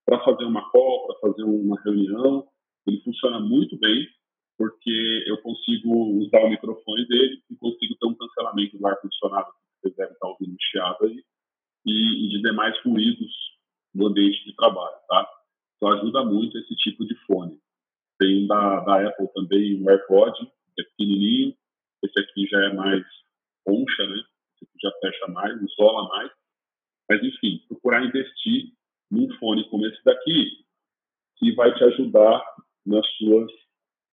para 0.04 0.22
fazer 0.24 0.44
uma 0.44 0.70
call, 0.70 1.06
para 1.06 1.30
fazer 1.30 1.44
uma 1.44 1.80
reunião. 1.82 2.46
Ele 2.86 3.00
funciona 3.00 3.40
muito 3.40 3.78
bem, 3.78 4.06
porque 4.58 5.24
eu 5.26 5.38
consigo 5.38 6.18
usar 6.18 6.44
o 6.44 6.50
microfone 6.50 7.06
dele 7.06 7.42
e 7.50 7.56
consigo 7.56 7.94
ter 7.98 8.06
um 8.06 8.14
cancelamento 8.14 8.76
do 8.76 8.86
ar-condicionado, 8.86 9.46
que 9.46 9.80
vocês 9.80 9.96
devem 9.96 10.12
estar 10.12 10.28
ouvindo 10.28 10.56
chiado 10.60 11.04
aí, 11.04 11.24
e, 11.86 12.26
e 12.26 12.28
de 12.28 12.42
demais 12.42 12.78
ruídos 12.82 13.32
no 13.94 14.08
ambiente 14.08 14.44
de 14.44 14.54
trabalho, 14.54 14.96
tá? 15.08 15.28
Então 15.76 15.92
ajuda 15.92 16.24
muito 16.24 16.58
esse 16.58 16.74
tipo 16.76 17.04
de 17.06 17.14
fone. 17.26 17.58
Tem 18.18 18.46
da, 18.46 18.80
da 18.80 19.08
Apple 19.08 19.28
também 19.34 19.80
um 19.80 19.88
AirPod, 19.88 20.34
é 20.78 20.82
pequenininho. 20.82 21.54
Esse 22.02 22.18
aqui 22.20 22.46
já 22.46 22.64
é 22.66 22.72
mais 22.74 23.04
concha, 23.64 24.06
né? 24.06 24.16
Esse 24.54 24.64
aqui 24.64 24.78
já 24.82 24.90
fecha 25.00 25.32
mais, 25.32 25.62
isola 25.62 26.08
mais. 26.08 26.32
Mas, 27.08 27.22
enfim, 27.22 27.64
procurar 27.68 28.04
investir 28.04 28.72
num 29.10 29.32
fone 29.38 29.68
como 29.70 29.86
esse 29.86 30.02
daqui, 30.04 30.64
que 31.36 31.52
vai 31.52 31.74
te 31.74 31.82
ajudar 31.84 32.44
nas 32.84 33.06
suas 33.16 33.50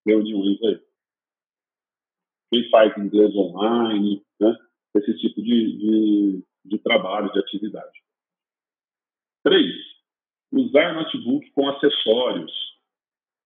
reuniões 0.05 0.61
aí. 0.63 0.79
Quem 2.51 2.69
faz 2.69 2.97
inglês 2.97 3.35
online, 3.35 4.23
né? 4.39 4.55
Esse 4.95 5.17
tipo 5.17 5.41
de, 5.41 5.77
de, 5.77 6.43
de 6.63 6.77
trabalho, 6.79 7.31
de 7.33 7.39
atividade. 7.39 8.04
Três, 9.45 9.75
usar 10.51 10.95
notebook 10.95 11.51
com 11.51 11.69
acessórios 11.69 12.51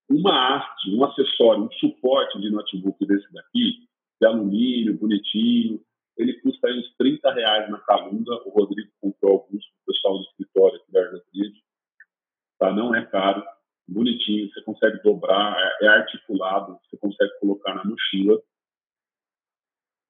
uma 0.10 0.56
haste, 0.56 0.96
um 0.96 1.04
acessório, 1.04 1.66
um 1.66 1.72
suporte 1.74 2.40
de 2.40 2.50
notebook 2.50 3.06
desse 3.06 3.32
daqui, 3.34 3.88
de 4.20 4.26
alumínio, 4.26 4.98
bonitinho, 4.98 5.80
ele 6.18 6.34
custa 6.42 6.68
aí 6.68 6.80
uns 6.80 6.96
30 6.98 7.32
reais 7.34 7.70
na 7.70 7.80
Calunga. 7.80 8.34
O 8.46 8.50
Rodrigo 8.50 8.90
comprou 9.00 9.34
alguns 9.34 9.66
para 9.66 9.82
o 9.82 9.86
pessoal 9.86 10.18
do 10.18 10.24
escritório 10.24 10.76
aqui 10.78 10.92
da 10.92 11.00
Argatrid. 11.02 11.54
Tá? 12.60 12.74
Não 12.74 12.96
é 12.96 13.06
caro, 13.06 13.44
bonitinho, 13.88 14.50
você 14.52 14.62
consegue 14.64 15.04
dobrar, 15.04 15.58
é, 15.58 15.86
é 15.86 15.88
articulado, 15.90 16.80
você 16.84 16.98
consegue 16.98 17.32
colocar 17.40 17.76
na 17.76 17.86
mochila. 17.86 18.42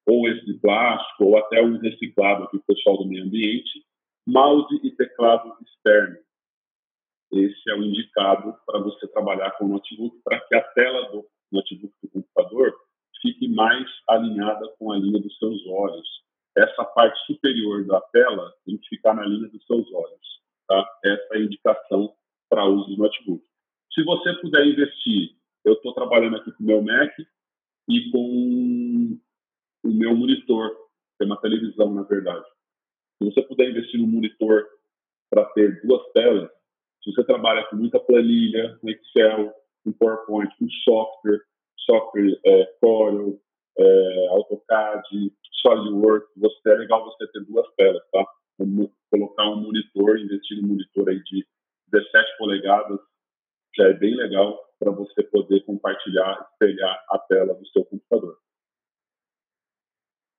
Ou 0.06 0.28
esse 0.28 0.46
de 0.46 0.54
plástico, 0.54 1.24
ou 1.24 1.38
até 1.38 1.62
um 1.62 1.78
reciclado 1.78 2.44
aqui, 2.44 2.56
o 2.56 2.64
pessoal 2.64 2.98
do 2.98 3.08
meio 3.08 3.24
ambiente. 3.24 3.84
Mouse 4.26 4.80
e 4.82 4.90
teclado 4.92 5.56
externo 5.62 6.18
esse 7.32 7.70
é 7.70 7.74
o 7.74 7.82
indicado 7.82 8.56
para 8.66 8.80
você 8.80 9.06
trabalhar 9.08 9.52
com 9.52 9.66
o 9.66 9.68
notebook, 9.68 10.20
para 10.24 10.40
que 10.40 10.54
a 10.54 10.62
tela 10.62 11.10
do 11.10 11.24
notebook 11.52 11.94
do 12.02 12.08
computador 12.08 12.74
fique 13.22 13.46
mais 13.48 13.86
alinhada 14.08 14.66
com 14.78 14.90
a 14.90 14.98
linha 14.98 15.20
dos 15.20 15.38
seus 15.38 15.64
olhos. 15.66 16.08
Essa 16.56 16.84
parte 16.84 17.18
superior 17.26 17.86
da 17.86 18.00
tela 18.00 18.52
tem 18.66 18.76
que 18.78 18.88
ficar 18.88 19.14
na 19.14 19.24
linha 19.24 19.48
dos 19.48 19.64
seus 19.64 19.86
olhos. 19.92 20.40
Tá? 20.66 20.84
Essa 21.04 21.28
é 21.34 21.36
a 21.36 21.40
indicação 21.40 22.12
para 22.48 22.66
uso 22.66 22.96
do 22.96 22.96
notebook. 22.96 23.44
Se 23.94 24.02
você 24.02 24.32
puder 24.34 24.66
investir, 24.66 25.36
eu 25.64 25.74
estou 25.74 25.94
trabalhando 25.94 26.36
aqui 26.36 26.50
com 26.50 26.64
o 26.64 26.66
meu 26.66 26.82
Mac 26.82 27.12
e 27.88 28.10
com 28.10 29.18
o 29.84 29.88
meu 29.88 30.16
monitor, 30.16 30.70
que 31.16 31.24
é 31.24 31.26
uma 31.26 31.40
televisão, 31.40 31.94
na 31.94 32.02
verdade. 32.02 32.44
Se 33.20 33.30
você 33.30 33.42
puder 33.42 33.68
investir 33.68 34.00
no 34.00 34.06
monitor 34.06 34.66
para 35.28 35.44
ter 35.50 35.80
duas 35.82 36.10
telas, 36.12 36.50
se 37.04 37.12
você 37.12 37.24
trabalha 37.24 37.64
com 37.68 37.76
muita 37.76 38.00
planilha, 38.00 38.78
no 38.82 38.90
Excel, 38.90 39.52
com 39.84 39.92
PowerPoint, 39.92 40.50
com 40.58 40.68
software, 40.84 41.40
software 41.78 42.38
é, 42.46 42.64
Corel, 42.80 43.38
é, 43.78 44.26
AutoCAD, 44.28 45.32
SolidWorks, 45.60 46.30
você, 46.36 46.70
é 46.70 46.74
legal 46.76 47.04
você 47.04 47.26
ter 47.32 47.44
duas 47.44 47.66
telas, 47.76 48.02
tá? 48.10 48.26
colocar 49.10 49.48
um 49.48 49.56
monitor, 49.56 50.18
investir 50.18 50.62
um 50.62 50.68
monitor 50.68 51.08
aí 51.08 51.22
de 51.24 51.46
17 51.92 52.38
polegadas, 52.38 53.00
já 53.74 53.88
é 53.88 53.92
bem 53.92 54.14
legal 54.14 54.58
para 54.78 54.90
você 54.90 55.22
poder 55.24 55.64
compartilhar, 55.64 56.48
espelhar 56.52 57.04
a 57.10 57.18
tela 57.18 57.54
do 57.54 57.66
seu 57.68 57.84
computador. 57.84 58.38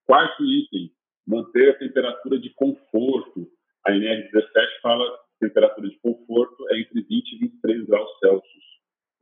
Quarto 0.07 0.43
item, 0.43 0.91
manter 1.31 1.69
a 1.69 1.79
temperatura 1.79 2.37
de 2.37 2.49
conforto. 2.53 3.49
A 3.87 3.91
NR17 3.91 4.81
fala 4.81 5.19
temperatura 5.39 5.89
de 5.89 5.97
conforto 5.99 6.69
é 6.69 6.79
entre 6.79 7.01
20 7.01 7.31
e 7.31 7.39
23 7.39 7.87
graus 7.87 8.19
Celsius. 8.19 8.63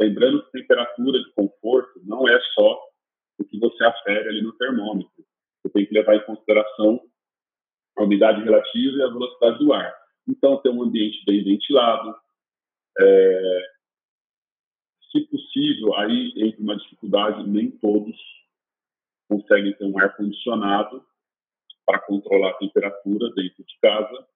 Lembrando 0.01 0.43
que 0.43 0.51
temperatura 0.51 1.19
de 1.19 1.31
conforto 1.33 2.01
não 2.03 2.27
é 2.27 2.39
só 2.55 2.81
o 3.37 3.45
que 3.45 3.59
você 3.59 3.85
afere 3.85 4.27
ali 4.27 4.41
no 4.41 4.53
termômetro. 4.53 5.25
Você 5.61 5.71
tem 5.71 5.85
que 5.85 5.93
levar 5.93 6.15
em 6.15 6.25
consideração 6.25 6.99
a 7.97 8.03
umidade 8.03 8.43
relativa 8.43 8.97
e 8.97 9.01
a 9.03 9.07
velocidade 9.07 9.59
do 9.59 9.71
ar. 9.71 9.93
Então, 10.27 10.61
ter 10.61 10.69
um 10.69 10.83
ambiente 10.83 11.23
bem 11.25 11.43
ventilado, 11.43 12.15
é, 12.99 13.61
se 15.11 15.21
possível, 15.27 15.95
aí 15.95 16.33
entra 16.37 16.61
uma 16.61 16.77
dificuldade, 16.77 17.49
nem 17.49 17.71
todos 17.71 18.15
conseguem 19.27 19.73
ter 19.73 19.85
um 19.85 19.99
ar-condicionado 19.99 21.03
para 21.89 21.99
controlar 22.01 22.51
a 22.51 22.57
temperatura 22.59 23.33
dentro 23.33 23.63
de 23.63 23.79
casa. 23.81 24.27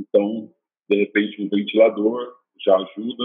Então, 0.00 0.52
de 0.90 0.96
repente, 0.96 1.40
um 1.40 1.48
ventilador 1.48 2.34
já 2.60 2.74
ajuda, 2.74 3.24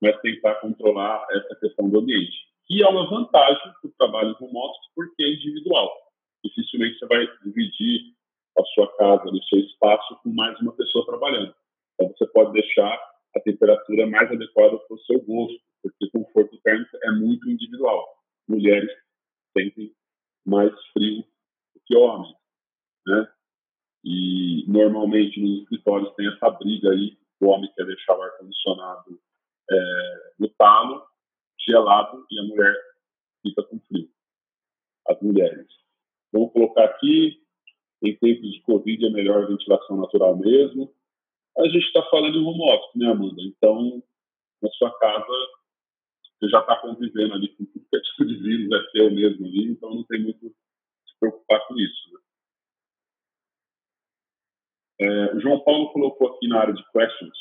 mas 0.00 0.20
tentar 0.20 0.54
controlar 0.60 1.26
essa 1.32 1.56
questão 1.56 1.90
do 1.90 1.98
ambiente. 1.98 2.36
E 2.70 2.80
é 2.80 2.86
uma 2.86 3.10
vantagem 3.10 3.72
para 3.80 3.88
o 3.88 3.94
trabalho 3.98 4.36
office 4.40 4.92
porque 4.94 5.20
é 5.20 5.32
individual. 5.32 5.90
Dificilmente 6.44 6.96
você 6.96 7.06
vai 7.06 7.26
dividir 7.44 8.14
a 8.56 8.62
sua 8.66 8.96
casa, 8.96 9.24
o 9.24 9.42
seu 9.44 9.58
espaço 9.58 10.20
com 10.22 10.30
mais 10.30 10.56
uma 10.60 10.72
pessoa 10.76 11.04
trabalhando. 11.06 11.52
Então 11.94 12.14
você 12.16 12.26
pode 12.28 12.52
deixar 12.52 12.94
a 13.34 13.40
temperatura 13.40 14.06
mais 14.06 14.30
adequada 14.30 14.78
para 14.78 14.94
o 14.94 15.00
seu 15.00 15.20
gosto, 15.22 15.60
porque 15.82 16.08
conforto 16.10 16.56
térmico 16.62 16.96
é 17.02 17.10
muito 17.10 17.50
individual. 17.50 18.06
Mulheres 18.48 18.90
sentem 19.58 19.92
mais 20.46 20.72
frio 20.92 21.24
do 21.74 21.80
que 21.84 21.96
homens, 21.96 22.39
né? 23.10 23.28
E 24.04 24.64
normalmente 24.66 25.40
nos 25.40 25.62
escritórios 25.62 26.14
tem 26.14 26.28
essa 26.28 26.50
briga 26.50 26.90
aí, 26.90 27.18
o 27.40 27.48
homem 27.48 27.70
quer 27.74 27.84
deixar 27.84 28.16
o 28.16 28.22
ar-condicionado 28.22 29.20
é, 29.70 30.32
no 30.38 30.48
talo, 30.50 31.04
gelado, 31.58 32.26
e 32.30 32.38
a 32.38 32.42
mulher 32.44 32.74
fica 33.42 33.62
com 33.64 33.78
frio. 33.80 34.08
As 35.08 35.20
mulheres. 35.20 35.66
Vamos 36.32 36.52
colocar 36.52 36.84
aqui, 36.84 37.42
em 38.02 38.16
tempos 38.16 38.50
de 38.50 38.62
Covid 38.62 39.06
é 39.06 39.10
melhor 39.10 39.44
a 39.44 39.46
ventilação 39.46 39.96
natural 39.96 40.36
mesmo. 40.36 40.92
A 41.58 41.64
gente 41.64 41.84
está 41.84 42.02
falando 42.04 42.38
em 42.38 42.44
home 42.44 42.72
office, 42.72 42.96
né, 42.96 43.10
Amanda? 43.10 43.42
Então, 43.42 44.02
na 44.62 44.68
sua 44.70 44.96
casa, 44.98 45.26
você 46.38 46.48
já 46.48 46.60
está 46.60 46.76
convivendo 46.76 47.34
ali 47.34 47.48
com 47.48 47.64
tudo 47.66 47.86
que 47.90 47.96
é 47.96 48.00
tipo 48.00 48.24
de 48.24 48.36
vírus, 48.36 48.72
é 48.72 48.90
seu 48.90 49.10
mesmo 49.10 49.46
ali, 49.46 49.64
então 49.72 49.94
não 49.94 50.04
tem 50.04 50.22
muito 50.22 50.46
se 50.48 51.18
preocupar 51.18 51.66
com 51.66 51.78
isso. 51.78 52.12
Né? 52.14 52.20
É, 55.00 55.34
o 55.34 55.40
João 55.40 55.60
Paulo 55.60 55.92
colocou 55.92 56.28
aqui 56.28 56.46
na 56.46 56.60
área 56.60 56.74
de 56.74 56.84
questions. 56.92 57.38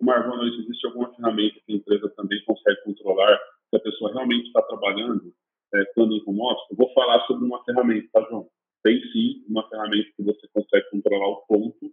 Marvão, 0.00 0.44
existe 0.46 0.86
alguma 0.86 1.12
ferramenta 1.14 1.56
que 1.66 1.72
a 1.72 1.76
empresa 1.76 2.08
também 2.16 2.42
consegue 2.44 2.82
controlar 2.84 3.36
se 3.68 3.76
a 3.76 3.80
pessoa 3.80 4.12
realmente 4.12 4.46
está 4.46 4.62
trabalhando 4.62 5.32
é, 5.74 5.84
quando 5.94 6.14
em 6.14 6.22
home 6.24 6.40
office? 6.40 6.70
Eu 6.70 6.76
vou 6.76 6.92
falar 6.92 7.20
sobre 7.26 7.44
uma 7.44 7.64
ferramenta, 7.64 8.08
tá, 8.12 8.26
João? 8.28 8.48
Tem 8.84 9.00
sim 9.12 9.44
uma 9.48 9.68
ferramenta 9.68 10.10
que 10.16 10.22
você 10.22 10.46
consegue 10.52 10.90
controlar 10.90 11.28
o 11.28 11.46
ponto. 11.48 11.92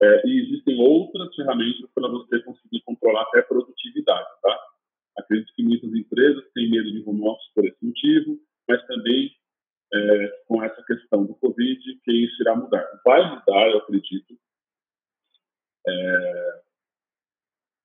É, 0.00 0.22
e 0.26 0.40
existem 0.44 0.80
outras 0.80 1.34
ferramentas 1.34 1.90
para 1.92 2.08
você 2.08 2.40
conseguir 2.42 2.80
controlar 2.82 3.22
até 3.22 3.40
a 3.40 3.44
produtividade, 3.44 4.28
tá? 4.40 4.60
Acredito 5.18 5.52
que 5.54 5.64
muitas 5.64 5.92
empresas 5.92 6.44
têm 6.54 6.70
medo 6.70 6.92
de 6.92 7.02
home 7.04 7.26
office 7.26 7.52
por 7.52 7.66
esse 7.66 7.84
motivo, 7.84 8.38
mas 8.68 8.86
também 8.86 9.32
é, 9.92 10.28
com 10.46 10.62
essa 10.62 10.82
questão 10.84 11.24
do 11.24 11.34
Covid, 11.36 12.00
que 12.04 12.12
isso 12.12 12.42
irá 12.42 12.54
mudar. 12.54 12.86
Vai 13.04 13.22
mudar, 13.30 13.70
eu 13.70 13.78
acredito. 13.78 14.38
É, 15.86 16.62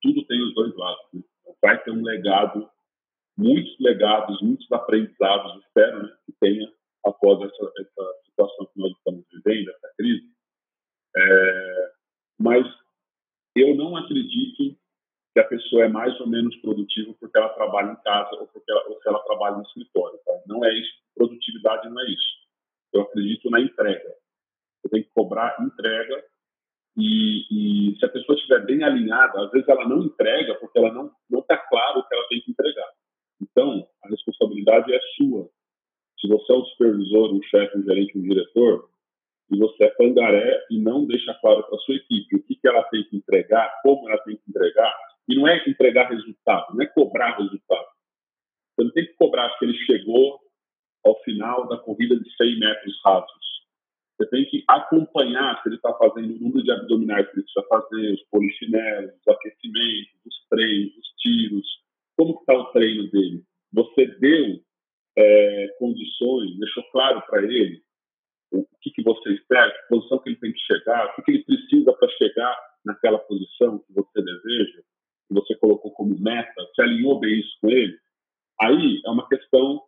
tudo 0.02 0.24
tem 0.26 0.42
os 0.42 0.54
dois 0.54 0.74
lados. 0.76 1.06
Né? 1.14 1.22
Vai 1.62 1.82
ter 1.82 1.90
um 1.90 2.02
legado, 2.02 2.70
muitos 3.36 3.74
legados, 3.80 4.40
muitos 4.42 4.70
aprendizados, 4.70 5.64
espero 5.64 6.02
né, 6.02 6.16
que 6.26 6.32
tenha 6.40 6.72
após 7.04 7.40
essa, 7.42 7.72
essa 7.78 8.14
situação 8.26 8.66
que 8.66 8.80
nós 8.80 8.92
estamos 8.92 9.24
vivendo, 9.32 9.70
essa 9.70 9.94
crise. 9.96 10.30
É, 11.16 11.92
mas 12.38 12.66
eu 13.54 13.74
não 13.76 13.96
acredito 13.96 14.76
que 15.34 15.40
a 15.40 15.48
pessoa 15.48 15.84
é 15.84 15.88
mais 15.88 16.18
ou 16.20 16.28
menos 16.28 16.54
produtiva 16.58 17.12
porque 17.18 17.36
ela 17.36 17.48
trabalha 17.50 17.90
em 17.90 18.02
casa 18.02 18.36
ou 18.36 18.46
porque 18.46 18.70
ela, 18.70 18.88
ou 18.88 19.02
se 19.02 19.08
ela 19.08 19.18
trabalha 19.24 19.56
no 19.56 19.64
escritório. 19.64 20.16
Tá? 20.24 20.32
Não 20.46 20.64
é 20.64 20.72
isso. 20.72 20.92
Produtividade 21.12 21.90
não 21.90 22.00
é 22.00 22.04
isso. 22.04 22.34
Eu 22.92 23.02
acredito 23.02 23.50
na 23.50 23.60
entrega. 23.60 24.14
Você 24.80 24.88
tem 24.90 25.02
que 25.02 25.10
cobrar 25.12 25.56
entrega 25.60 26.24
e, 26.96 27.90
e, 27.90 27.98
se 27.98 28.04
a 28.04 28.08
pessoa 28.08 28.36
estiver 28.36 28.64
bem 28.64 28.84
alinhada, 28.84 29.44
às 29.44 29.50
vezes 29.50 29.68
ela 29.68 29.88
não 29.88 30.04
entrega 30.04 30.54
porque 30.54 30.78
ela 30.78 30.92
não 30.92 31.10
não 31.28 31.40
está 31.40 31.56
claro 31.56 31.98
o 31.98 32.06
que 32.06 32.14
ela 32.14 32.28
tem 32.28 32.40
que 32.40 32.52
entregar. 32.52 32.88
Então 33.42 33.88
a 34.04 34.08
responsabilidade 34.08 34.94
é 34.94 35.00
sua. 35.16 35.50
Se 36.20 36.28
você 36.28 36.52
é 36.52 36.56
um 36.56 36.64
supervisor, 36.66 37.34
um 37.34 37.42
chefe, 37.42 37.76
um 37.76 37.82
gerente, 37.82 38.16
um 38.16 38.22
diretor, 38.22 38.88
e 39.50 39.58
você 39.58 39.84
é 39.84 39.90
pangaré 39.90 40.64
e 40.70 40.78
não 40.78 41.04
deixa 41.04 41.34
claro 41.34 41.64
para 41.64 41.78
sua 41.78 41.96
equipe 41.96 42.36
o 42.36 42.42
que, 42.44 42.54
que 42.54 42.68
ela 42.68 42.84
tem 42.84 43.02
que 43.04 43.16
entregar, 43.16 43.80
como 43.82 44.08
ela 44.08 44.18
tem 44.22 44.36
que 44.36 44.48
entregar, 44.48 44.94
e 45.28 45.34
não 45.34 45.48
é 45.48 45.62
entregar 45.66 46.10
resultado, 46.10 46.74
não 46.74 46.82
é 46.82 46.86
cobrar 46.86 47.36
resultado. 47.38 47.86
Você 48.74 48.84
não 48.84 48.92
tem 48.92 49.06
que 49.06 49.14
cobrar 49.14 49.56
que 49.58 49.64
ele 49.64 49.78
chegou 49.84 50.40
ao 51.04 51.20
final 51.22 51.68
da 51.68 51.78
corrida 51.78 52.18
de 52.18 52.36
100 52.36 52.58
metros 52.58 53.00
rasos. 53.04 53.44
Você 54.16 54.28
tem 54.30 54.44
que 54.46 54.64
acompanhar 54.68 55.60
se 55.62 55.68
ele 55.68 55.76
está 55.76 55.92
fazendo 55.94 56.34
o 56.34 56.38
número 56.38 56.62
de 56.62 56.70
abdominais 56.70 57.26
que 57.30 57.36
ele 57.36 57.42
precisa 57.42 57.66
fazer, 57.68 58.12
os 58.12 58.22
polichinelos, 58.30 59.14
os 59.14 59.28
aquecimentos, 59.28 60.14
os 60.26 60.48
treinos, 60.48 60.96
os 60.96 61.08
tiros. 61.18 61.66
Como 62.16 62.38
está 62.38 62.54
o 62.54 62.72
treino 62.72 63.10
dele? 63.10 63.42
Você 63.72 64.06
deu 64.06 64.60
é, 65.16 65.68
condições, 65.78 66.58
deixou 66.58 66.84
claro 66.90 67.22
para 67.26 67.42
ele 67.42 67.82
o 68.52 68.64
que, 68.80 68.90
que 68.90 69.02
você 69.02 69.32
espera, 69.32 69.70
que 69.70 69.88
posição 69.88 70.18
que 70.18 70.28
ele 70.28 70.38
tem 70.38 70.52
que 70.52 70.60
chegar, 70.60 71.06
o 71.06 71.14
que, 71.16 71.22
que 71.22 71.30
ele 71.32 71.44
precisa 71.44 71.92
para 71.92 72.08
chegar 72.10 72.56
naquela 72.84 73.18
posição 73.18 73.80
que 73.80 73.92
você 73.92 74.22
deseja 74.22 74.82
você 75.34 75.54
colocou 75.56 75.90
como 75.92 76.18
meta, 76.18 76.68
se 76.74 76.82
alinhou 76.82 77.18
bem 77.20 77.40
isso 77.40 77.56
com 77.60 77.70
ele, 77.70 77.98
aí 78.60 79.00
é 79.04 79.10
uma 79.10 79.28
questão 79.28 79.82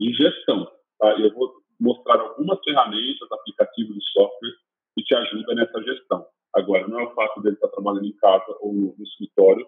de 0.00 0.12
gestão. 0.12 0.70
Tá? 0.98 1.10
Eu 1.18 1.32
vou 1.34 1.52
mostrar 1.80 2.20
algumas 2.20 2.58
ferramentas, 2.64 3.30
aplicativos 3.30 3.96
de 3.96 4.04
software 4.12 4.54
que 4.96 5.04
te 5.04 5.14
ajudam 5.14 5.54
nessa 5.54 5.82
gestão. 5.82 6.26
Agora, 6.54 6.86
não 6.86 7.00
é 7.00 7.04
o 7.04 7.14
fato 7.14 7.40
dele 7.40 7.56
estar 7.56 7.68
trabalhando 7.68 8.06
em 8.06 8.16
casa 8.16 8.56
ou 8.60 8.72
no, 8.72 8.94
no 8.96 9.04
escritório. 9.04 9.66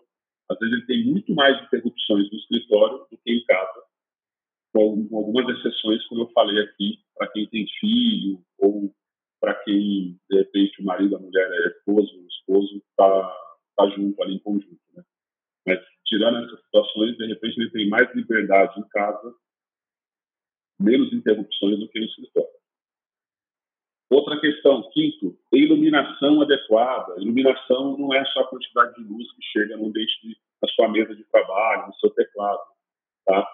Às 0.50 0.58
vezes 0.58 0.74
ele 0.74 0.86
tem 0.86 1.04
muito 1.06 1.34
mais 1.34 1.60
interrupções 1.64 2.30
no 2.30 2.38
escritório 2.38 2.98
do 3.10 3.18
que 3.18 3.32
em 3.32 3.44
casa, 3.44 3.82
com 4.72 5.08
algumas 5.12 5.58
exceções, 5.58 6.06
como 6.06 6.22
eu 6.22 6.30
falei 6.30 6.62
aqui, 6.62 6.98
para 7.16 7.28
quem 7.28 7.48
tem 7.48 7.66
filho 7.80 8.40
ou 8.58 8.94
para 9.40 9.54
quem, 9.62 10.18
de 10.30 10.36
repente, 10.36 10.80
o 10.80 10.84
marido, 10.84 11.16
a 11.16 11.20
mulher 11.20 11.48
é 11.50 11.68
esposo, 11.68 12.18
o 12.18 12.26
esposo 12.26 12.82
está 12.90 13.36
tá 13.76 13.88
junto 13.90 14.22
ali 14.22 14.34
em 14.34 14.38
conjunto. 14.38 14.80
Né? 14.94 15.02
Mas, 15.66 15.80
tirando 16.04 16.44
essas 16.44 16.60
situações, 16.64 17.16
de 17.16 17.26
repente 17.26 17.60
ele 17.60 17.70
tem 17.70 17.88
mais 17.88 18.12
liberdade 18.14 18.78
em 18.78 18.88
casa, 18.88 19.34
menos 20.78 21.12
interrupções 21.12 21.78
do 21.78 21.88
que 21.88 21.98
no 21.98 22.06
escritório. 22.06 22.50
Outra 24.10 24.38
questão, 24.40 24.88
quinto, 24.90 25.36
iluminação 25.52 26.40
adequada. 26.42 27.20
Iluminação 27.20 27.96
não 27.96 28.14
é 28.14 28.24
só 28.26 28.40
a 28.40 28.48
quantidade 28.48 28.94
de 28.94 29.02
luz 29.02 29.26
que 29.32 29.42
chega 29.42 29.76
no 29.76 29.86
ambiente 29.86 30.12
de, 30.22 30.36
na 30.62 30.68
sua 30.68 30.88
mesa 30.88 31.14
de 31.16 31.24
trabalho, 31.24 31.88
no 31.88 31.94
seu 31.94 32.10
teclado. 32.10 32.60
Tá? 33.24 33.48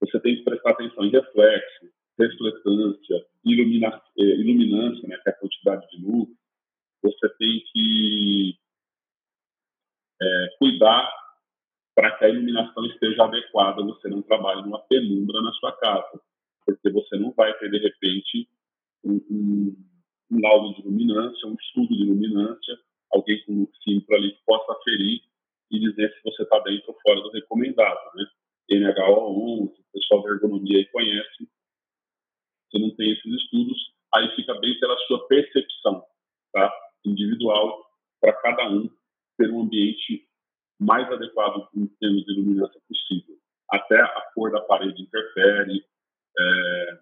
Você 0.00 0.20
tem 0.20 0.36
que 0.36 0.44
prestar 0.44 0.70
atenção 0.70 1.04
em 1.04 1.10
reflexo, 1.10 1.90
refletância, 2.18 3.26
ilumina, 3.44 4.02
eh, 4.18 4.22
iluminância, 4.22 5.08
né, 5.08 5.16
que 5.16 5.28
é 5.28 5.32
a 5.32 5.36
quantidade 5.36 5.88
de 5.90 6.04
luz. 6.04 6.28
Você 7.02 7.28
tem 7.38 7.62
que 7.72 8.58
é, 10.20 10.48
cuidar 10.58 11.10
para 11.94 12.16
que 12.16 12.24
a 12.24 12.28
iluminação 12.28 12.86
esteja 12.86 13.24
adequada, 13.24 13.82
você 13.82 14.08
não 14.08 14.22
trabalhe 14.22 14.62
numa 14.62 14.78
penumbra 14.82 15.42
na 15.42 15.52
sua 15.54 15.72
casa, 15.78 16.20
porque 16.64 16.90
você 16.90 17.16
não 17.16 17.32
vai 17.32 17.52
ter, 17.58 17.70
de 17.70 17.78
repente, 17.78 18.48
um, 19.04 19.14
um, 19.30 19.76
um 20.30 20.40
laudo 20.40 20.74
de 20.74 20.82
luminância, 20.82 21.48
um 21.48 21.54
estudo 21.54 21.96
de 21.96 22.04
luminância, 22.04 22.78
alguém 23.12 23.42
com 23.44 23.52
um 23.52 23.68
simples 23.82 24.10
ali 24.10 24.32
que 24.32 24.44
possa 24.46 24.78
ferir 24.84 25.22
e 25.70 25.80
dizer 25.80 26.12
se 26.14 26.22
você 26.22 26.42
está 26.42 26.58
dentro 26.60 26.84
ou 26.88 26.98
fora 27.00 27.20
do 27.20 27.30
recomendado, 27.30 27.98
né? 28.14 28.26
NHO11, 28.70 29.70
o 29.70 29.92
pessoal 29.92 30.22
da 30.22 30.30
ergonomia 30.30 30.78
aí 30.78 30.84
conhece, 30.86 31.48
você 32.70 32.78
não 32.78 32.94
tem 32.94 33.12
esses 33.12 33.42
estudos, 33.42 33.78
aí 34.14 34.36
fica 34.36 34.54
bem 34.60 34.78
pela 34.78 34.96
sua 35.06 35.26
percepção, 35.26 36.04
tá? 36.52 36.72
Individual 37.04 37.84
para 38.20 38.32
cada 38.34 38.70
um 38.70 38.88
ter 39.38 39.50
um 39.50 39.62
ambiente 39.62 40.28
mais 40.78 41.10
adequado 41.10 41.68
em 41.74 41.86
termos 41.86 42.24
de 42.24 42.32
iluminação 42.32 42.80
possível. 42.86 43.36
Até 43.70 44.00
a 44.00 44.30
cor 44.34 44.50
da 44.50 44.60
parede 44.60 45.02
interfere 45.02 45.84
é, 46.38 46.98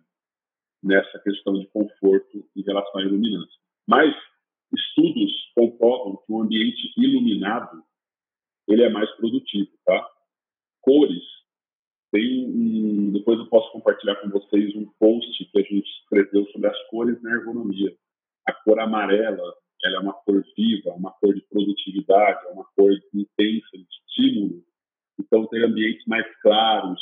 nessa 0.82 1.18
questão 1.20 1.54
de 1.54 1.66
conforto 1.68 2.48
em 2.54 2.62
relação 2.62 3.00
à 3.00 3.02
iluminância. 3.02 3.58
Mas 3.86 4.14
estudos 4.72 5.32
comprovam 5.54 6.16
que 6.16 6.32
um 6.32 6.42
ambiente 6.42 6.92
iluminado 6.96 7.82
ele 8.68 8.82
é 8.82 8.88
mais 8.88 9.10
produtivo, 9.16 9.70
tá? 9.84 10.08
Cores 10.80 11.22
tem 12.12 12.46
um, 12.48 13.12
depois 13.12 13.38
eu 13.38 13.46
posso 13.48 13.70
compartilhar 13.72 14.16
com 14.16 14.28
vocês 14.30 14.74
um 14.74 14.86
post 14.98 15.44
que 15.44 15.58
a 15.58 15.62
gente 15.62 15.88
escreveu 16.00 16.46
sobre 16.46 16.68
as 16.68 16.88
cores 16.88 17.20
na 17.22 17.32
ergonomia. 17.32 17.94
A 18.46 18.52
cor 18.52 18.78
amarela 18.78 19.54
ela 19.84 19.96
é 19.96 20.00
uma 20.00 20.14
cor 20.14 20.42
viva, 20.56 20.90
uma 20.90 21.12
cor 21.12 21.34
de 21.34 21.42
produtividade, 21.42 22.46
é 22.46 22.50
uma 22.50 22.64
cor 22.76 22.90
intensa, 23.14 23.68
de 23.72 23.86
estímulo. 23.90 24.64
Então, 25.18 25.46
ter 25.46 25.64
ambientes 25.64 26.04
mais 26.06 26.26
claros, 26.40 27.00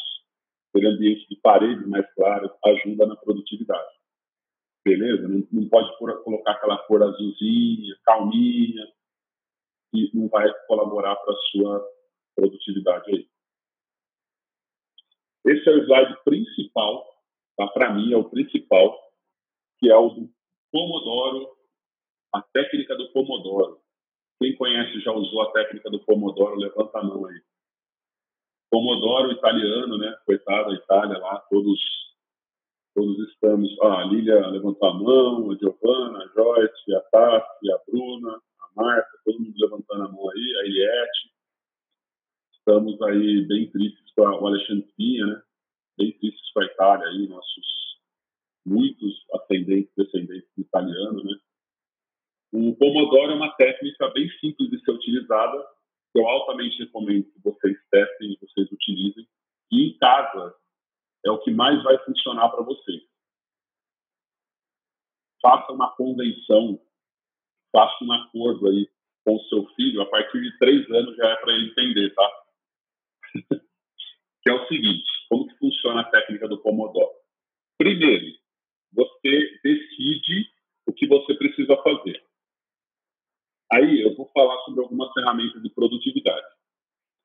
ter 0.72 0.86
ambientes 0.86 1.26
de 1.28 1.36
paredes 1.36 1.86
mais 1.86 2.06
claras, 2.14 2.50
ajuda 2.66 3.06
na 3.06 3.16
produtividade. 3.16 3.94
Beleza? 4.84 5.26
Não, 5.28 5.46
não 5.50 5.68
pode 5.68 5.96
por, 5.98 6.22
colocar 6.22 6.52
aquela 6.52 6.78
cor 6.86 7.02
azulzinha, 7.02 7.96
calminha, 8.04 8.86
que 9.90 10.10
não 10.12 10.28
vai 10.28 10.52
colaborar 10.66 11.16
para 11.16 11.32
a 11.32 11.38
sua 11.50 11.88
produtividade 12.34 13.10
aí. 13.10 13.28
Esse 15.46 15.68
é 15.68 15.72
o 15.72 15.84
slide 15.84 16.24
principal, 16.24 17.06
tá? 17.56 17.66
para 17.68 17.94
mim 17.94 18.12
é 18.12 18.16
o 18.16 18.28
principal, 18.28 18.98
que 19.78 19.90
é 19.90 19.96
o 19.96 20.08
do 20.08 20.30
Pomodoro 20.72 21.53
a 22.34 22.42
técnica 22.52 22.96
do 22.96 23.10
Pomodoro. 23.12 23.80
Quem 24.40 24.56
conhece 24.56 25.00
já 25.00 25.12
usou 25.12 25.42
a 25.42 25.52
técnica 25.52 25.90
do 25.90 26.00
Pomodoro, 26.04 26.56
levanta 26.56 26.98
a 26.98 27.02
mão 27.02 27.26
aí. 27.26 27.40
Pomodoro 28.70 29.32
italiano, 29.32 29.96
né? 29.96 30.16
Coitado 30.26 30.70
da 30.70 30.74
Itália 30.74 31.18
lá, 31.18 31.38
todos 31.48 31.80
Todos 32.94 33.18
estamos, 33.28 33.76
ah, 33.82 34.02
a 34.02 34.04
Lília 34.04 34.46
levantou 34.46 34.88
a 34.88 34.94
mão, 34.94 35.50
a 35.50 35.56
Giovana, 35.56 36.24
a 36.24 36.28
Joyce, 36.28 36.94
a 36.94 37.00
Tati, 37.10 37.72
a 37.72 37.80
Bruna, 37.88 38.40
a 38.60 38.68
Marta, 38.76 39.10
todo 39.24 39.40
mundo 39.40 39.54
levantando 39.58 40.04
a 40.04 40.08
mão 40.12 40.30
aí, 40.30 40.56
a 40.60 40.64
Eliette. 40.64 41.32
Estamos 42.56 43.02
aí 43.02 43.44
bem 43.48 43.68
tristes 43.68 44.14
com 44.14 44.22
o 44.22 44.46
Alexandre 44.46 44.88
Pinha, 44.96 45.26
né? 45.26 45.42
Bem 45.98 46.12
tristes 46.18 46.52
com 46.52 46.60
a 46.60 46.66
Itália 46.66 47.08
aí, 47.08 47.26
nossos 47.26 47.66
muitos 48.64 49.24
ascendentes, 49.34 49.92
descendentes 49.96 50.48
de 50.56 50.62
italiano, 50.62 51.24
né? 51.24 51.34
O 52.56 52.72
Pomodoro 52.76 53.32
é 53.32 53.34
uma 53.34 53.52
técnica 53.56 54.08
bem 54.10 54.30
simples 54.38 54.70
de 54.70 54.80
ser 54.84 54.92
utilizada, 54.92 55.58
que 56.12 56.20
eu 56.20 56.24
altamente 56.24 56.78
recomendo 56.84 57.24
que 57.32 57.42
vocês 57.42 57.76
testem 57.90 58.30
e 58.30 58.38
vocês 58.40 58.70
utilizem. 58.70 59.28
E 59.72 59.88
em 59.88 59.98
casa 59.98 60.54
é 61.26 61.32
o 61.32 61.40
que 61.40 61.50
mais 61.50 61.82
vai 61.82 61.98
funcionar 62.04 62.50
para 62.50 62.62
vocês. 62.62 63.02
Faça 65.42 65.72
uma 65.72 65.96
convenção, 65.96 66.80
faça 67.72 68.04
um 68.04 68.12
acordo 68.12 68.68
aí 68.68 68.88
com 69.24 69.34
o 69.34 69.44
seu 69.48 69.66
filho, 69.74 70.02
a 70.02 70.06
partir 70.06 70.40
de 70.40 70.56
três 70.56 70.88
anos 70.92 71.16
já 71.16 71.30
é 71.30 71.36
para 71.36 71.52
ele 71.54 71.70
entender, 71.72 72.14
tá? 72.14 72.44
que 74.44 74.50
é 74.50 74.52
o 74.52 74.68
seguinte, 74.68 75.10
como 75.28 75.48
que 75.48 75.58
funciona 75.58 76.02
a 76.02 76.08
técnica 76.08 76.46
do 76.46 76.62
Pomodoro? 76.62 77.16
Primeiro, 77.76 78.38
você 78.92 79.58
decide 79.64 80.52
o 80.86 80.92
que 80.92 81.08
você 81.08 81.34
precisa 81.34 81.76
fazer. 81.78 82.24
Aí 83.74 84.02
eu 84.02 84.14
vou 84.14 84.30
falar 84.32 84.56
sobre 84.60 84.82
algumas 84.82 85.12
ferramentas 85.12 85.60
de 85.60 85.68
produtividade. 85.70 86.46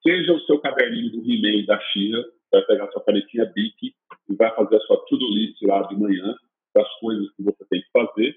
Seja 0.01 0.33
o 0.33 0.39
seu 0.41 0.59
caderninho 0.59 1.11
do 1.11 1.21
He-Man 1.21 1.63
da 1.65 1.79
Xia, 1.79 2.25
vai 2.51 2.63
pegar 2.63 2.91
sua 2.91 3.03
canetinha 3.03 3.45
Bic 3.53 3.93
e 4.29 4.35
vai 4.35 4.49
fazer 4.55 4.77
a 4.77 4.79
sua 4.81 4.97
to-do 5.05 5.29
list 5.29 5.61
lá 5.61 5.83
de 5.83 5.95
manhã 5.95 6.35
das 6.73 6.91
coisas 6.99 7.29
que 7.35 7.43
você 7.43 7.63
tem 7.69 7.81
que 7.81 7.91
fazer. 7.93 8.35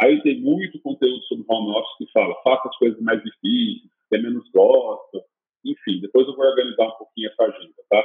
Aí 0.00 0.20
tem 0.22 0.40
muito 0.40 0.80
conteúdo 0.80 1.22
sobre 1.24 1.44
home 1.48 1.70
office 1.70 1.98
que 1.98 2.10
fala, 2.10 2.34
faça 2.42 2.68
as 2.68 2.76
coisas 2.78 3.00
mais 3.00 3.22
difíceis, 3.22 3.92
que 4.10 4.18
menos 4.18 4.50
gosta, 4.52 5.24
enfim, 5.64 6.00
depois 6.00 6.26
eu 6.26 6.34
vou 6.34 6.44
organizar 6.44 6.88
um 6.88 6.98
pouquinho 6.98 7.30
essa 7.30 7.44
agenda, 7.44 7.74
tá? 7.88 8.04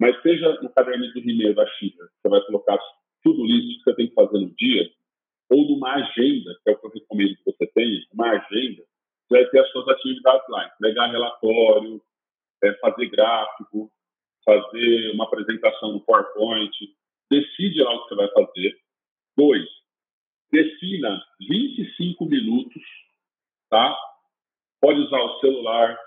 Mas 0.00 0.22
seja 0.22 0.58
no 0.62 0.70
caderninho 0.70 1.12
do 1.12 1.18
He-Man 1.18 1.52
da 1.52 1.66
Xia, 1.66 1.90
você 1.98 2.28
vai 2.30 2.40
colocar 2.46 2.78
tudo 3.22 3.44
list 3.44 3.76
que 3.76 3.90
você 3.90 3.96
tem 3.96 4.08
que 4.08 4.14
fazer 4.14 4.38
no 4.38 4.54
dia, 4.54 4.90
ou 5.50 5.68
numa 5.68 5.94
agenda, 5.94 6.58
que 6.62 6.70
é 6.70 6.72
o 6.72 6.78
que 6.78 6.86
eu 6.86 6.90
recomendo 6.90 7.36
que 7.36 7.52
você 7.52 7.66
tenha, 7.68 8.00
uma 8.12 8.30
agenda, 8.30 8.82
você 9.28 9.42
vai 9.42 9.46
ter 9.46 9.60
as 9.60 9.70
suas 9.70 9.88
atividades 9.88 10.48
lá, 10.48 10.66
entregar 10.74 11.10
relatório, 11.10 12.02
é, 12.62 12.72
fazer 12.74 13.06
gráfico, 13.08 13.90
fazer 14.44 15.10
uma 15.12 15.24
apresentação 15.24 15.92
no 15.92 16.00
PowerPoint, 16.00 16.72
decide 17.30 17.82
lá 17.82 17.94
o 17.94 18.02
que 18.02 18.08
você 18.08 18.14
vai 18.14 18.28
fazer. 18.32 18.78
Dois, 19.36 19.68
defina 20.50 21.22
25 21.40 22.24
minutos, 22.26 22.82
tá? 23.68 23.96
Pode 24.80 25.00
usar 25.00 25.20
o 25.20 25.40
celular, 25.40 25.98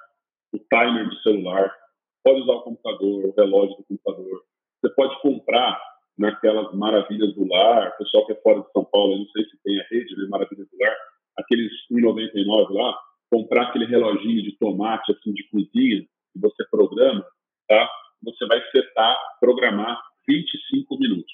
o 0.53 0.59
timer 0.59 1.09
do 1.09 1.21
celular, 1.21 1.75
pode 2.23 2.41
usar 2.41 2.53
o 2.53 2.61
computador, 2.61 3.25
o 3.25 3.33
relógio 3.35 3.77
do 3.77 3.83
computador. 3.83 4.45
Você 4.81 4.93
pode 4.95 5.21
comprar 5.21 5.88
naquelas 6.19 6.73
maravilhas 6.75 7.33
do 7.33 7.47
lar, 7.47 7.93
o 7.93 7.97
pessoal 7.97 8.25
que 8.25 8.33
é 8.33 8.41
fora 8.41 8.59
de 8.59 8.71
São 8.73 8.83
Paulo, 8.83 9.17
não 9.17 9.25
sei 9.27 9.45
se 9.45 9.63
tem 9.63 9.79
a 9.79 9.85
rede 9.89 10.13
de 10.13 10.27
maravilhas 10.27 10.67
do 10.69 10.77
lar, 10.77 10.95
aqueles 11.37 11.71
1,99 11.89 12.73
lá, 12.73 12.99
comprar 13.31 13.69
aquele 13.69 13.85
reloginho 13.85 14.43
de 14.43 14.57
tomate, 14.57 15.11
assim, 15.13 15.33
de 15.33 15.47
cozinha, 15.49 16.01
que 16.01 16.39
você 16.39 16.67
programa, 16.69 17.25
tá? 17.67 17.89
Você 18.23 18.45
vai 18.47 18.61
setar, 18.69 19.17
programar 19.39 19.97
25 20.27 20.99
minutos. 20.99 21.33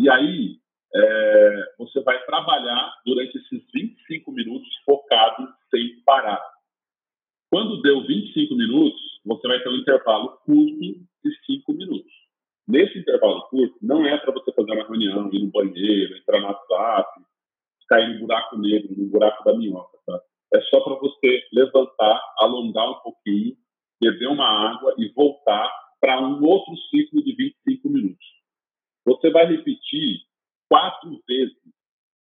E 0.00 0.10
aí, 0.10 0.58
é, 0.92 1.74
você 1.78 2.02
vai 2.02 2.22
trabalhar 2.24 2.92
durante 3.06 3.38
esses 3.38 3.64
25 3.72 4.32
minutos 4.32 4.68
focado, 4.84 5.48
sem 5.70 6.02
parar. 6.04 6.42
Quando 7.48 7.80
deu 7.80 8.04
25 8.04 8.54
minutos, 8.56 9.00
você 9.24 9.46
vai 9.46 9.60
ter 9.60 9.68
um 9.68 9.76
intervalo 9.76 10.36
curto 10.44 10.80
de 10.80 11.46
5 11.46 11.72
minutos. 11.72 12.25
Nesse 12.68 12.98
intervalo 12.98 13.48
curto, 13.48 13.78
não 13.80 14.04
é 14.04 14.18
para 14.18 14.32
você 14.32 14.52
fazer 14.52 14.72
uma 14.72 14.84
reunião, 14.84 15.30
ir 15.32 15.44
no 15.44 15.50
banheiro, 15.52 16.16
entrar 16.16 16.40
no 16.40 16.48
WhatsApp, 16.48 17.24
cair 17.88 18.14
no 18.14 18.20
buraco 18.20 18.58
negro, 18.58 18.92
no 18.96 19.08
buraco 19.08 19.44
da 19.44 19.56
minhoca. 19.56 19.96
Tá? 20.04 20.20
É 20.54 20.60
só 20.62 20.80
para 20.80 20.96
você 20.96 21.44
levantar, 21.52 22.20
alongar 22.38 22.90
um 22.90 23.00
pouquinho, 23.02 23.56
beber 24.00 24.26
uma 24.26 24.46
água 24.46 24.94
e 24.98 25.08
voltar 25.10 25.72
para 26.00 26.20
um 26.20 26.44
outro 26.44 26.76
ciclo 26.90 27.22
de 27.22 27.36
25 27.36 27.88
minutos. 27.88 28.26
Você 29.04 29.30
vai 29.30 29.46
repetir 29.46 30.22
quatro 30.68 31.22
vezes 31.28 31.56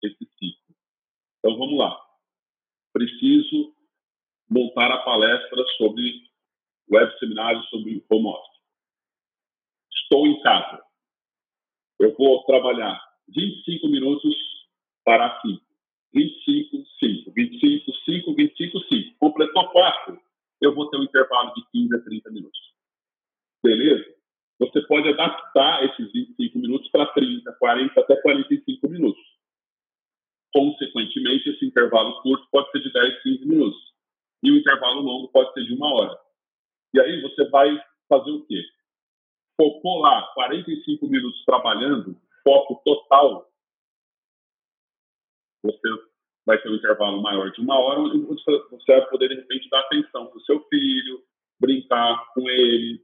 esse 0.03 0.29
ciclo. 0.37 0.75
Então 1.39 1.57
vamos 1.57 1.79
lá. 1.79 1.99
Preciso 2.93 3.73
montar 4.47 4.91
a 4.91 4.99
palestra 4.99 5.63
sobre 5.77 6.21
web 6.91 7.19
seminário 7.19 7.63
sobre 7.63 8.05
home 8.11 8.27
office 8.27 8.54
estou 10.15 10.27
em 10.27 10.41
casa. 10.41 10.81
Eu 11.99 12.15
vou 12.15 12.43
trabalhar 12.45 13.01
25 13.27 13.87
minutos 13.87 14.33
para 15.03 15.41
5. 15.41 15.61
25, 16.13 16.85
5. 16.99 17.31
25, 17.31 17.91
5, 18.05 18.35
25, 18.35 18.79
5. 18.79 19.17
Completou 19.19 19.69
4, 19.69 20.19
eu 20.61 20.73
vou 20.73 20.89
ter 20.89 20.97
um 20.97 21.03
intervalo 21.03 21.53
de 21.53 21.65
15 21.71 21.95
a 21.95 22.03
30 22.03 22.31
minutos. 22.31 22.59
Beleza? 23.63 24.15
Você 24.59 24.81
pode 24.83 25.09
adaptar 25.09 25.83
esses 25.83 26.11
25 26.13 26.57
minutos 26.59 26.89
para 26.89 27.07
30, 27.07 27.51
40, 27.51 27.99
até 27.99 28.15
45 28.21 28.89
minutos. 28.89 29.21
Consequentemente, 30.53 31.49
esse 31.49 31.65
intervalo 31.65 32.21
curto 32.21 32.47
pode 32.49 32.71
ser 32.71 32.79
de 32.79 32.93
10, 32.93 33.23
15 33.23 33.45
minutos. 33.45 33.93
E 34.43 34.51
o 34.51 34.57
intervalo 34.57 35.01
longo 35.01 35.27
pode 35.29 35.51
ser 35.53 35.65
de 35.65 35.73
uma 35.73 35.93
hora. 35.93 36.17
E 36.93 36.99
aí 37.01 37.21
você 37.21 37.49
vai 37.49 37.77
fazer 38.07 38.31
o 38.31 38.45
quê? 38.45 38.63
Focou 39.59 39.99
lá 39.99 40.21
45 40.33 41.07
minutos 41.07 41.43
trabalhando, 41.45 42.15
foco 42.43 42.81
total, 42.83 43.49
você 45.63 45.89
vai 46.45 46.61
ter 46.61 46.69
um 46.69 46.75
intervalo 46.75 47.21
maior 47.21 47.51
de 47.51 47.61
uma 47.61 47.79
hora, 47.79 47.99
onde 48.01 48.25
você 48.25 48.85
vai 48.87 49.09
poder, 49.09 49.29
de 49.29 49.35
repente, 49.35 49.69
dar 49.69 49.79
atenção 49.79 50.27
para 50.27 50.37
o 50.37 50.41
seu 50.41 50.61
filho, 50.67 51.23
brincar 51.59 52.23
com 52.33 52.47
ele, 52.49 53.03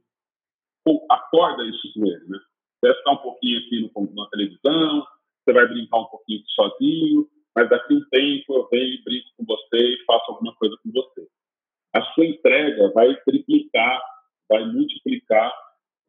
acorda 1.10 1.64
isso 1.64 1.92
com 1.94 2.06
ele, 2.06 2.24
né? 2.28 2.38
Você 2.38 2.88
vai 2.88 2.96
ficar 2.96 3.12
um 3.12 3.16
pouquinho 3.16 3.58
aqui 3.58 3.92
no, 3.94 4.14
na 4.14 4.28
televisão, 4.30 5.06
você 5.44 5.52
vai 5.52 5.66
brincar 5.66 5.98
um 5.98 6.06
pouquinho 6.06 6.42
sozinho, 6.48 7.28
mas 7.54 7.68
daqui 7.68 7.94
um 7.94 8.08
tempo 8.10 8.54
eu 8.54 8.68
venho 8.70 8.94
e 8.94 9.02
brinco 9.04 9.28
com 9.36 9.44
você 9.44 9.76
e 9.76 10.04
faço 10.04 10.30
alguma 10.30 10.54
coisa 10.56 10.76
com 10.82 10.90
você. 10.90 11.28
A 11.94 12.02
sua 12.12 12.26
entrega 12.26 12.90
vai 12.92 13.14
triplicar, 13.22 14.00
vai 14.48 14.64
multiplicar 14.64 15.52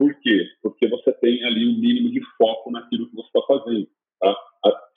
por 0.03 0.13
quê? 0.19 0.49
Porque 0.61 0.85
você 0.89 1.13
tem 1.13 1.45
ali 1.45 1.65
um 1.65 1.79
mínimo 1.79 2.11
de 2.11 2.19
foco 2.37 2.69
naquilo 2.69 3.09
que 3.09 3.15
você 3.15 3.27
está 3.27 3.41
fazendo. 3.47 3.87
Tá? 4.19 4.35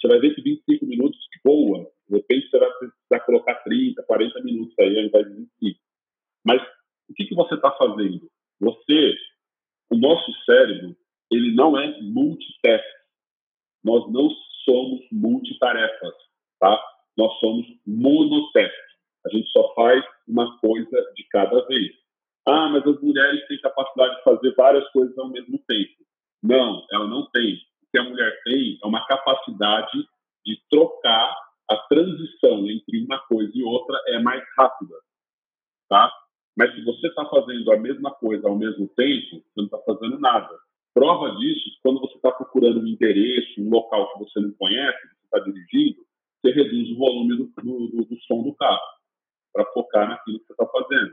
Você 0.01 0.09
vai 0.09 0.19
ver 0.19 0.35
que 0.35 0.43
25 0.43 0.85
minutos 0.85 1.17
boa. 1.45 1.89
De 2.09 2.17
repente 2.17 2.51
você 2.51 2.59
vai 2.59 2.71
precisar 2.73 3.21
colocar 3.21 3.55
30, 3.63 4.03
40 4.03 4.43
minutos 4.43 4.75
aí 4.81 4.99
ao 4.99 5.05
invés 5.05 5.29
de 5.29 5.35
25. 5.61 5.81
Mas 6.45 6.61
o 7.09 7.15
que, 7.15 7.25
que 7.25 7.37
você 7.37 7.55
está 7.55 7.71
fazendo? 7.71 8.29
Você, 8.59 9.15
o 9.93 9.97
nosso 9.97 10.33
cérebro, 10.45 10.97
ele 11.31 11.55
não 11.55 11.79
é 11.79 12.03
multitask. 12.03 12.85
Nós 13.85 14.13
não 14.13 14.29
somos 14.65 15.07
multitarefas, 15.13 16.15
tá? 16.59 16.83
Nós 17.17 17.33
somos 17.39 17.65
monotask. 17.87 18.75
A 19.25 19.29
gente 19.29 19.49
só 19.51 19.73
faz 19.75 20.05
uma 20.27 20.59
coisa 20.59 21.13
de 21.15 21.23
cada 21.29 21.65
vez. 21.69 21.93
Ah, 22.49 22.69
mas 22.69 22.87
as 22.87 23.01
mulheres 23.03 23.45
têm 23.49 23.61
capacidade 23.61 24.17
de 24.17 24.23
fazer 24.23 24.55
várias 24.55 24.89
coisas 24.91 25.19
ao 25.19 25.29
mesmo 25.29 25.59
tempo. 25.67 26.05
Não, 26.43 26.87
ela 26.93 27.07
não 27.09 27.29
tem. 27.31 27.55
O 27.55 27.91
que 27.91 27.99
a 27.99 28.05
mulher 28.05 28.41
tem 28.45 28.79
é 28.83 28.87
uma 28.87 29.05
capacidade 29.07 30.07
de 30.45 30.63
trocar 30.71 31.35
a 31.69 31.77
transição 31.89 32.69
entre 32.69 33.05
uma 33.05 33.19
coisa 33.27 33.51
e 33.53 33.65
outra 33.65 34.01
é 34.07 34.21
mais 34.21 34.45
rápida, 34.57 34.95
tá? 35.89 36.13
Mas 36.57 36.73
se 36.75 36.85
você 36.85 37.09
está 37.09 37.25
fazendo 37.27 37.73
a 37.73 37.77
mesma 37.77 38.15
coisa 38.15 38.49
ao 38.49 38.57
mesmo 38.57 38.89
tempo, 38.91 39.43
você 39.43 39.53
não 39.57 39.65
está 39.65 39.79
fazendo 39.79 40.21
nada. 40.21 40.57
Prova 40.95 41.35
disso, 41.37 41.79
quando 41.83 42.01
você 42.01 42.15
está 42.15 42.31
procurando 42.31 42.81
um 42.81 42.87
interesse, 42.87 43.61
um 43.61 43.69
local 43.69 44.13
que 44.13 44.21
você 44.21 44.41
não 44.41 44.53
conhece, 44.53 45.01
que 45.03 45.09
você 45.09 45.25
está 45.25 45.39
dirigindo, 45.41 46.07
você 46.41 46.53
reduz 46.53 46.91
o 46.93 46.97
volume 46.97 47.37
do, 47.37 47.53
do, 47.61 48.05
do 48.05 48.21
som 48.23 48.45
do 48.45 48.55
carro 48.55 48.81
para 49.53 49.67
focar 49.73 50.09
naquilo 50.09 50.39
que 50.39 50.47
você 50.47 50.53
está 50.53 50.67
fazendo 50.67 51.13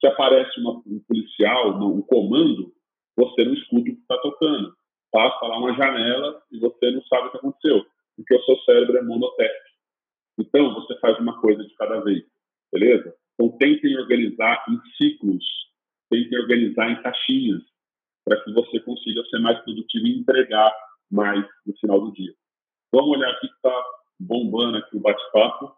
se 0.00 0.06
aparece 0.06 0.60
uma, 0.60 0.82
um 0.86 1.00
policial, 1.06 1.78
um 1.80 2.02
comando, 2.02 2.72
você 3.16 3.44
não 3.44 3.54
escuta 3.54 3.80
o 3.80 3.84
que 3.84 4.00
está 4.00 4.18
tocando. 4.18 4.74
Passa 5.10 5.46
lá 5.46 5.58
uma 5.58 5.74
janela 5.74 6.42
e 6.52 6.58
você 6.58 6.90
não 6.90 7.02
sabe 7.04 7.28
o 7.28 7.30
que 7.30 7.36
aconteceu, 7.38 7.86
porque 8.16 8.34
o 8.34 8.44
seu 8.44 8.58
cérebro 8.60 8.98
é 8.98 9.02
monotécnico. 9.02 9.66
Então, 10.38 10.74
você 10.74 10.98
faz 10.98 11.18
uma 11.18 11.40
coisa 11.40 11.64
de 11.64 11.74
cada 11.74 12.00
vez, 12.00 12.22
beleza? 12.72 13.14
Então, 13.34 13.56
tentem 13.56 13.96
organizar 13.98 14.64
em 14.68 14.78
ciclos, 14.96 15.44
tentem 16.10 16.38
organizar 16.38 16.90
em 16.90 17.02
caixinhas. 17.02 17.62
para 18.24 18.42
que 18.42 18.52
você 18.52 18.80
consiga 18.80 19.22
ser 19.26 19.38
mais 19.38 19.56
produtivo 19.60 20.04
e 20.04 20.18
entregar 20.18 20.74
mais 21.08 21.46
no 21.64 21.76
final 21.78 22.00
do 22.00 22.12
dia. 22.12 22.34
Vamos 22.92 23.16
olhar 23.16 23.30
aqui 23.30 23.46
que 23.46 23.54
está 23.54 23.84
bombando 24.18 24.78
aqui 24.78 24.96
o 24.96 25.00
bate-papo. 25.00 25.72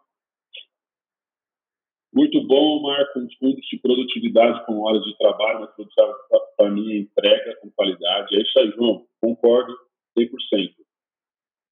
Muito 2.13 2.41
bom, 2.47 2.81
Marco, 2.81 3.19
os 3.19 3.35
fundos 3.35 3.65
de 3.67 3.77
produtividade 3.77 4.65
com 4.65 4.81
horas 4.81 5.03
de 5.03 5.15
trabalho, 5.17 5.59
mas 5.59 6.41
para 6.57 6.69
mim 6.71 6.95
entrega 6.95 7.55
com 7.57 7.69
qualidade. 7.71 8.35
É 8.35 8.41
isso 8.41 8.59
aí, 8.59 8.71
João, 8.71 9.05
concordo 9.21 9.77
100%. 10.17 10.73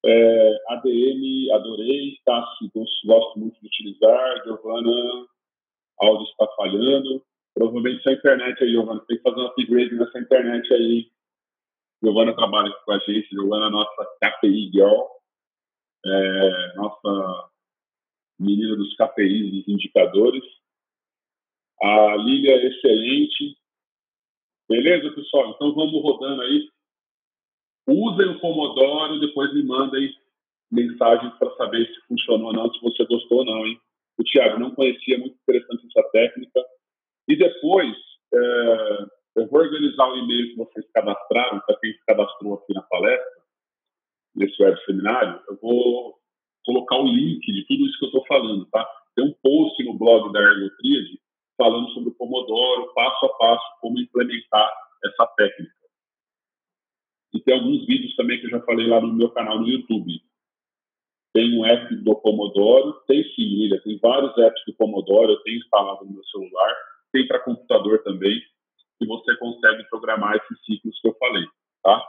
É, 0.05 0.57
ADM, 0.69 1.51
adorei, 1.53 2.17
Tassi, 2.23 2.71
gosto 3.05 3.39
muito 3.39 3.59
de 3.59 3.67
utilizar, 3.67 4.43
Giovana, 4.43 5.27
áudio 5.99 6.27
está 6.27 6.47
falhando. 6.55 7.23
Provavelmente 7.55 8.07
a 8.07 8.13
internet 8.13 8.63
aí, 8.63 8.69
Giovana, 8.69 9.03
tem 9.07 9.17
que 9.17 9.23
fazer 9.23 9.41
um 9.41 9.47
upgrade 9.47 9.95
nessa 9.95 10.19
internet 10.19 10.71
aí. 10.71 11.09
Giovana 12.03 12.35
trabalha 12.35 12.71
com 12.85 12.91
a 12.91 12.99
gente, 12.99 13.27
Giovana 13.31 13.67
é 13.67 13.69
nossa 13.71 14.05
KPI 14.21 14.69
Girl, 14.71 15.01
é, 16.05 16.73
nossa 16.75 17.49
menina 18.39 18.75
dos 18.75 18.95
KPIs, 18.95 19.51
dos 19.51 19.67
indicadores. 19.67 20.43
A 21.81 22.15
Lília 22.17 22.51
é 22.51 22.67
excelente. 22.67 23.57
Beleza, 24.69 25.11
pessoal? 25.11 25.51
Então 25.51 25.73
vamos 25.73 26.01
rodando 26.01 26.41
aí. 26.41 26.69
Usem 27.87 28.27
o 28.27 28.39
Pomodoro, 28.39 29.19
depois 29.19 29.53
me 29.53 29.63
mandem 29.63 30.13
mensagens 30.69 31.33
para 31.35 31.55
saber 31.55 31.87
se 31.87 32.07
funcionou 32.07 32.47
ou 32.47 32.53
não, 32.53 32.73
se 32.73 32.81
você 32.81 33.05
gostou 33.05 33.39
ou 33.39 33.45
não, 33.45 33.65
hein? 33.65 33.79
O 34.17 34.23
Thiago 34.23 34.59
não 34.59 34.71
conhecia, 34.71 35.17
muito 35.17 35.37
interessante 35.41 35.87
essa 35.87 36.09
técnica. 36.09 36.59
E 37.27 37.35
depois, 37.37 37.95
é, 38.33 39.05
eu 39.37 39.47
vou 39.47 39.61
organizar 39.61 40.09
o 40.09 40.17
e-mail 40.17 40.49
que 40.49 40.57
vocês 40.57 40.85
cadastraram, 40.91 41.61
para 41.61 41.79
quem 41.79 41.93
se 41.93 42.05
cadastrou 42.05 42.55
aqui 42.55 42.73
na 42.73 42.81
palestra, 42.81 43.43
nesse 44.35 44.61
web 44.61 44.77
seminário, 44.85 45.41
eu 45.47 45.57
vou 45.61 46.16
colocar 46.67 46.97
o 46.97 47.07
link 47.07 47.41
de 47.41 47.65
tudo 47.65 47.85
isso 47.85 47.97
que 47.97 48.05
eu 48.05 48.09
estou 48.09 48.25
falando, 48.27 48.65
tá? 48.65 48.85
Tem 49.15 49.25
um 49.25 49.33
post 49.41 49.81
no 49.85 49.97
blog 49.97 50.33
da 50.33 50.41
Ergotríade 50.41 51.17
falando 51.57 51.89
sobre 51.91 52.09
o 52.09 52.13
Pomodoro, 52.13 52.93
passo 52.93 53.25
a 53.25 53.29
passo, 53.37 53.65
como 53.79 53.97
implementar 53.97 54.71
essa 55.03 55.25
técnica. 55.37 55.73
E 57.33 57.39
tem 57.39 57.55
alguns 57.55 57.87
vídeos 57.87 58.15
também 58.15 58.39
que 58.39 58.47
eu 58.47 58.51
já 58.51 58.61
falei 58.61 58.85
lá 58.85 58.99
no 58.99 59.13
meu 59.13 59.29
canal 59.31 59.59
no 59.59 59.67
YouTube. 59.67 60.21
Tem 61.33 61.57
um 61.57 61.65
app 61.65 61.95
do 61.95 62.15
Pomodoro, 62.15 62.93
tem 63.07 63.23
sim, 63.33 63.69
tem 63.83 63.97
vários 63.99 64.37
apps 64.37 64.61
do 64.67 64.73
Pomodoro, 64.73 65.31
eu 65.31 65.43
tenho 65.43 65.57
instalado 65.57 66.05
no 66.05 66.11
meu 66.11 66.23
celular, 66.25 66.75
tem 67.11 67.27
para 67.27 67.39
computador 67.39 68.03
também, 68.03 68.39
que 68.99 69.05
você 69.05 69.35
consegue 69.37 69.83
programar 69.89 70.35
esses 70.35 70.65
ciclos 70.65 70.99
que 70.99 71.07
eu 71.07 71.15
falei, 71.17 71.45
tá? 71.81 72.03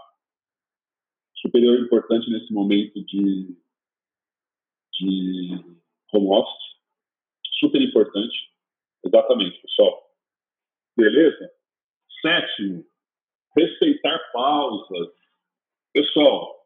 Superior 1.37 1.79
importante 1.79 2.31
nesse 2.31 2.53
momento 2.53 3.05
de 3.05 3.57
de 4.99 5.79
home 6.13 6.29
office. 6.29 6.69
Super 7.59 7.81
importante. 7.83 8.37
Exatamente, 9.05 9.61
pessoal. 9.61 10.03
Beleza? 10.97 11.51
Sétimo, 12.21 12.85
respeitar 13.57 14.19
pausas. 14.33 15.09
Pessoal, 15.93 16.57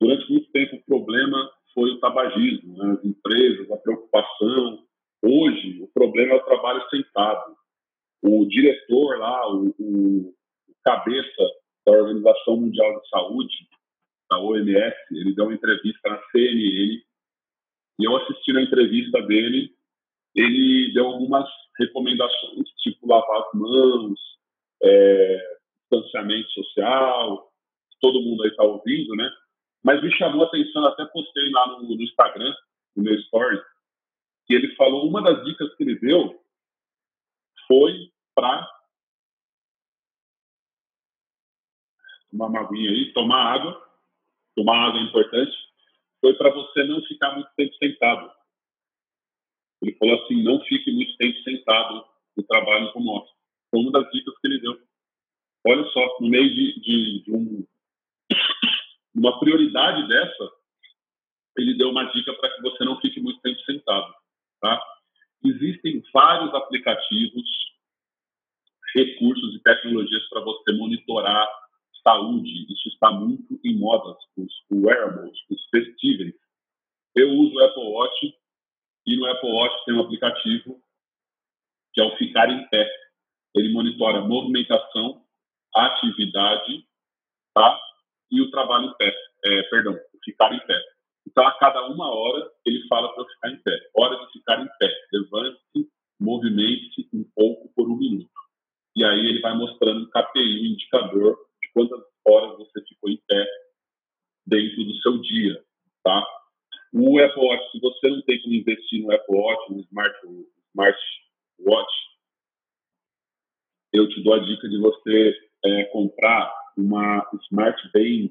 durante 0.00 0.30
muito 0.30 0.50
tempo 0.50 0.76
o 0.76 0.84
problema 0.84 1.50
foi 1.72 1.90
o 1.90 2.00
tabagismo, 2.00 2.76
né? 2.76 2.92
as 2.92 3.04
empresas, 3.04 3.70
a 3.70 3.76
preocupação. 3.76 4.84
Hoje, 5.22 5.80
o 5.82 5.88
problema 5.88 6.34
é 6.34 6.36
o 6.36 6.44
trabalho 6.44 6.82
sentado. 6.90 7.56
O 8.22 8.44
diretor 8.46 9.18
lá, 9.18 9.52
o, 9.52 9.74
o 9.78 10.34
cabeça 10.84 11.42
da 11.86 11.92
Organização 11.92 12.56
Mundial 12.56 13.00
de 13.00 13.08
Saúde, 13.08 13.68
da 14.30 14.38
OMS, 14.38 14.96
ele 15.12 15.34
deu 15.34 15.44
uma 15.44 15.54
entrevista 15.54 16.08
na 16.08 16.20
CNN 16.30 17.02
e 17.98 18.04
eu 18.04 18.16
assisti 18.16 18.52
na 18.52 18.62
entrevista 18.62 19.20
dele, 19.22 19.74
ele 20.34 20.92
deu 20.94 21.06
algumas 21.06 21.48
recomendações, 21.78 22.68
tipo 22.82 23.08
lavar 23.08 23.42
as 23.42 23.54
mãos, 23.54 24.20
é, 24.82 25.58
distanciamento 25.90 26.50
social, 26.52 27.52
todo 28.00 28.22
mundo 28.22 28.42
aí 28.42 28.50
está 28.50 28.62
ouvindo, 28.62 29.14
né? 29.16 29.28
Mas 29.82 30.02
me 30.02 30.12
chamou 30.16 30.44
a 30.44 30.46
atenção, 30.46 30.84
até 30.86 31.04
postei 31.06 31.50
lá 31.50 31.66
no, 31.68 31.82
no 31.82 32.02
Instagram, 32.02 32.54
no 32.96 33.02
meu 33.02 33.14
story, 33.14 33.60
que 34.46 34.54
ele 34.54 34.74
falou, 34.76 35.08
uma 35.08 35.22
das 35.22 35.44
dicas 35.44 35.74
que 35.74 35.82
ele 35.82 35.98
deu 35.98 36.40
foi 37.66 38.10
para 38.34 38.68
tomar 42.30 42.46
uma 42.46 42.60
aguinha 42.60 42.90
aí, 42.90 43.12
tomar 43.12 43.54
água, 43.54 43.88
tomar 44.54 44.88
água 44.88 45.00
é 45.00 45.04
importante, 45.04 45.56
foi 46.20 46.34
para 46.34 46.50
você 46.50 46.84
não 46.84 47.02
ficar 47.02 47.34
muito 47.34 47.50
tempo 47.56 47.74
sentado. 47.76 48.32
Ele 49.82 49.94
falou 49.94 50.22
assim, 50.22 50.42
não 50.42 50.60
fique 50.64 50.90
muito 50.90 51.16
tempo 51.16 51.38
sentado 51.42 52.04
no 52.36 52.42
trabalho 52.44 52.92
como 52.92 53.16
office. 53.16 53.34
Foi 53.70 53.80
uma 53.80 53.92
das 53.92 54.10
dicas 54.10 54.34
que 54.38 54.48
ele 54.48 54.60
deu. 54.60 54.78
Olha 55.66 55.84
só, 55.90 56.18
no 56.20 56.28
meio 56.28 56.52
de, 56.54 56.80
de, 56.80 57.22
de 57.24 57.32
um, 57.32 57.66
uma 59.14 59.38
prioridade 59.38 60.08
dessa, 60.08 60.50
ele 61.56 61.74
deu 61.76 61.90
uma 61.90 62.04
dica 62.04 62.32
para 62.34 62.54
que 62.54 62.62
você 62.62 62.84
não 62.84 63.00
fique 63.00 63.20
muito 63.20 63.40
tempo 63.40 63.60
sentado. 63.62 64.14
Tá? 64.60 64.80
Existem 65.44 66.02
vários 66.12 66.52
aplicativos, 66.54 67.48
recursos 68.94 69.54
e 69.54 69.62
tecnologias 69.62 70.28
para 70.28 70.40
você 70.40 70.72
monitorar 70.72 71.48
saúde, 72.08 72.72
isso 72.72 72.88
está 72.88 73.10
muito 73.10 73.60
em 73.62 73.78
moda, 73.78 74.16
os 74.36 74.52
wearables, 74.72 75.38
os 75.50 75.68
vestíveis. 75.70 76.34
Eu 77.14 77.30
uso 77.30 77.54
o 77.54 77.60
Apple 77.60 77.84
Watch 77.84 78.34
e 79.06 79.16
no 79.16 79.26
Apple 79.26 79.50
Watch 79.50 79.84
tem 79.84 79.94
um 79.94 80.00
aplicativo 80.00 80.82
que 81.92 82.00
é 82.00 82.04
o 82.04 82.16
Ficar 82.16 82.48
em 82.50 82.66
Pé. 82.68 82.90
Ele 83.54 83.72
monitora 83.72 84.22
movimentação, 84.22 85.22
atividade, 85.74 86.86
tá? 87.54 87.78
E 88.30 88.40
o 88.40 88.50
trabalho 88.50 88.86
em 88.86 88.94
pé, 88.96 89.14
é, 89.44 89.62
perdão, 89.64 89.94
o 89.94 90.18
ficar 90.24 90.52
em 90.52 90.60
pé. 90.66 90.78
Então, 91.26 91.46
a 91.46 91.52
cada 91.58 91.86
uma 91.86 92.10
hora, 92.14 92.50
ele 92.64 92.86
fala 92.88 93.12
para 93.12 93.22
eu 93.22 93.28
ficar 93.28 93.50
em 93.50 93.62
pé. 93.62 93.90
Hora 93.94 94.16
de 94.16 94.32
ficar 94.32 94.62
em 94.62 94.68
pé. 94.78 94.94
Levante-se, 95.12 95.88
movimente-se 96.20 97.08
um 97.14 97.24
pouco 97.34 97.72
por 97.74 97.88
um 97.88 97.96
minuto. 97.96 98.30
E 98.94 99.04
aí 99.04 99.20
ele 99.20 99.40
vai 99.40 99.56
mostrando 99.56 100.04
um 100.04 100.10
KPI, 100.10 100.60
um 100.60 100.66
indicador 100.66 101.47
quantas 101.72 102.00
horas 102.26 102.58
você 102.58 102.82
ficou 102.86 103.10
em 103.10 103.20
pé 103.26 103.46
dentro 104.46 104.84
do 104.84 104.94
seu 104.96 105.18
dia, 105.18 105.64
tá? 106.02 106.26
O 106.92 107.18
Apple 107.18 107.42
Watch, 107.42 107.70
se 107.70 107.80
você 107.80 108.08
não 108.08 108.22
tem 108.22 108.40
como 108.40 108.54
investir 108.54 109.02
no 109.02 109.12
Apple 109.12 109.36
Watch, 109.36 109.72
no 109.72 109.80
Smart, 109.80 110.16
Smart 110.70 110.98
Watch, 111.60 111.92
eu 113.92 114.08
te 114.08 114.22
dou 114.22 114.34
a 114.34 114.38
dica 114.38 114.68
de 114.68 114.78
você 114.78 115.36
é, 115.64 115.84
comprar 115.86 116.52
uma 116.76 117.28
Smart 117.44 117.80
Band, 117.92 118.30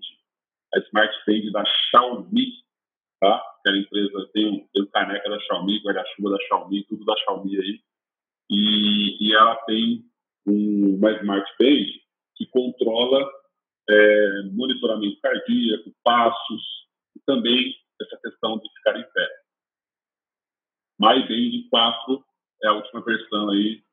a 0.74 0.80
Smart 0.80 1.16
Band 1.26 1.52
da 1.52 1.64
Xiaomi, 1.66 2.54
tá? 3.20 3.44
Que 3.64 3.70
a 3.70 3.78
empresa 3.78 4.30
tem, 4.34 4.68
tem 4.74 4.86
caneca 4.88 5.30
da 5.30 5.40
Xiaomi, 5.40 5.82
guarda-chuva 5.84 6.32
da 6.32 6.40
Xiaomi, 6.48 6.84
tudo 6.86 7.06
da 7.06 7.16
Xiaomi 7.18 7.60
aí. 7.60 7.82
E, 8.50 9.28
e 9.28 9.36
ela 9.36 9.56
tem 9.66 10.04
um, 10.48 10.96
uma 10.96 11.12
Smart 11.12 11.52
Band 11.60 12.07
que 12.38 12.46
controla 12.48 13.28
é, 13.90 14.42
monitoramento 14.52 15.20
cardíaco, 15.22 15.92
passos, 16.04 16.64
e 17.16 17.20
também 17.26 17.76
essa 18.02 18.18
questão 18.22 18.58
de 18.60 18.70
ficar 18.78 19.00
em 19.00 19.04
pé. 19.12 19.30
MyBand 21.00 21.68
4 21.70 22.26
é 22.64 22.68
a 22.68 22.74
última 22.74 23.04
versão 23.04 23.50
aí, 23.50 23.84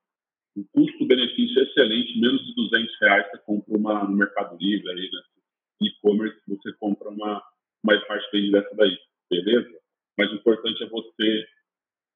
um 0.56 0.64
custo-benefício 0.72 1.62
excelente, 1.62 2.18
menos 2.20 2.44
de 2.44 2.54
200 2.54 3.00
reais 3.00 3.30
você 3.30 3.38
compra 3.38 3.76
uma 3.76 4.04
no 4.04 4.16
Mercado 4.16 4.56
Livre 4.58 4.90
aí, 4.90 5.10
né? 5.10 5.20
e-commerce, 5.80 6.40
você 6.46 6.72
compra 6.74 7.08
uma, 7.08 7.42
uma 7.82 7.94
Smart 7.94 8.24
Band 8.32 8.50
dessa 8.52 8.74
daí, 8.76 8.96
beleza? 9.30 9.78
Mas 10.16 10.30
o 10.30 10.36
importante 10.36 10.82
é 10.82 10.86
você 10.86 11.46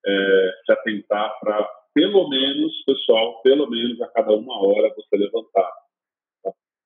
é, 0.06 0.52
se 0.64 0.72
atentar 0.72 1.38
para, 1.40 1.64
pelo 1.92 2.28
menos, 2.28 2.72
pessoal, 2.84 3.42
pelo 3.42 3.68
menos 3.68 4.00
a 4.00 4.08
cada 4.08 4.32
uma 4.32 4.56
hora 4.64 4.94
você 4.94 5.16
levantar 5.16 5.70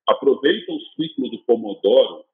aproveita 0.07 0.71
o 0.71 0.79
ciclo 0.95 1.29
do 1.29 1.43
Pomodoro. 1.45 2.25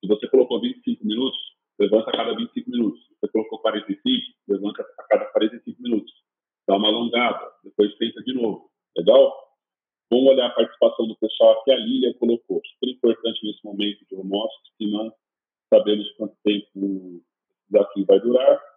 Se 0.00 0.08
você 0.08 0.28
colocou 0.28 0.60
25 0.60 1.04
minutos, 1.06 1.38
levanta 1.78 2.10
a 2.10 2.12
cada 2.12 2.36
25 2.36 2.70
minutos. 2.70 3.00
Se 3.06 3.14
você 3.20 3.32
colocou 3.32 3.58
45, 3.60 4.34
levanta 4.48 4.82
a 4.98 5.02
cada 5.04 5.26
45 5.26 5.82
minutos. 5.82 6.12
Dá 6.66 6.76
uma 6.76 6.88
alongada, 6.88 7.52
depois 7.64 7.94
tenta 7.96 8.22
de 8.22 8.34
novo. 8.34 8.70
Legal? 8.96 9.50
Vamos 10.10 10.32
olhar 10.32 10.46
a 10.46 10.54
participação 10.54 11.06
do 11.06 11.16
pessoal 11.16 11.62
que 11.64 11.70
a 11.70 11.76
Lília 11.76 12.14
colocou. 12.14 12.60
Super 12.74 12.90
importante 12.90 13.46
nesse 13.46 13.64
momento 13.64 14.04
de 14.06 14.16
home 14.16 14.36
office, 14.36 14.74
que 14.76 14.90
não 14.90 15.12
sabemos 15.72 16.10
quanto 16.12 16.36
tempo 16.42 16.66
o 16.74 17.22
desafio 17.70 18.04
vai 18.06 18.20
durar. 18.20 18.69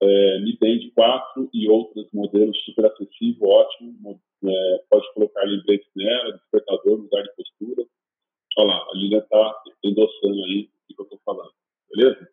É, 0.00 0.40
Mi 0.40 0.56
Band 0.58 0.90
4 0.94 1.50
e 1.52 1.68
outros 1.68 2.08
modelos 2.12 2.56
super 2.64 2.86
acessível, 2.86 3.48
ótimo, 3.48 4.20
é, 4.44 4.84
pode 4.88 5.12
colocar 5.14 5.42
lembretes 5.42 5.88
nela, 5.96 6.32
despertador, 6.32 7.00
lugar 7.00 7.22
de 7.22 7.30
olha 8.58 8.66
lá, 8.66 8.86
a 8.90 8.94
Lilian 8.94 9.18
está 9.18 9.62
endossando 9.84 10.44
aí 10.44 10.70
o 10.90 10.94
que 10.94 11.00
eu 11.00 11.04
estou 11.04 11.20
falando. 11.24 11.52
Beleza? 11.90 12.28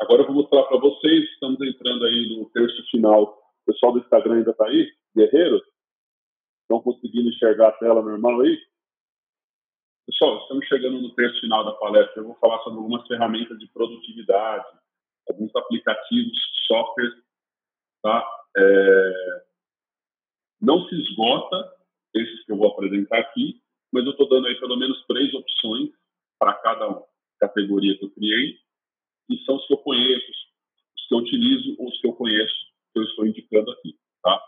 Agora 0.00 0.22
eu 0.22 0.26
vou 0.26 0.36
mostrar 0.36 0.64
para 0.64 0.78
vocês, 0.78 1.30
estamos 1.30 1.60
entrando 1.60 2.04
aí 2.04 2.36
no 2.36 2.48
terço 2.50 2.82
final. 2.90 3.22
O 3.62 3.72
pessoal 3.72 3.92
do 3.92 4.00
Instagram 4.00 4.36
ainda 4.36 4.50
está 4.50 4.66
aí? 4.66 4.92
Guerreiros? 5.16 5.62
Estão 6.62 6.80
conseguindo 6.80 7.28
enxergar 7.28 7.68
a 7.68 7.72
tela 7.72 8.02
normal 8.02 8.40
aí? 8.40 8.58
Pessoal, 10.06 10.38
estamos 10.42 10.66
chegando 10.66 11.00
no 11.00 11.14
terço 11.14 11.40
final 11.40 11.64
da 11.64 11.72
palestra. 11.72 12.20
Eu 12.20 12.26
vou 12.26 12.34
falar 12.36 12.58
sobre 12.62 12.78
algumas 12.78 13.06
ferramentas 13.06 13.58
de 13.58 13.68
produtividade, 13.68 14.66
alguns 15.28 15.54
aplicativos, 15.54 16.38
softwares, 16.66 17.14
tá? 18.02 18.26
É... 18.56 19.44
Não 20.60 20.86
se 20.88 20.94
esgota 20.94 21.74
esses 22.14 22.44
que 22.44 22.52
eu 22.52 22.56
vou 22.56 22.68
apresentar 22.68 23.18
aqui, 23.18 23.60
mas 23.92 24.04
eu 24.04 24.12
estou 24.12 24.28
dando 24.28 24.46
aí 24.46 24.58
pelo 24.60 24.76
menos 24.76 25.04
três 25.06 25.32
opções 25.34 25.90
para 26.38 26.54
cada 26.54 27.02
categoria 27.40 27.96
que 27.98 28.04
eu 28.04 28.10
criei 28.10 28.58
e 29.28 29.38
são 29.44 29.56
os 29.56 29.66
que 29.66 29.72
eu 29.72 29.78
conheço, 29.78 30.30
os 30.96 31.06
que 31.08 31.14
eu 31.14 31.18
utilizo 31.18 31.76
ou 31.78 31.88
os 31.88 32.00
que 32.00 32.06
eu 32.06 32.12
conheço, 32.14 32.66
que 32.92 32.98
eu 32.98 33.04
estou 33.04 33.26
indicando 33.26 33.70
aqui. 33.70 33.98
Tá? 34.22 34.42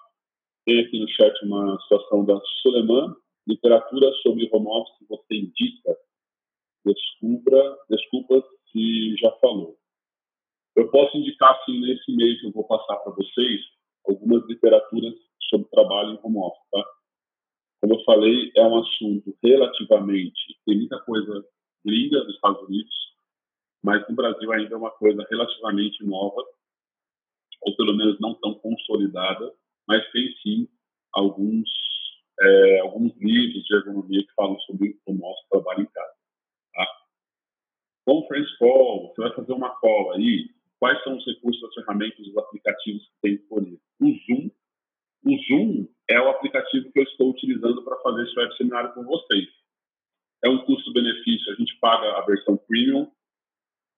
Tem 0.65 0.81
aqui 0.81 0.99
no 0.99 1.09
chat 1.09 1.45
uma 1.45 1.81
situação 1.83 2.25
da 2.25 2.41
Suleiman, 2.63 3.15
literatura 3.47 4.13
sobre 4.23 4.49
home 4.53 4.69
office 4.69 5.09
você 5.09 5.35
indica. 5.35 5.97
Descubra, 6.85 7.79
desculpa 7.89 8.43
se 8.71 9.17
já 9.17 9.31
falou. 9.41 9.79
Eu 10.77 10.91
posso 10.91 11.17
indicar, 11.17 11.63
sim, 11.65 11.81
nesse 11.81 12.11
e-mail 12.11 12.39
que 12.41 12.47
eu 12.47 12.53
vou 12.53 12.65
passar 12.65 12.97
para 12.97 13.13
vocês, 13.13 13.61
algumas 14.07 14.45
literaturas 14.47 15.15
sobre 15.49 15.69
trabalho 15.69 16.15
em 16.15 16.21
home 16.23 16.39
office, 16.39 16.71
tá? 16.71 16.85
Como 17.81 17.95
eu 17.95 18.05
falei, 18.05 18.51
é 18.57 18.63
um 18.63 18.79
assunto 18.79 19.37
relativamente, 19.43 20.59
tem 20.67 20.79
muita 20.79 20.99
coisa 21.01 21.45
gringa 21.85 22.21
dos 22.25 22.35
Estados 22.35 22.63
Unidos, 22.63 22.95
mas 23.83 24.09
no 24.09 24.17
Brasil 24.17 24.51
ainda 24.53 24.75
é 24.75 24.79
uma 24.79 24.91
coisa 24.91 25.27
relativamente 25.31 26.03
nova, 26.05 26.43
ou 27.61 27.77
pelo 27.77 27.95
menos 27.95 28.19
não 28.21 28.35
tão 28.35 28.55
consolidada, 28.55 29.53
mas 29.87 30.11
tem 30.13 30.35
sim 30.43 30.69
alguns, 31.13 31.69
é, 32.41 32.81
alguns 32.81 33.15
livros 33.17 33.63
de 33.65 33.77
ergonomia 33.77 34.23
que 34.23 34.35
falam 34.35 34.59
sobre 34.61 34.99
o 35.07 35.13
nosso 35.13 35.47
trabalho 35.51 35.83
em 35.83 35.87
casa. 35.87 36.15
Tá? 36.73 36.87
Conference 38.07 38.59
Call, 38.59 39.09
você 39.09 39.23
vai 39.23 39.35
fazer 39.35 39.53
uma 39.53 39.71
call 39.77 40.13
aí, 40.13 40.49
quais 40.85 41.03
são 41.03 41.17
os 41.17 41.25
recursos, 41.25 41.65
as 41.65 41.75
ferramentas, 41.77 42.27
os 42.27 42.37
aplicativos 42.37 43.03
que 43.05 43.21
tem 43.23 43.37
disponível? 43.39 43.81
O 44.03 44.07
Zoom, 44.07 44.51
o 45.25 45.39
Zoom 45.49 45.89
é 46.11 46.21
o 46.21 46.29
aplicativo 46.29 46.93
que 46.93 46.99
eu 46.99 47.05
estou 47.05 47.31
utilizando 47.31 47.83
para 47.83 47.97
fazer 48.01 48.25
esse 48.25 48.39
web 48.39 48.55
seminário 48.55 48.93
com 48.93 49.03
vocês. 49.03 49.49
É 50.45 50.49
um 50.51 50.63
custo-benefício, 50.67 51.55
a 51.55 51.57
gente 51.57 51.75
paga 51.81 52.19
a 52.19 52.21
versão 52.27 52.59
premium, 52.69 53.11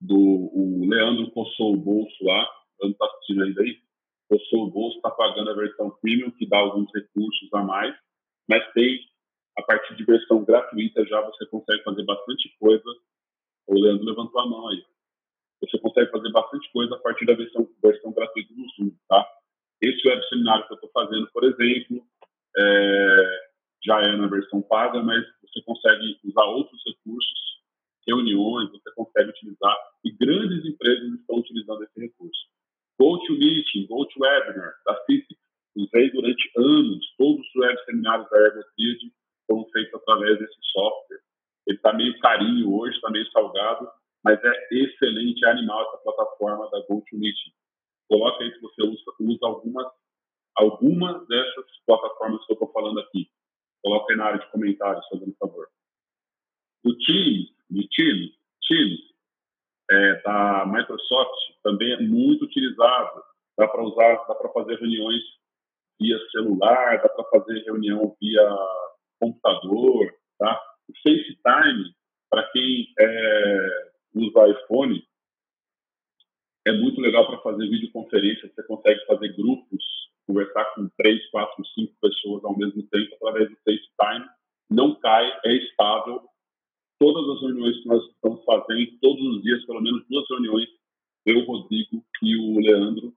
do 0.01 0.17
o 0.17 0.89
Leandro 0.89 1.29
coçou 1.33 1.75
o 1.75 1.77
bolso 1.77 2.25
lá, 2.25 2.49
não 2.81 2.91
está 2.91 3.05
assistindo 3.07 3.43
ainda 3.43 3.63
aí, 3.63 3.81
coçou 4.29 4.69
o 4.69 4.71
bolso, 4.71 4.99
está 4.99 5.11
pagando 5.11 5.51
a 5.51 5.55
versão 5.55 5.91
premium, 6.01 6.31
que 6.31 6.47
dá 6.47 6.59
alguns 6.59 6.89
recursos 6.95 7.53
a 7.53 7.65
mais, 7.65 7.97
mas 8.49 8.63
tem, 8.75 9.01
a 9.59 9.63
partir 9.63 9.97
de 9.97 10.05
versão 10.05 10.45
gratuita 10.45 11.05
já 11.05 11.21
você 11.23 11.47
consegue 11.47 11.83
fazer 11.83 12.05
bastante 12.05 12.57
coisa. 12.61 12.89
O 13.67 13.75
Leandro 13.75 14.05
levantou 14.05 14.41
a 14.41 14.47
mão 14.47 14.69
aí. 14.69 14.85
Você 15.61 15.79
consegue 15.79 16.11
fazer 16.11 16.31
bastante 16.31 16.71
coisa 16.73 16.95
a 16.95 16.99
partir 16.99 17.27
da 17.27 17.35
versão, 17.35 17.69
versão 17.83 18.13
gratuita 18.13 18.55
do 18.55 18.69
Zoom, 18.77 18.91
tá? 19.09 19.27
Esse 19.83 20.07
web 20.09 20.23
seminário 20.29 20.67
que 20.67 20.73
eu 20.73 20.77
estou 20.77 20.91
fazendo, 20.93 21.29
por 21.33 21.45
exemplo, 21.45 22.03
é, 22.57 23.47
já 23.85 24.01
é 24.03 24.17
na 24.17 24.27
versão 24.27 24.63
paga, 24.63 25.03
mas 25.03 25.25
você 25.43 25.63
consegue 25.63 26.19
usar 26.25 26.45
outros 26.45 26.81
recursos 26.87 27.47
reuniões, 28.07 28.71
você 28.71 28.91
consegue 28.95 29.31
utilizar, 29.31 29.77
e 30.05 30.13
grandes 30.13 30.65
empresas 30.65 31.13
estão 31.13 31.39
utilizando 31.39 31.83
esse 31.83 32.01
recurso. 32.01 32.41
GoToMeeting, 32.99 33.87
GoToWebinar, 33.89 34.75
da 34.87 35.05
CICIC, 35.05 35.37
usei 35.77 36.11
durante 36.11 36.51
anos, 36.57 37.15
todos 37.19 37.47
os 37.47 37.57
web 37.57 37.85
seminários 37.85 38.29
da 38.31 38.39
ErgoTriad 38.39 39.13
foram 39.47 39.69
feitos 39.71 39.95
através 39.95 40.39
desse 40.39 40.57
software. 40.73 41.21
Ele 41.67 41.77
está 41.77 41.93
meio 41.93 42.19
carinho 42.21 42.73
hoje, 42.75 42.97
está 42.97 43.11
meio 43.11 43.31
salgado, 43.33 43.89
mas 44.27 44.43
é 44.43 44.69
excelente, 44.73 45.45
é 45.45 45.51
animal 45.51 45.87
essa 45.87 45.99
plataforma 45.99 46.69
da 46.71 46.81
GoToMeeting. 46.81 47.53
Coloca 48.09 48.43
aí 48.43 48.53
se 48.53 48.61
você 48.61 48.83
usa, 48.83 49.05
usa 49.21 49.47
algumas, 49.47 49.87
alguma 50.57 51.25
dessas 51.27 51.65
plataformas 51.87 52.45
que 52.45 52.51
eu 52.51 52.55
estou 52.55 52.73
falando 52.73 52.99
aqui. 52.99 53.31
Coloca 53.85 54.13
aí 54.13 54.19
na 54.19 54.25
área 54.25 54.41
de 54.41 54.51
comentários, 54.51 55.07
fazendo 55.09 55.33
favor. 55.39 55.69
O 56.85 56.93
Teams, 56.97 57.51
de 57.71 57.89
Teams, 57.89 58.33
Teams 58.67 59.01
é, 59.93 60.23
da 60.23 60.67
Microsoft 60.67 61.39
também 61.63 61.93
é 61.93 62.01
muito 62.01 62.47
utilizado. 62.47 63.23
Dá 63.57 63.69
para 63.69 63.85
usar, 63.85 64.27
dá 64.27 64.35
para 64.35 64.53
fazer 64.53 64.75
reuniões 64.75 65.23
via 66.01 66.19
celular, 66.33 67.01
dá 67.01 67.09
para 67.09 67.25
fazer 67.27 67.63
reunião 67.63 68.17
via 68.21 68.43
computador, 69.21 70.13
tá? 70.37 70.61
O 70.89 70.93
FaceTime, 70.97 71.95
para 72.29 72.43
quem 72.51 72.93
é, 72.99 73.96
usa 74.17 74.49
iPhone, 74.49 75.07
é 76.67 76.73
muito 76.73 77.01
legal 77.01 77.27
para 77.27 77.39
fazer 77.39 77.69
videoconferência. 77.69 78.51
Você 78.53 78.63
consegue 78.65 79.05
fazer 79.07 79.37
grupos, 79.37 79.85
conversar 80.27 80.65
com 80.75 80.89
três, 80.97 81.25
quatro, 81.31 81.65
cinco 81.75 81.95
pessoas 82.01 82.45
ao 82.45 82.57
mesmo 82.57 82.83
tempo 82.89 83.15
através 83.15 83.51
do 83.51 83.57
FaceTime. 83.57 84.29
Não 84.69 84.95
cai, 84.97 85.41
é 85.45 85.55
estável, 85.55 86.29
todas 86.99 87.37
as 87.37 87.41
reuniões 87.43 87.81
que 87.81 87.89
nós 87.89 88.05
estamos 88.11 88.45
fazendo, 88.45 88.99
todos 89.01 89.37
os 89.37 89.43
dias, 89.43 89.65
pelo 89.65 89.81
menos 89.81 90.05
duas 90.09 90.29
reuniões, 90.29 90.69
eu, 91.25 91.45
Rodrigo 91.45 92.05
e 92.23 92.37
o 92.37 92.59
Leandro, 92.59 93.15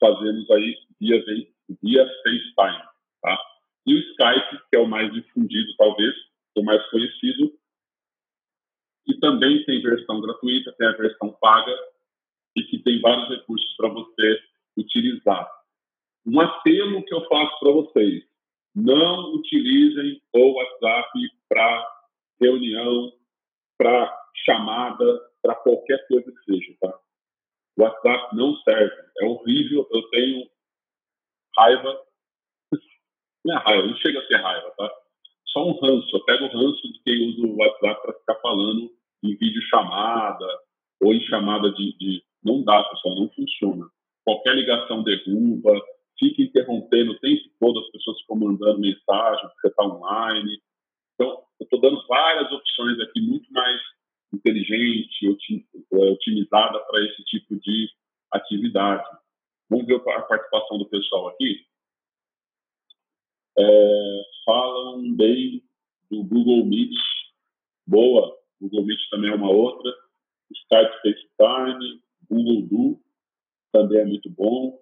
fazemos 0.00 0.50
aí 0.50 0.76
via, 1.00 1.24
via 1.82 2.06
FaceTime, 2.22 2.84
tá? 3.22 3.38
E 3.86 3.94
o 3.94 3.98
Skype, 3.98 4.62
que 4.70 4.76
é 4.76 4.78
o 4.78 4.88
mais 4.88 5.12
difundido, 5.12 5.74
talvez, 5.76 6.14
o 6.56 6.62
mais 6.62 6.84
conhecido, 6.90 7.52
e 9.06 9.18
também 9.20 9.64
tem 9.64 9.82
versão 9.82 10.20
gratuita, 10.20 10.74
tem 10.78 10.88
a 10.88 10.92
versão 10.92 11.32
paga, 11.40 11.74
e 12.56 12.62
que 12.64 12.78
tem 12.78 13.00
vários 13.00 13.28
recursos 13.28 13.76
para 13.76 13.88
você 13.88 14.40
utilizar. 14.76 15.50
Um 16.26 16.40
apelo 16.40 17.04
que 17.04 17.14
eu 17.14 17.24
faço 17.28 17.60
para 17.60 17.72
vocês, 17.72 18.24
não 18.74 19.34
utilizem 19.34 20.20
o 20.32 20.52
WhatsApp 20.54 21.10
para 21.48 21.96
reunião, 22.40 23.12
para 23.78 24.26
chamada, 24.44 25.20
para 25.42 25.54
qualquer 25.54 26.06
coisa 26.08 26.30
que 26.30 26.52
seja, 26.52 26.76
tá? 26.80 26.98
O 27.78 27.82
WhatsApp 27.82 28.34
não 28.34 28.56
serve, 28.56 28.96
é 29.20 29.24
horrível, 29.26 29.86
eu 29.90 30.02
tenho 30.10 30.50
raiva, 31.56 32.02
não 33.44 33.54
é 33.54 33.58
raiva, 33.58 33.86
não 33.86 33.96
chega 33.96 34.20
a 34.20 34.26
ser 34.26 34.36
raiva, 34.36 34.70
tá? 34.76 34.90
Só 35.48 35.66
um 35.66 35.78
ranço, 35.80 36.14
eu 36.14 36.24
pego 36.24 36.44
o 36.44 36.48
ranço 36.48 36.92
de 36.92 37.00
quem 37.02 37.28
usa 37.28 37.46
o 37.46 37.56
WhatsApp 37.56 38.02
para 38.02 38.18
ficar 38.18 38.34
falando 38.36 38.90
em 39.22 39.36
vídeo 39.36 39.62
chamada 39.62 40.46
ou 41.00 41.14
em 41.14 41.20
chamada 41.22 41.70
de, 41.72 41.96
de... 41.98 42.22
Não 42.44 42.62
dá, 42.62 42.82
pessoal, 42.84 43.16
não 43.16 43.28
funciona. 43.30 43.86
Qualquer 44.24 44.54
ligação 44.54 45.02
derruba, 45.02 45.80
fica 46.18 46.42
interrompendo 46.42 47.12
o 47.12 47.18
tempo 47.18 47.42
todo, 47.60 47.80
as 47.80 47.90
pessoas 47.90 48.20
ficam 48.20 48.36
mandando 48.36 48.80
mensagem, 48.80 49.48
porque 49.50 49.68
está 49.68 49.84
online. 49.84 50.58
Então, 51.14 51.42
eu 51.60 51.64
estou 51.64 51.80
dando 51.80 52.06
várias 52.06 52.50
opções 52.52 52.98
aqui, 53.00 53.20
muito 53.20 53.50
mais 53.52 53.80
inteligente, 54.32 55.26
é, 55.92 55.96
otimizada 56.10 56.78
para 56.80 57.04
esse 57.04 57.22
tipo 57.24 57.56
de 57.60 57.88
atividade. 58.32 59.04
Vamos 59.70 59.86
ver 59.86 59.96
a 59.96 60.22
participação 60.22 60.78
do 60.78 60.88
pessoal 60.88 61.28
aqui. 61.28 61.64
É, 63.58 64.22
falam 64.44 65.14
bem 65.16 65.62
do 66.10 66.22
Google 66.24 66.64
Meet. 66.66 66.94
Boa, 67.86 68.36
Google 68.60 68.84
Meet 68.84 69.00
também 69.10 69.30
é 69.30 69.34
uma 69.34 69.50
outra. 69.50 69.92
Skype 70.50 70.92
FaceTime, 71.02 72.02
Google 72.30 72.62
Do 72.62 73.00
também 73.72 74.00
é 74.00 74.04
muito 74.04 74.30
bom. 74.30 74.80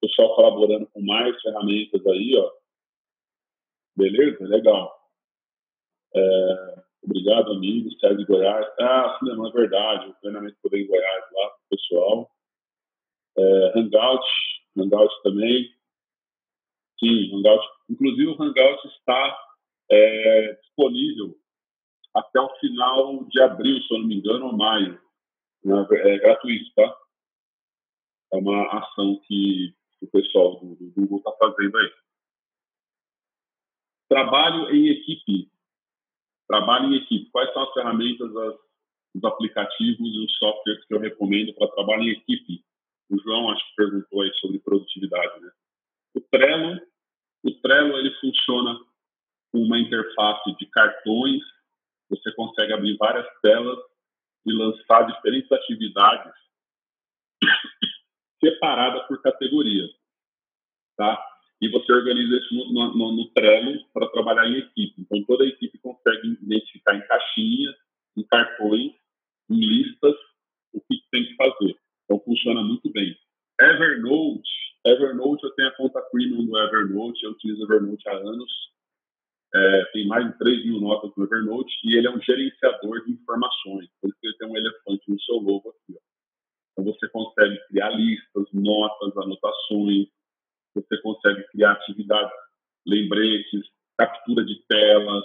Pessoal 0.00 0.34
colaborando 0.34 0.86
com 0.88 1.00
mais 1.02 1.40
ferramentas 1.42 2.04
aí, 2.06 2.36
ó. 2.36 2.50
Beleza? 3.96 4.44
Legal. 4.44 4.92
É, 6.14 6.82
obrigado, 7.02 7.52
amigo, 7.52 7.90
Sérgio 7.98 8.26
Goiás. 8.26 8.66
Ah, 8.80 9.16
sim, 9.18 9.26
não 9.26 9.46
é 9.46 9.52
verdade, 9.52 10.08
o 10.08 10.14
treinamento 10.14 10.56
por 10.62 10.76
em 10.76 10.86
Goiás 10.86 11.24
lá 11.32 11.52
pessoal. 11.70 12.30
É, 13.38 13.78
Hangout, 13.78 14.26
Hangout 14.76 15.22
também. 15.22 15.70
Sim, 17.02 17.34
Hangout. 17.34 17.66
Inclusive, 17.90 18.26
o 18.28 18.42
Hangout 18.42 18.86
está 18.86 19.38
é, 19.90 20.52
disponível 20.62 21.36
até 22.14 22.40
o 22.40 22.54
final 22.60 23.24
de 23.24 23.40
abril, 23.40 23.82
se 23.82 23.92
eu 23.92 23.98
não 23.98 24.06
me 24.06 24.16
engano, 24.16 24.46
ou 24.46 24.56
maio. 24.56 25.00
É 25.64 26.18
gratuito, 26.18 26.72
tá? 26.74 26.96
É 28.32 28.36
uma 28.36 28.66
ação 28.78 29.20
que 29.26 29.74
o 30.00 30.06
pessoal 30.08 30.60
do, 30.60 30.74
do 30.74 30.90
Google 30.90 31.18
está 31.18 31.32
fazendo 31.32 31.76
aí. 31.78 31.92
Trabalho 34.08 34.70
em 34.74 34.88
equipe. 34.88 35.50
Trabalho 36.48 36.92
em 36.92 36.96
equipe. 36.96 37.30
Quais 37.30 37.52
são 37.52 37.62
as 37.62 37.72
ferramentas, 37.72 38.36
as, 38.36 38.54
os 39.14 39.24
aplicativos 39.24 40.14
e 40.14 40.24
os 40.24 40.38
softwares 40.38 40.84
que 40.84 40.94
eu 40.94 41.00
recomendo 41.00 41.54
para 41.54 41.68
trabalho 41.68 42.02
em 42.02 42.10
equipe? 42.10 42.64
O 43.10 43.18
João 43.18 43.50
acho 43.50 43.64
que 43.68 43.76
perguntou 43.76 44.22
aí 44.22 44.32
sobre 44.34 44.58
produtividade, 44.58 45.40
né? 45.40 45.50
O 46.14 46.20
Trello, 46.20 46.80
o 47.44 47.50
Trello 47.60 47.98
ele 47.98 48.14
funciona 48.20 48.78
com 49.50 49.58
uma 49.58 49.78
interface 49.78 50.56
de 50.56 50.66
cartões. 50.66 51.42
Você 52.08 52.32
consegue 52.32 52.72
abrir 52.72 52.96
várias 52.96 53.26
telas 53.40 53.78
e 54.46 54.52
lançar 54.52 55.06
diferentes 55.06 55.50
atividades 55.50 56.32
separadas 58.42 59.06
por 59.06 59.22
categoria, 59.22 59.88
tá? 60.96 61.22
E 61.60 61.68
você 61.68 61.92
organiza 61.92 62.36
isso 62.36 62.54
no, 62.54 62.92
no, 62.92 63.12
no 63.12 63.30
Trello 63.30 63.84
para 63.92 64.08
trabalhar 64.08 64.48
em 64.48 64.58
equipe. 64.58 64.94
Então 64.98 65.22
toda 65.24 65.44
a 65.44 65.46
equipe 65.46 65.78
consegue 65.78 66.36
identificar 66.42 66.96
em 66.96 67.06
caixinhas, 67.06 67.76
em 68.16 68.24
cartões, 68.24 68.92
em 69.48 69.60
listas 69.60 70.14
o 70.72 70.80
que 70.80 71.00
tem 71.10 71.24
que 71.24 71.36
fazer. 71.36 71.76
Então 72.04 72.20
funciona 72.24 72.62
muito 72.62 72.90
bem. 72.90 73.16
Evernote, 73.60 74.50
Evernote 74.84 75.44
eu 75.44 75.54
tenho 75.54 75.68
a 75.68 75.76
conta 75.76 76.02
premium 76.10 76.44
do 76.44 76.58
Evernote, 76.58 77.24
eu 77.24 77.30
utilizo 77.30 77.64
Evernote 77.64 78.08
há 78.08 78.16
anos. 78.16 78.52
É, 79.54 79.84
tem 79.92 80.06
mais 80.06 80.26
de 80.26 80.38
3 80.38 80.64
mil 80.64 80.80
notas 80.80 81.10
no 81.16 81.24
Evernote 81.24 81.72
e 81.84 81.96
ele 81.96 82.06
é 82.06 82.10
um 82.10 82.20
gerenciador 82.20 83.04
de 83.04 83.12
informações. 83.12 83.88
Por 84.00 84.08
isso 84.08 84.18
que 84.20 84.26
ele 84.26 84.36
tem 84.38 84.48
um 84.48 84.56
elefante 84.56 85.10
no 85.10 85.20
seu 85.20 85.36
logo 85.36 85.68
aqui. 85.68 85.96
Ó. 85.96 86.00
Então 86.72 86.84
você 86.92 87.08
consegue 87.10 87.58
criar 87.68 87.90
listas, 87.90 88.46
notas, 88.52 89.16
anotações, 89.18 90.08
você 90.74 91.00
consegue 91.02 91.44
criar 91.48 91.72
atividades, 91.72 92.32
lembretes, 92.86 93.62
captura 93.98 94.44
de 94.44 94.64
tela, 94.66 95.22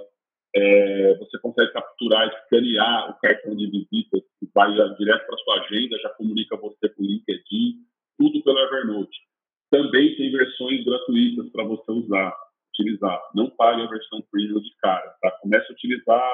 é, 0.55 1.17
você 1.17 1.39
consegue 1.39 1.71
capturar, 1.71 2.27
escanear 2.27 3.11
o 3.11 3.19
cartão 3.19 3.55
de 3.55 3.65
visitas, 3.69 4.21
que 4.39 4.49
vai 4.53 4.71
direto 4.97 5.25
para 5.25 5.37
sua 5.37 5.61
agenda, 5.61 5.97
já 5.99 6.09
comunica 6.09 6.57
você 6.57 6.89
com 6.89 7.01
o 7.01 7.05
LinkedIn, 7.05 7.85
tudo 8.17 8.43
pelo 8.43 8.59
Evernote. 8.59 9.26
Também 9.69 10.15
tem 10.15 10.31
versões 10.31 10.83
gratuitas 10.85 11.49
para 11.51 11.63
você 11.65 11.91
usar, 11.91 12.33
utilizar. 12.69 13.21
Não 13.35 13.49
pague 13.49 13.81
a 13.81 13.87
versão 13.87 14.21
premium 14.31 14.61
de 14.61 14.73
cara, 14.81 15.15
tá? 15.21 15.31
Comece 15.41 15.67
a 15.69 15.73
utilizar, 15.73 16.31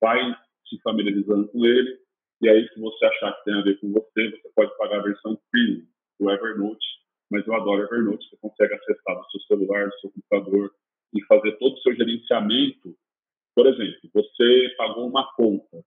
vai 0.00 0.20
se 0.68 0.80
familiarizando 0.82 1.48
com 1.48 1.64
ele, 1.64 1.98
e 2.42 2.48
aí 2.48 2.68
se 2.68 2.80
você 2.80 3.04
achar 3.06 3.32
que 3.32 3.44
tem 3.44 3.54
a 3.54 3.62
ver 3.62 3.80
com 3.80 3.92
você, 3.92 4.30
você 4.30 4.50
pode 4.54 4.76
pagar 4.76 4.98
a 4.98 5.02
versão 5.02 5.38
premium 5.50 5.86
do 6.20 6.30
Evernote, 6.30 6.86
mas 7.30 7.46
eu 7.46 7.54
adoro 7.54 7.84
Evernote, 7.84 8.28
você 8.28 8.36
consegue 8.36 8.74
acessar 8.74 9.16
no 9.16 9.30
seu 9.30 9.40
celular, 9.42 9.86
no 9.86 10.00
seu 10.00 10.10
computador, 10.10 10.70
e 11.14 11.24
fazer 11.24 11.52
todo 11.58 11.74
o 11.74 11.80
seu 11.80 11.94
gerenciamento. 11.94 12.94
Por 13.54 13.66
exemplo, 13.66 14.10
você 14.12 14.74
pagou 14.76 15.08
uma 15.08 15.32
conta 15.34 15.84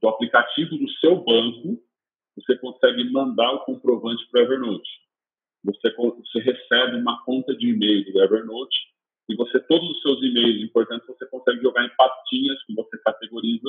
do 0.00 0.08
aplicativo 0.08 0.76
do 0.76 0.90
seu 0.92 1.16
banco, 1.22 1.78
você 2.36 2.56
consegue 2.58 3.10
mandar 3.12 3.52
o 3.52 3.64
comprovante 3.64 4.26
para 4.30 4.40
o 4.40 4.44
Evernote. 4.44 5.03
Você, 5.64 5.90
você 5.94 6.38
recebe 6.40 6.96
uma 6.96 7.24
conta 7.24 7.56
de 7.56 7.70
e-mail 7.70 8.04
do 8.12 8.22
Evernote 8.22 8.76
e 9.28 9.34
você 9.34 9.58
todos 9.60 9.88
os 9.88 10.02
seus 10.02 10.22
e-mails 10.22 10.62
importantes 10.62 11.06
você 11.06 11.26
consegue 11.26 11.62
jogar 11.62 11.84
em 11.84 11.96
pastinhas 11.96 12.62
que 12.64 12.74
você 12.74 12.98
categoriza 12.98 13.68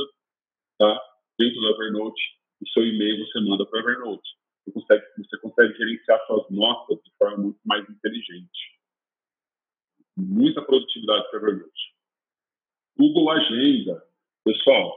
tá? 0.78 1.02
dentro 1.40 1.62
do 1.62 1.70
Evernote. 1.70 2.22
O 2.62 2.70
seu 2.70 2.86
e-mail 2.86 3.26
você 3.26 3.40
manda 3.40 3.66
para 3.66 3.78
o 3.78 3.82
Evernote. 3.82 4.30
Você 4.66 4.72
consegue, 4.72 5.06
você 5.18 5.38
consegue 5.40 5.78
gerenciar 5.78 6.26
suas 6.28 6.50
notas 6.50 6.98
de 7.04 7.12
forma 7.18 7.38
muito 7.38 7.60
mais 7.64 7.88
inteligente. 7.90 8.76
Muita 10.18 10.62
produtividade 10.62 11.30
para 11.30 11.40
o 11.40 11.48
Evernote. 11.48 11.96
Google 12.98 13.32
Agenda. 13.32 14.04
Pessoal, 14.44 14.94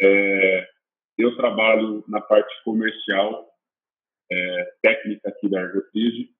é, 0.00 0.68
eu 1.16 1.36
trabalho 1.36 2.04
na 2.06 2.20
parte 2.20 2.52
comercial, 2.64 3.47
é, 4.30 4.64
técnica 4.82 5.28
aqui 5.28 5.48
da 5.48 5.60
Argotide, 5.60 6.30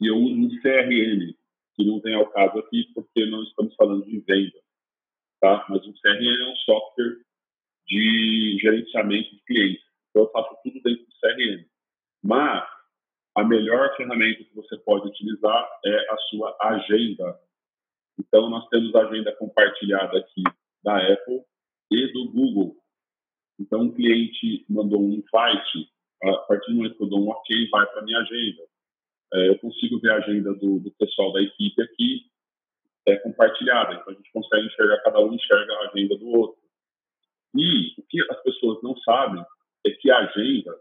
e 0.00 0.06
eu 0.06 0.16
uso 0.16 0.34
um 0.34 0.48
CRM, 0.60 1.34
que 1.74 1.84
não 1.84 2.00
vem 2.00 2.14
ao 2.14 2.30
caso 2.30 2.58
aqui 2.58 2.90
porque 2.94 3.26
não 3.26 3.42
estamos 3.42 3.74
falando 3.74 4.04
de 4.04 4.18
venda, 4.20 4.58
tá? 5.40 5.66
Mas 5.68 5.86
um 5.86 5.92
CRM 5.92 6.26
é 6.26 6.50
um 6.50 6.56
software 6.56 7.18
de 7.86 8.58
gerenciamento 8.60 9.30
de 9.30 9.42
clientes. 9.44 9.84
Então 10.10 10.24
eu 10.24 10.30
faço 10.30 10.56
tudo 10.62 10.80
dentro 10.82 11.04
do 11.04 11.12
CRM. 11.20 11.64
Mas 12.22 12.68
a 13.36 13.44
melhor 13.44 13.96
ferramenta 13.96 14.44
que 14.44 14.54
você 14.54 14.76
pode 14.78 15.08
utilizar 15.08 15.68
é 15.84 16.12
a 16.12 16.16
sua 16.28 16.56
agenda. 16.60 17.38
Então 18.18 18.50
nós 18.50 18.68
temos 18.68 18.94
a 18.94 19.06
agenda 19.06 19.34
compartilhada 19.36 20.18
aqui 20.18 20.42
da 20.82 20.96
Apple 21.12 21.42
e 21.90 22.12
do 22.12 22.30
Google. 22.30 22.76
Então, 23.58 23.82
um 23.82 23.92
cliente 23.92 24.64
mandou 24.68 25.02
um 25.02 25.12
invite, 25.12 25.90
a 26.22 26.36
partir 26.38 26.70
do 26.70 26.76
momento 26.76 26.96
que 26.96 27.02
eu 27.02 27.08
dou 27.08 27.20
um 27.20 27.30
ok, 27.30 27.68
vai 27.70 27.86
para 27.86 28.02
minha 28.02 28.18
agenda. 28.18 28.62
É, 29.34 29.48
eu 29.48 29.58
consigo 29.58 29.98
ver 30.00 30.12
a 30.12 30.16
agenda 30.16 30.54
do, 30.54 30.80
do 30.80 30.90
pessoal 30.92 31.32
da 31.32 31.42
equipe 31.42 31.82
aqui 31.82 32.26
é 33.06 33.16
compartilhada, 33.16 33.94
então 33.94 34.12
a 34.12 34.16
gente 34.16 34.30
consegue 34.32 34.66
enxergar, 34.66 35.02
cada 35.02 35.20
um 35.20 35.32
enxerga 35.32 35.72
a 35.74 35.88
agenda 35.88 36.16
do 36.16 36.28
outro. 36.28 36.58
E 37.54 37.94
o 37.98 38.02
que 38.06 38.20
as 38.30 38.42
pessoas 38.42 38.82
não 38.82 38.96
sabem 38.98 39.42
é 39.86 39.90
que 39.90 40.10
a 40.10 40.18
agenda 40.18 40.78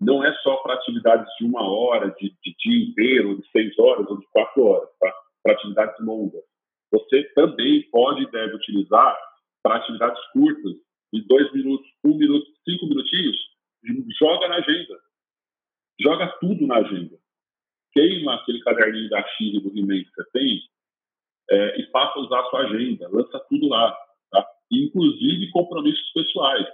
não 0.00 0.24
é 0.24 0.34
só 0.42 0.56
para 0.56 0.74
atividades 0.74 1.32
de 1.38 1.44
uma 1.44 1.62
hora, 1.62 2.10
de, 2.18 2.30
de 2.42 2.54
dia 2.58 2.88
inteiro, 2.88 3.40
de 3.40 3.48
seis 3.50 3.78
horas 3.78 4.06
ou 4.08 4.18
de 4.18 4.26
quatro 4.26 4.64
horas, 4.64 4.88
tá? 4.98 5.14
para 5.42 5.52
atividades 5.52 5.94
longas. 6.00 6.42
Você 6.90 7.22
também 7.34 7.88
pode 7.90 8.22
e 8.22 8.30
deve 8.30 8.56
utilizar 8.56 9.16
para 9.62 9.76
atividades 9.76 10.20
curtas, 10.32 10.74
de 11.12 11.22
dois 11.26 11.52
minutos, 11.52 11.86
um 12.04 12.16
minuto, 12.16 12.46
cinco 12.68 12.86
minutinhos, 12.86 13.36
joga 14.18 14.48
na 14.48 14.56
agenda. 14.56 15.00
Joga 16.00 16.26
tudo 16.40 16.66
na 16.66 16.76
agenda. 16.76 17.16
Queima 17.92 18.34
aquele 18.34 18.60
caderninho 18.60 19.08
da 19.10 19.22
Chile 19.36 19.60
do 19.60 19.68
He-Man 19.76 20.04
que 20.04 20.10
você 20.14 20.30
tem 20.32 20.60
é, 21.50 21.80
e 21.80 21.90
faça 21.90 22.18
usar 22.18 22.40
a 22.40 22.50
sua 22.50 22.60
agenda. 22.60 23.08
Lança 23.10 23.38
tudo 23.48 23.68
lá. 23.68 23.92
Tá? 24.30 24.46
Inclusive 24.70 25.50
compromissos 25.50 26.12
pessoais. 26.12 26.66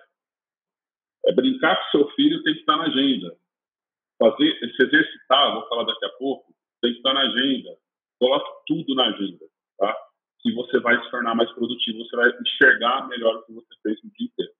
É, 1.26 1.32
brincar 1.32 1.76
com 1.76 1.98
seu 1.98 2.08
filho 2.10 2.42
tem 2.42 2.54
que 2.54 2.60
estar 2.60 2.76
na 2.76 2.84
agenda. 2.84 3.36
Fazer, 4.18 4.58
se 4.58 4.82
exercitar, 4.82 5.54
vou 5.54 5.68
falar 5.68 5.84
daqui 5.84 6.04
a 6.04 6.10
pouco, 6.10 6.52
tem 6.80 6.92
que 6.92 6.98
estar 6.98 7.14
na 7.14 7.20
agenda. 7.20 7.76
Coloque 8.18 8.50
tudo 8.66 8.94
na 8.94 9.06
agenda. 9.08 9.44
Tá? 9.78 10.08
que 10.40 10.52
você 10.52 10.78
vai 10.80 11.02
se 11.02 11.10
tornar 11.10 11.34
mais 11.34 11.50
produtivo, 11.52 11.98
você 11.98 12.16
vai 12.16 12.30
enxergar 12.40 13.08
melhor 13.08 13.36
o 13.36 13.42
que 13.44 13.52
você 13.52 13.74
fez 13.82 14.02
no 14.02 14.10
dia 14.10 14.26
inteiro. 14.26 14.52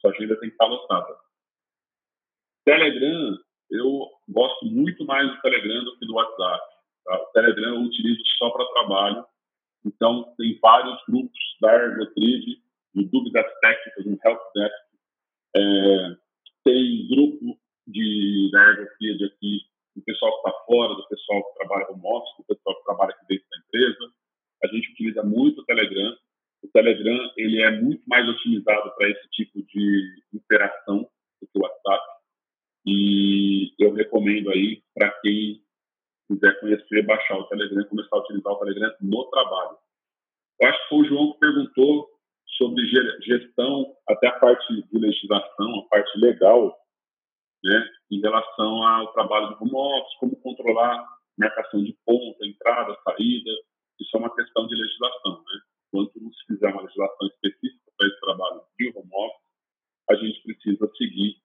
Sua 0.00 0.10
agenda 0.10 0.38
tem 0.38 0.48
que 0.48 0.54
estar 0.54 0.66
lotada. 0.66 1.17
Telegram, 2.70 3.38
eu 3.70 4.08
gosto 4.28 4.66
muito 4.66 5.04
mais 5.06 5.30
do 5.30 5.40
Telegram 5.40 5.84
do 5.84 5.98
que 5.98 6.06
do 6.06 6.14
WhatsApp. 6.14 6.62
Tá? 7.04 7.22
O 7.22 7.26
Telegram 7.32 7.74
eu 7.74 7.82
utilizo 7.82 8.20
só 8.38 8.50
para 8.50 8.72
trabalho. 8.72 9.24
Então, 9.84 10.34
tem 10.36 10.58
vários 10.60 11.00
grupos 11.08 11.38
da 11.60 11.74
Ergotride, 11.74 12.60
de 12.94 13.04
dúvidas 13.04 13.46
técnicas, 13.60 14.06
um 14.06 14.18
help 14.24 14.40
desk. 14.54 14.74
É, 15.56 16.16
tem 16.64 17.08
grupo 17.08 17.58
de, 17.86 18.50
da 18.52 18.62
Ergotride 18.70 19.24
aqui, 19.24 19.60
do 19.96 20.02
pessoal 20.02 20.32
que 20.32 20.48
está 20.48 20.64
fora, 20.66 20.94
do 20.94 21.08
pessoal 21.08 21.44
que 21.44 21.58
trabalha 21.58 21.86
no 21.96 22.16
office, 22.16 22.36
do 22.38 22.44
pessoal 22.44 22.76
que 22.76 22.84
trabalha 22.84 23.10
aqui 23.12 23.26
dentro 23.28 23.46
da 23.50 23.58
empresa 23.58 24.12
a 24.62 24.66
gente 24.68 24.90
utiliza 24.92 25.22
muito 25.22 25.60
o 25.60 25.64
Telegram. 25.64 26.16
O 26.62 26.68
Telegram 26.68 27.32
ele 27.36 27.62
é 27.62 27.70
muito 27.80 28.02
mais 28.06 28.28
otimizado 28.28 28.92
para 28.96 29.08
esse 29.08 29.28
tipo 29.30 29.62
de 29.62 30.22
interação 30.32 31.08
do 31.40 31.46
que 31.46 31.58
o 31.58 31.62
WhatsApp. 31.62 32.04
E 33.00 33.72
eu 33.78 33.92
recomendo 33.92 34.50
aí 34.50 34.82
para 34.92 35.08
quem 35.20 35.62
quiser 36.26 36.58
conhecer, 36.58 37.06
baixar 37.06 37.38
o 37.38 37.44
Telegram 37.44 37.84
começar 37.84 38.16
a 38.16 38.18
utilizar 38.18 38.52
o 38.52 38.58
Telegram 38.58 38.92
no 39.00 39.24
trabalho. 39.30 39.76
Eu 40.60 40.68
acho 40.68 40.82
que 40.82 40.88
foi 40.88 40.98
o 40.98 41.04
João 41.04 41.32
que 41.32 41.38
perguntou 41.38 42.08
sobre 42.56 42.84
gestão, 43.20 43.94
até 44.08 44.26
a 44.26 44.38
parte 44.40 44.82
de 44.82 44.98
legislação, 44.98 45.78
a 45.78 45.88
parte 45.88 46.18
legal, 46.18 46.76
né, 47.62 47.88
em 48.10 48.20
relação 48.20 48.82
ao 48.82 49.12
trabalho 49.12 49.50
do 49.50 49.62
home 49.62 49.70
office, 49.74 50.18
como 50.18 50.34
controlar 50.40 51.06
marcação 51.38 51.80
de 51.84 51.96
ponta, 52.04 52.44
entrada, 52.44 52.98
saída, 53.04 53.50
isso 54.00 54.16
é 54.16 54.18
uma 54.18 54.34
questão 54.34 54.66
de 54.66 54.74
legislação, 54.74 55.38
né? 55.38 55.60
Quando 55.92 56.10
não 56.16 56.32
se 56.32 56.46
fizer 56.46 56.66
uma 56.72 56.82
legislação 56.82 57.28
específica 57.28 57.92
para 57.96 58.08
esse 58.08 58.20
trabalho 58.20 58.60
de 58.76 58.88
home 58.88 59.10
office, 59.12 59.42
a 60.10 60.14
gente 60.16 60.42
precisa 60.42 60.90
seguir 60.96 61.36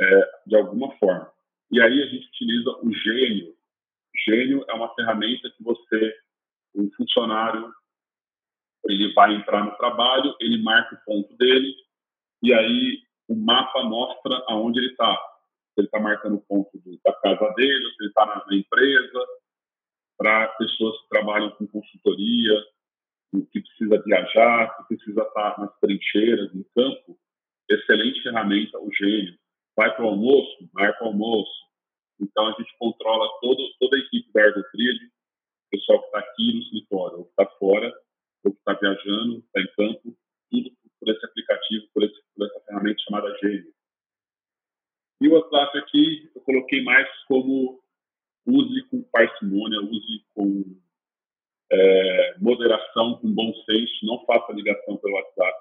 é, 0.00 0.30
de 0.46 0.56
alguma 0.56 0.90
forma. 0.96 1.30
E 1.70 1.80
aí 1.80 2.02
a 2.02 2.06
gente 2.06 2.26
utiliza 2.26 2.70
o 2.82 2.92
Gênio. 2.92 3.54
Gênio 4.26 4.64
é 4.68 4.72
uma 4.74 4.89
ferramenta 5.00 5.50
que 5.50 5.62
você, 5.62 6.14
um 6.74 6.90
funcionário, 6.96 7.72
ele 8.86 9.12
vai 9.12 9.34
entrar 9.34 9.64
no 9.64 9.76
trabalho, 9.76 10.34
ele 10.40 10.62
marca 10.62 10.94
o 10.94 11.04
ponto 11.04 11.36
dele, 11.36 11.74
e 12.42 12.52
aí 12.52 13.02
o 13.28 13.34
mapa 13.34 13.82
mostra 13.84 14.42
aonde 14.48 14.78
ele 14.78 14.90
está. 14.90 15.14
Se 15.74 15.80
ele 15.80 15.86
está 15.86 16.00
marcando 16.00 16.36
o 16.36 16.42
ponto 16.42 16.70
da 17.04 17.12
casa 17.14 17.52
dele, 17.54 17.90
se 17.90 17.96
ele 18.00 18.08
está 18.08 18.26
na 18.26 18.56
empresa, 18.56 19.26
para 20.18 20.48
pessoas 20.48 21.00
que 21.02 21.08
trabalham 21.08 21.50
com 21.52 21.66
consultoria, 21.66 22.64
que 23.52 23.60
precisa 23.60 24.02
viajar, 24.02 24.76
que 24.76 24.96
precisa 24.96 25.22
estar 25.22 25.58
nas 25.58 25.78
trincheiras, 25.78 26.54
em 26.54 26.64
campo, 26.74 27.18
excelente 27.68 28.22
ferramenta, 28.22 28.78
o 28.78 28.92
Gênio. 28.92 29.38
Vai 29.76 29.94
para 29.94 30.04
o 30.04 30.08
almoço, 30.08 30.68
para 30.72 31.04
o 31.04 31.06
almoço. 31.06 31.70
Então, 32.20 32.48
a 32.48 32.52
gente 32.52 32.76
controla 32.78 33.28
todo, 33.40 33.62
toda 33.78 33.96
a 33.96 34.00
equipe 34.00 34.30
da 34.32 34.42
Ergotrid, 34.42 34.98
o 35.06 35.70
pessoal 35.70 36.00
que 36.00 36.06
está 36.06 36.18
aqui 36.18 36.52
no 36.54 36.62
escritório, 36.62 37.18
ou 37.18 37.24
que 37.24 37.30
está 37.30 37.46
fora, 37.58 37.94
ou 38.44 38.52
que 38.52 38.58
está 38.58 38.74
viajando, 38.74 39.38
está 39.38 39.60
em 39.60 39.74
campo, 39.76 40.16
tudo 40.50 40.70
por 40.98 41.08
esse 41.08 41.24
aplicativo, 41.24 41.86
por, 41.94 42.02
esse, 42.02 42.20
por 42.34 42.46
essa 42.46 42.60
ferramenta 42.66 43.02
chamada 43.08 43.38
Gênio. 43.38 43.72
E 45.22 45.28
o 45.28 45.32
WhatsApp 45.32 45.78
aqui 45.78 46.30
eu 46.34 46.42
coloquei 46.42 46.82
mais 46.82 47.08
como 47.26 47.80
use 48.46 48.82
com 48.90 49.02
parcimônia, 49.04 49.80
use 49.80 50.24
com 50.34 50.80
é, 51.72 52.38
moderação, 52.38 53.18
com 53.18 53.32
bom 53.32 53.52
senso, 53.64 54.06
não 54.06 54.24
faça 54.24 54.52
ligação 54.52 54.96
pelo 54.96 55.14
WhatsApp, 55.14 55.58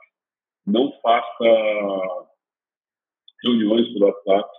não 0.65 0.91
faça 1.01 2.27
reuniões 3.43 3.87
pelo 3.93 4.07
WhatsApp 4.07 4.49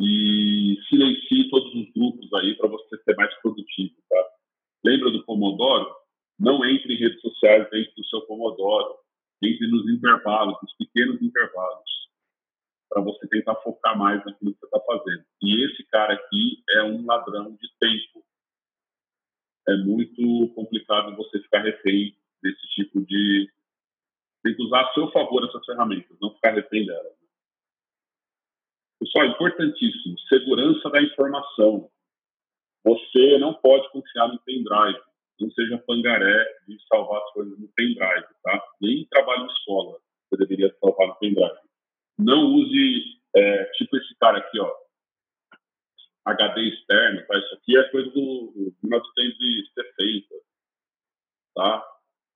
e 0.00 0.76
silencie 0.88 1.48
todos 1.50 1.72
os 1.74 1.92
grupos 1.92 2.32
aí 2.34 2.56
para 2.56 2.68
você 2.68 2.96
ser 3.02 3.14
mais 3.14 3.32
produtivo, 3.40 3.94
tá? 4.08 4.28
Lembra 4.84 5.10
do 5.10 5.24
Pomodoro? 5.24 5.94
Não 6.38 6.64
entre 6.64 6.94
em 6.94 6.98
redes 6.98 7.20
sociais 7.20 7.70
dentro 7.70 7.94
do 7.96 8.04
seu 8.06 8.22
Pomodoro, 8.22 8.96
entre 9.42 9.68
nos 9.68 9.88
intervalos, 9.88 10.58
nos 10.60 10.74
pequenos 10.76 11.22
intervalos, 11.22 11.90
para 12.88 13.00
você 13.00 13.26
tentar 13.28 13.54
focar 13.56 13.96
mais 13.96 14.24
naquilo 14.24 14.52
que 14.52 14.58
você 14.58 14.66
está 14.66 14.80
fazendo. 14.80 15.24
E 15.42 15.64
esse 15.64 15.84
cara 15.86 16.14
aqui 16.14 16.62
é 16.70 16.82
um 16.82 17.06
ladrão 17.06 17.52
de 17.52 17.68
tempo 17.78 18.24
é 19.66 19.76
complicado 20.54 21.16
você 21.16 21.38
ficar 21.40 21.62
refém 21.62 22.16
desse 22.42 22.66
tipo 22.74 23.00
de. 23.04 23.50
Tem 24.42 24.54
que 24.54 24.62
usar 24.62 24.82
a 24.82 24.92
seu 24.92 25.10
favor 25.10 25.44
essas 25.44 25.64
ferramentas, 25.64 26.16
não 26.20 26.34
ficar 26.34 26.52
refém 26.52 26.86
delas. 26.86 27.14
Pessoal, 29.00 29.26
importantíssimo: 29.26 30.18
segurança 30.28 30.90
da 30.90 31.02
informação. 31.02 31.90
Você 32.84 33.38
não 33.38 33.54
pode 33.54 33.90
confiar 33.90 34.28
no 34.28 34.38
pendrive. 34.40 35.00
Não 35.40 35.50
seja 35.50 35.82
pangaré 35.86 36.44
de 36.68 36.78
salvar 36.86 37.20
as 37.22 37.32
coisas 37.32 37.58
no 37.58 37.68
pendrive, 37.68 38.26
tá? 38.42 38.62
Nem 38.80 39.00
em 39.00 39.06
trabalho 39.06 39.46
de 39.46 39.52
escola 39.52 39.98
você 40.28 40.36
deveria 40.36 40.74
salvar 40.80 41.08
no 41.08 41.16
pendrive. 41.16 41.58
Não 42.18 42.54
use, 42.54 43.20
é, 43.34 43.64
tipo 43.76 43.96
esse 43.96 44.14
cara 44.16 44.38
aqui, 44.38 44.60
ó, 44.60 44.72
HD 46.24 46.68
externo, 46.68 47.26
tá? 47.26 47.38
Isso 47.38 47.54
aqui 47.54 47.76
é 47.76 47.90
coisa 47.90 48.10
do, 48.10 48.52
do 48.54 48.74
1960, 48.82 50.34
tá? 51.54 51.86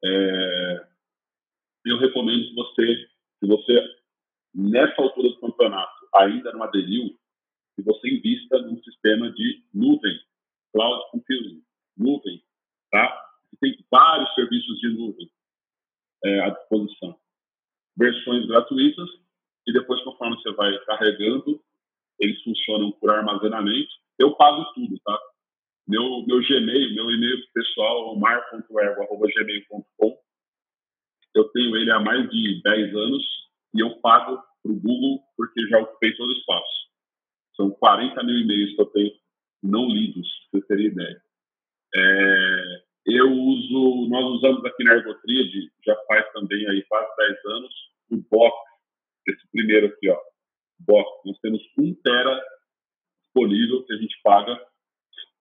É, 0.04 0.86
eu 1.86 1.98
recomendo 1.98 2.48
que 2.48 2.54
você, 2.54 3.08
se 3.40 3.46
você, 3.46 3.96
nessa 4.54 5.00
altura 5.00 5.28
do 5.30 5.40
campeonato, 5.40 6.08
ainda 6.14 6.52
não 6.52 6.62
aderiu, 6.62 7.18
que 7.76 7.82
você 7.82 8.08
invista 8.08 8.58
num 8.60 8.82
sistema 8.82 9.30
de 9.32 9.64
nuvem, 9.72 10.20
cloud 10.72 11.10
computing, 11.10 11.64
nuvem, 11.96 12.42
tá? 12.90 13.24
Tem 13.60 13.76
vários 13.90 14.32
serviços 14.34 14.78
de 14.78 14.88
nuvem 14.88 15.30
é, 16.24 16.40
à 16.40 16.50
disposição. 16.50 17.18
Versões 17.96 18.46
gratuitas 18.46 19.08
e 19.66 19.72
depois, 19.72 20.02
conforme 20.02 20.36
você 20.36 20.52
vai 20.52 20.78
carregando, 20.84 21.62
eles 22.18 22.42
funcionam 22.42 22.90
por 22.92 23.10
armazenamento. 23.10 23.90
Eu 24.18 24.34
pago 24.34 24.64
tudo, 24.74 24.98
tá? 25.04 25.18
Meu, 25.86 26.24
meu 26.26 26.40
Gmail, 26.40 26.94
meu 26.94 27.10
e-mail 27.10 27.38
pessoal 27.54 28.16
mar.ergo.gmail.com. 28.16 30.18
Eu 31.34 31.44
tenho 31.50 31.76
ele 31.76 31.90
há 31.90 32.00
mais 32.00 32.28
de 32.30 32.62
10 32.62 32.94
anos 32.94 33.24
e 33.74 33.80
eu 33.80 33.96
pago 34.00 34.42
para 34.62 34.72
o 34.72 34.80
Google 34.80 35.20
porque 35.36 35.66
já 35.68 35.78
ocupei 35.78 36.14
todo 36.16 36.28
o 36.28 36.38
espaço. 36.38 36.88
São 37.56 37.70
40 37.70 38.22
mil 38.22 38.38
e-mails 38.38 38.74
que 38.74 38.80
eu 38.80 38.86
tenho 38.86 39.12
não 39.62 39.88
lidos, 39.88 40.28
para 40.50 40.60
você 40.60 40.66
ter 40.66 40.80
ideia. 40.80 41.22
É, 41.94 42.82
eu 43.06 43.32
uso, 43.32 44.08
nós 44.08 44.24
usamos 44.36 44.64
aqui 44.64 44.84
na 44.84 44.94
Ergotrid, 44.94 45.70
já 45.84 45.96
faz 46.06 46.30
também 46.32 46.68
aí 46.68 46.82
quase 46.84 47.16
10 47.16 47.44
anos, 47.46 47.74
o 48.10 48.16
Box, 48.30 48.56
esse 49.26 49.50
primeiro 49.50 49.86
aqui, 49.86 50.10
ó, 50.10 50.18
box. 50.80 51.10
Nós 51.24 51.38
temos 51.40 51.60
um 51.78 51.94
tera 52.02 52.40
disponível 53.22 53.84
que 53.84 53.92
a 53.92 53.96
gente 53.96 54.20
paga, 54.22 54.60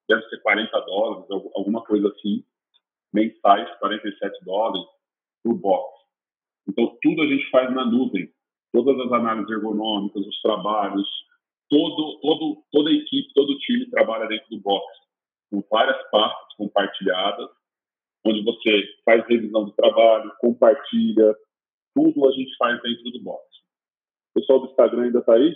deve 0.10 0.24
ser 0.30 0.42
40 0.42 0.80
dólares, 0.82 1.26
alguma 1.56 1.84
coisa 1.84 2.08
assim, 2.10 2.44
mensais, 3.14 3.70
47 3.80 4.46
dólares 4.46 4.86
por 5.44 5.56
box. 5.56 5.98
Então, 6.68 6.98
tudo 7.02 7.22
a 7.22 7.28
gente 7.28 7.50
faz 7.50 7.74
na 7.74 7.86
nuvem. 7.86 8.30
Todas 8.74 9.00
as 9.00 9.12
análises 9.12 9.50
ergonômicas, 9.50 10.26
os 10.26 10.42
trabalhos, 10.42 11.08
todo, 11.70 12.20
todo, 12.20 12.64
toda 12.72 12.90
a 12.90 12.94
equipe, 12.94 13.34
todo 13.34 13.52
o 13.52 13.58
time 13.60 13.90
trabalha 13.90 14.28
dentro 14.28 14.50
do 14.50 14.60
box, 14.60 14.86
com 15.50 15.64
várias 15.72 15.98
pastas 16.12 16.54
compartilhadas, 16.58 17.50
onde 18.26 18.44
você 18.44 18.84
faz 19.06 19.26
revisão 19.28 19.66
do 19.66 19.72
trabalho, 19.72 20.32
compartilha, 20.40 21.36
tudo 21.96 22.28
a 22.28 22.32
gente 22.34 22.56
faz 22.58 22.82
dentro 22.82 23.12
do 23.12 23.24
box. 23.24 23.47
Pessoal 24.38 24.60
do 24.60 24.68
Instagram 24.68 25.06
ainda 25.06 25.18
está 25.18 25.34
aí? 25.34 25.52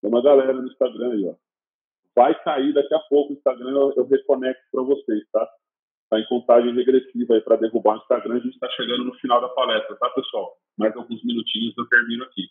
Tem 0.00 0.08
uma 0.08 0.22
galera 0.22 0.52
no 0.52 0.68
Instagram 0.68 1.14
aí, 1.14 1.26
ó. 1.26 1.34
Vai 2.14 2.40
cair 2.44 2.72
daqui 2.72 2.94
a 2.94 3.00
pouco 3.00 3.32
o 3.32 3.36
Instagram, 3.36 3.70
eu, 3.70 3.92
eu 3.96 4.06
reconecto 4.06 4.62
para 4.70 4.84
vocês, 4.84 5.28
tá? 5.32 5.50
Está 6.04 6.20
em 6.20 6.28
contagem 6.28 6.72
regressiva 6.72 7.34
aí 7.34 7.40
para 7.40 7.56
derrubar 7.56 7.94
o 7.94 8.02
Instagram. 8.02 8.36
A 8.36 8.38
gente 8.38 8.54
está 8.54 8.70
chegando 8.70 9.04
no 9.04 9.14
final 9.16 9.40
da 9.40 9.48
palestra, 9.48 9.96
tá, 9.96 10.08
pessoal? 10.10 10.56
Mais 10.78 10.94
alguns 10.94 11.24
minutinhos 11.24 11.76
eu 11.76 11.88
termino 11.88 12.22
aqui. 12.22 12.46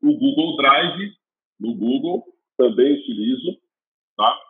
O 0.00 0.16
Google 0.16 0.56
Drive, 0.56 1.16
no 1.58 1.74
Google, 1.74 2.24
também 2.56 3.00
utilizo, 3.00 3.58
tá? 4.16 4.40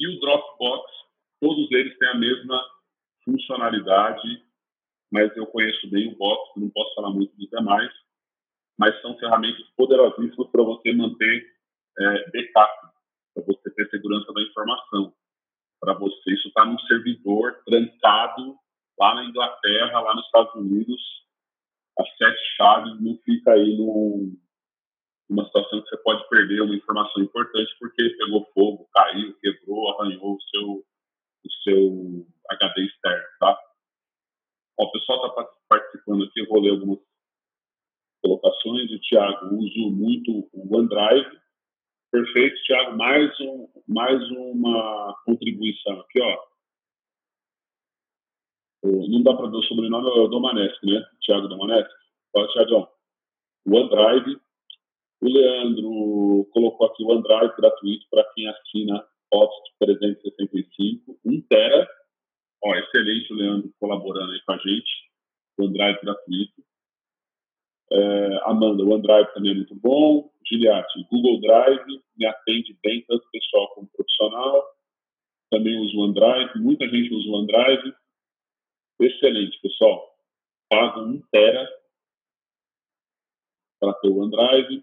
E 0.00 0.08
o 0.08 0.20
Dropbox, 0.20 0.90
todos 1.38 1.70
eles 1.70 1.98
têm 1.98 2.08
a 2.08 2.18
mesma 2.18 2.58
funcionalidade, 3.26 4.42
mas 5.10 5.36
eu 5.36 5.46
conheço 5.48 5.90
bem 5.90 6.10
o 6.10 6.16
Box, 6.16 6.58
não 6.58 6.70
posso 6.70 6.94
falar 6.94 7.10
muito 7.10 7.36
dos 7.36 7.50
demais 7.50 7.92
mas 8.78 9.00
são 9.02 9.16
ferramentas 9.18 9.66
poderosíssimas 9.76 10.50
para 10.50 10.62
você 10.62 10.92
manter 10.92 11.46
é, 11.98 12.30
backup, 12.30 12.92
para 13.34 13.44
você 13.44 13.70
ter 13.74 13.88
segurança 13.90 14.32
da 14.32 14.42
informação, 14.42 15.14
para 15.80 15.94
você 15.94 16.32
isso 16.32 16.48
está 16.48 16.64
num 16.64 16.78
servidor 16.80 17.60
trancado 17.64 18.56
lá 18.98 19.14
na 19.14 19.24
Inglaterra, 19.24 20.00
lá 20.00 20.14
nos 20.14 20.24
Estados 20.26 20.54
Unidos, 20.54 21.00
as 21.98 22.08
sete 22.16 22.56
chaves 22.56 23.00
não 23.00 23.18
fica 23.24 23.52
aí 23.52 23.76
num, 23.76 24.36
numa 25.28 25.44
situação 25.46 25.82
que 25.82 25.88
você 25.88 25.96
pode 25.98 26.28
perder 26.28 26.62
uma 26.62 26.74
informação 26.74 27.22
importante 27.22 27.74
porque 27.78 28.10
pegou 28.10 28.48
fogo, 28.54 28.88
caiu, 28.92 29.36
quebrou, 29.40 29.90
arranhou 29.90 30.36
o 30.36 30.42
seu, 30.42 30.68
o 31.44 31.52
seu 31.64 32.26
HD 32.50 32.82
externo, 32.86 33.24
tá? 33.40 33.58
Ó, 34.78 34.84
o 34.84 34.92
pessoal 34.92 35.26
está 35.26 35.48
participando 35.68 36.24
aqui, 36.24 36.40
eu 36.40 36.48
vou 36.48 36.60
ler 36.60 36.70
algumas 36.70 36.98
colocações. 38.22 38.90
O 38.90 38.98
Tiago, 39.00 39.54
uso 39.56 39.90
muito 39.90 40.48
o 40.52 40.76
OneDrive. 40.76 41.38
Perfeito, 42.10 42.62
Tiago. 42.62 42.96
Mais, 42.96 43.40
um, 43.40 43.68
mais 43.88 44.30
uma 44.30 45.16
contribuição 45.24 46.00
aqui, 46.00 46.20
ó. 46.20 46.38
Não 48.84 49.22
dá 49.22 49.34
para 49.34 49.48
ver 49.48 49.56
o 49.56 49.62
sobrenome, 49.62 50.08
é 50.08 50.20
o 50.20 50.28
Domanesque, 50.28 50.86
né? 50.86 51.04
Tiago 51.20 51.48
Domanesque. 51.48 51.92
Fala, 52.32 52.48
Tiagão. 52.48 52.88
O 53.66 53.76
OneDrive. 53.76 54.40
O 55.20 55.28
Leandro 55.28 56.48
colocou 56.52 56.86
aqui 56.88 57.04
o 57.04 57.10
OneDrive 57.10 57.56
gratuito 57.56 58.06
para 58.10 58.24
quem 58.34 58.48
assina 58.48 59.06
Office 59.32 59.72
365, 59.78 61.20
1 61.24 61.40
tera. 61.42 61.88
Ó, 62.64 62.74
excelente 62.74 63.32
o 63.32 63.36
Leandro 63.36 63.72
colaborando 63.78 64.32
aí 64.32 64.40
com 64.44 64.52
a 64.52 64.56
gente. 64.58 64.90
OneDrive 65.58 66.00
gratuito. 66.02 66.62
É, 67.94 68.40
Amanda, 68.44 68.82
o 68.82 68.90
OneDrive 68.90 69.34
também 69.34 69.52
é 69.52 69.54
muito 69.54 69.74
bom. 69.74 70.32
Giliati, 70.46 71.06
Google 71.10 71.40
Drive, 71.40 72.02
me 72.16 72.26
atende 72.26 72.76
bem, 72.82 73.04
tanto 73.06 73.28
pessoal 73.30 73.68
como 73.74 73.90
profissional. 73.94 74.64
Também 75.50 75.78
uso 75.78 75.98
o 75.98 76.04
OneDrive, 76.04 76.58
muita 76.58 76.88
gente 76.88 77.12
usa 77.12 77.28
o 77.28 77.34
OneDrive. 77.34 77.94
Excelente, 78.98 79.60
pessoal. 79.60 80.08
Pago 80.70 81.00
1 81.00 81.22
tera 81.30 81.68
para 83.78 83.92
ter 83.94 84.08
o 84.08 84.18
OneDrive. 84.18 84.82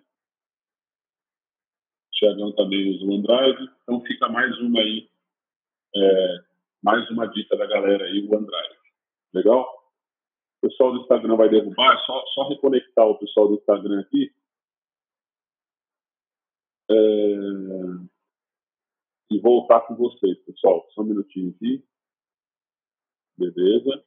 Tiagão 2.14 2.51
também 2.51 2.95
usa 2.95 3.05
o 3.05 3.14
OneDrive. 3.14 3.70
Então 3.82 4.01
fica 4.01 4.30
mais 4.30 4.55
uma 4.60 4.82
aí, 4.82 5.10
é, 5.95 6.38
mais 6.84 7.10
uma 7.10 7.26
dica 7.26 7.57
da 7.57 7.66
galera 7.66 8.05
aí, 8.05 8.22
o 8.22 8.36
OneDrive. 8.36 8.78
Legal? 9.34 9.79
o 10.62 10.68
pessoal 10.68 10.91
do 10.91 10.99
Instagram 10.99 11.38
vai 11.38 11.49
derrubar, 11.49 11.93
é 11.93 12.05
só, 12.05 12.26
só 12.28 12.49
reconectar 12.49 13.07
o 13.07 13.18
pessoal 13.18 13.47
do 13.47 13.55
Instagram 13.55 14.01
aqui. 14.01 14.34
É... 16.91 16.95
E 19.32 19.39
voltar 19.39 19.82
com 19.82 19.95
vocês, 19.95 20.38
pessoal. 20.43 20.86
Só 20.91 21.01
um 21.01 21.05
minutinho 21.05 21.51
aqui. 21.51 21.86
Beleza. 23.38 24.03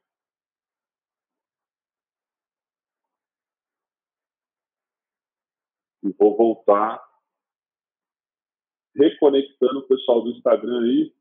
E 6.03 6.11
vou 6.19 6.37
voltar 6.37 7.01
reconectando 8.95 9.79
o 9.79 9.87
pessoal 9.87 10.21
do 10.21 10.31
Instagram 10.31 10.83
aí. 10.83 11.15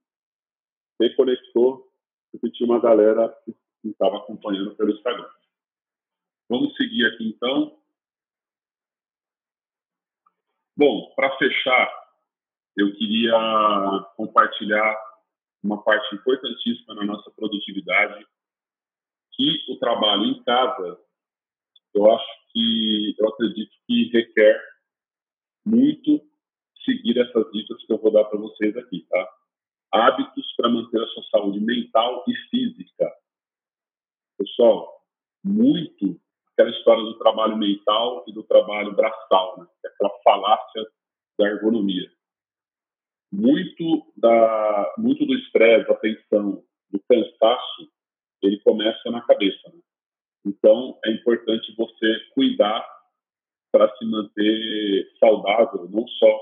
Reconectou, 1.01 1.91
porque 2.30 2.51
tinha 2.51 2.68
uma 2.68 2.80
galera 2.80 3.28
que 3.45 3.62
estava 3.91 4.18
acompanhando 4.18 4.74
pelo 4.76 4.93
Instagram. 4.93 5.30
Vamos 6.49 6.74
seguir 6.76 7.07
aqui 7.07 7.28
então. 7.28 7.78
Bom, 10.76 11.12
para 11.14 11.37
fechar, 11.39 11.93
eu 12.76 12.95
queria 12.97 13.35
compartilhar 14.16 14.97
uma 15.62 15.83
parte 15.83 16.14
importantíssima 16.14 16.95
na 16.95 17.05
nossa 17.05 17.30
produtividade, 17.30 18.26
que 19.33 19.72
o 19.72 19.78
trabalho 19.78 20.24
em 20.24 20.43
casa, 20.43 20.99
eu 21.95 22.11
acho 22.11 22.26
que, 22.53 23.14
eu 23.18 23.28
acredito 23.28 23.72
que 23.87 24.11
requer 24.12 24.61
muito 25.64 26.20
seguir 26.85 27.18
essas 27.18 27.51
dicas 27.53 27.85
que 27.85 27.93
eu 27.93 27.99
vou 27.99 28.12
dar 28.12 28.24
para 28.24 28.39
vocês 28.39 28.76
aqui, 28.76 29.07
tá? 29.09 29.28
Hábitos 29.93 30.53
para 30.57 30.68
manter 30.68 31.01
a 31.01 31.07
sua 31.09 31.22
saúde 31.24 31.61
mental 31.61 32.24
e 32.26 32.35
física. 32.49 33.12
Pessoal, 34.39 35.01
muito 35.45 36.20
aquela 36.53 36.70
história 36.70 37.03
do 37.03 37.18
trabalho 37.18 37.57
mental 37.57 38.24
e 38.26 38.33
do 38.33 38.43
trabalho 38.43 38.95
braçal, 38.95 39.59
né? 39.59 39.66
É 39.85 39.89
aquela 39.89 40.11
falácia 40.22 40.87
da 41.39 41.47
ergonomia 41.47 42.11
muito 43.33 44.12
da 44.16 44.95
muito 44.99 45.24
do 45.24 45.35
estresse, 45.35 45.89
da 45.89 45.95
tensão, 45.97 46.62
do 46.91 47.01
cansaço, 47.09 47.91
ele 48.43 48.61
começa 48.61 49.11
na 49.11 49.22
cabeça. 49.22 49.70
Né? 49.72 49.80
Então 50.45 50.99
é 51.07 51.11
importante 51.12 51.74
você 51.74 52.20
cuidar 52.35 52.87
para 53.72 53.91
se 53.97 54.05
manter 54.05 55.11
saudável, 55.18 55.89
não 55.89 56.07
só 56.07 56.41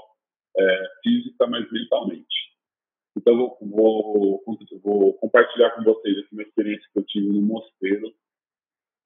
é, 0.59 0.85
física, 1.05 1.47
mas 1.47 1.71
mentalmente. 1.71 2.50
Então 3.17 3.37
vou, 3.37 3.59
vou, 3.61 4.45
vou 4.83 5.15
compartilhar 5.15 5.71
com 5.71 5.83
vocês 5.83 6.19
aqui 6.19 6.29
uma 6.33 6.43
experiência 6.43 6.89
que 6.93 6.99
eu 6.99 7.05
tive 7.05 7.29
no 7.29 7.43
mosteiro 7.43 8.15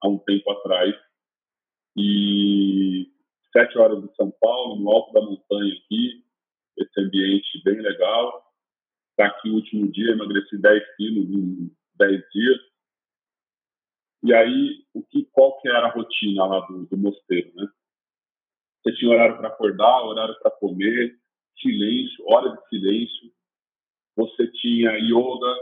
há 0.02 0.08
um 0.08 0.18
tempo 0.18 0.50
atrás 0.50 0.94
e 1.96 3.10
sete 3.52 3.78
horas 3.78 4.02
de 4.02 4.14
São 4.16 4.30
Paulo, 4.40 4.80
no 4.80 4.90
alto 4.90 5.12
da 5.12 5.20
montanha 5.20 5.72
aqui, 5.74 6.24
esse 6.76 7.00
ambiente 7.00 7.62
bem 7.64 7.80
legal. 7.80 8.44
Está 9.10 9.26
aqui 9.26 9.48
o 9.48 9.54
último 9.54 9.90
dia, 9.92 10.10
emagreci 10.10 10.58
10 10.58 10.96
quilos 10.96 11.30
em 11.30 11.70
10 11.94 12.22
dias. 12.32 12.58
E 14.24 14.34
aí, 14.34 14.84
o 14.92 15.02
que, 15.04 15.24
qual 15.26 15.60
que 15.60 15.68
era 15.68 15.86
a 15.86 15.90
rotina 15.90 16.46
lá 16.46 16.60
do, 16.66 16.86
do 16.86 16.96
mosteiro, 16.96 17.52
né? 17.54 17.66
Você 18.82 18.96
tinha 18.96 19.12
horário 19.12 19.38
para 19.38 19.48
acordar, 19.48 20.02
horário 20.02 20.34
para 20.40 20.50
comer, 20.50 21.16
silêncio, 21.60 22.24
hora 22.26 22.56
de 22.56 22.68
silêncio. 22.68 23.32
Você 24.16 24.46
tinha 24.52 24.92
yoga, 24.98 25.54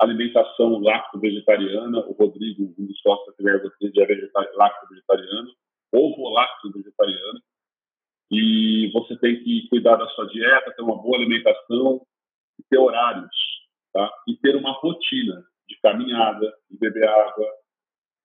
alimentação 0.00 0.78
lacto-vegetariana. 0.78 2.00
O 2.06 2.12
Rodrigo, 2.12 2.74
um 2.78 2.86
dos 2.86 3.00
sócios 3.00 3.34
da 3.38 3.52
já 3.52 4.02
é 4.02 4.56
lacto-vegetariano, 4.56 5.50
ovo 5.92 6.28
lacto-vegetariano 6.30 7.40
e 8.30 8.90
você 8.92 9.16
tem 9.18 9.42
que 9.42 9.68
cuidar 9.68 9.96
da 9.96 10.06
sua 10.10 10.26
dieta, 10.28 10.72
ter 10.72 10.82
uma 10.82 11.02
boa 11.02 11.16
alimentação, 11.16 12.00
ter 12.70 12.78
horários, 12.78 13.28
tá? 13.92 14.08
E 14.28 14.36
ter 14.36 14.54
uma 14.54 14.72
rotina 14.72 15.44
de 15.68 15.76
caminhada, 15.80 16.52
de 16.70 16.78
beber 16.78 17.08
água, 17.08 17.46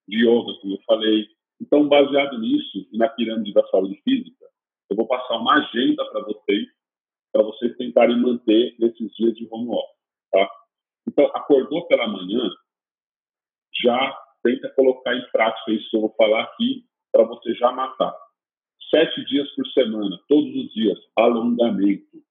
de 0.07 0.17
yoga, 0.17 0.53
como 0.61 0.75
eu 0.75 0.81
falei. 0.85 1.27
Então, 1.59 1.87
baseado 1.87 2.37
nisso 2.37 2.87
e 2.91 2.97
na 2.97 3.09
pirâmide 3.09 3.53
da 3.53 3.65
saúde 3.67 3.99
física, 4.03 4.45
eu 4.89 4.95
vou 4.95 5.07
passar 5.07 5.37
uma 5.37 5.55
agenda 5.55 6.05
para 6.11 6.21
vocês, 6.21 6.67
para 7.35 7.43
vocês 7.43 7.75
tentarem 7.75 8.17
manter 8.21 8.77
nesses 8.79 9.13
dias 9.13 9.35
de 9.35 9.45
home 9.51 9.67
office, 9.69 9.99
tá? 10.31 10.49
Então, 11.05 11.25
acordou 11.35 11.85
pela 11.85 12.07
manhã, 12.07 12.49
já 13.83 14.17
tenta 14.41 14.69
colocar 14.69 15.13
em 15.13 15.31
prática 15.33 15.73
isso 15.73 15.89
que 15.89 15.97
eu 15.97 16.01
vou 16.01 16.15
falar 16.15 16.43
aqui, 16.43 16.85
para 17.11 17.25
você 17.25 17.53
já 17.55 17.73
matar 17.73 18.15
sete 18.89 19.25
dias 19.25 19.53
por 19.53 19.67
semana, 19.67 20.17
todos 20.29 20.55
os 20.55 20.73
dias, 20.73 20.97
alongamento. 21.17 22.23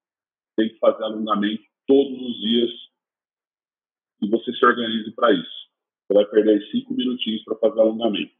Tem 0.57 0.69
que 0.69 0.79
fazer 0.79 1.03
alongamento 1.03 1.63
todos 1.85 2.19
os 2.19 2.39
dias 2.41 2.71
e 4.23 4.27
você 4.27 4.51
se 4.53 4.65
organize 4.65 5.11
para 5.11 5.33
isso. 5.33 5.69
Você 6.07 6.13
vai 6.15 6.25
perder 6.25 6.67
cinco 6.71 6.95
minutinhos 6.95 7.43
para 7.43 7.57
fazer 7.57 7.79
alongamento. 7.79 8.33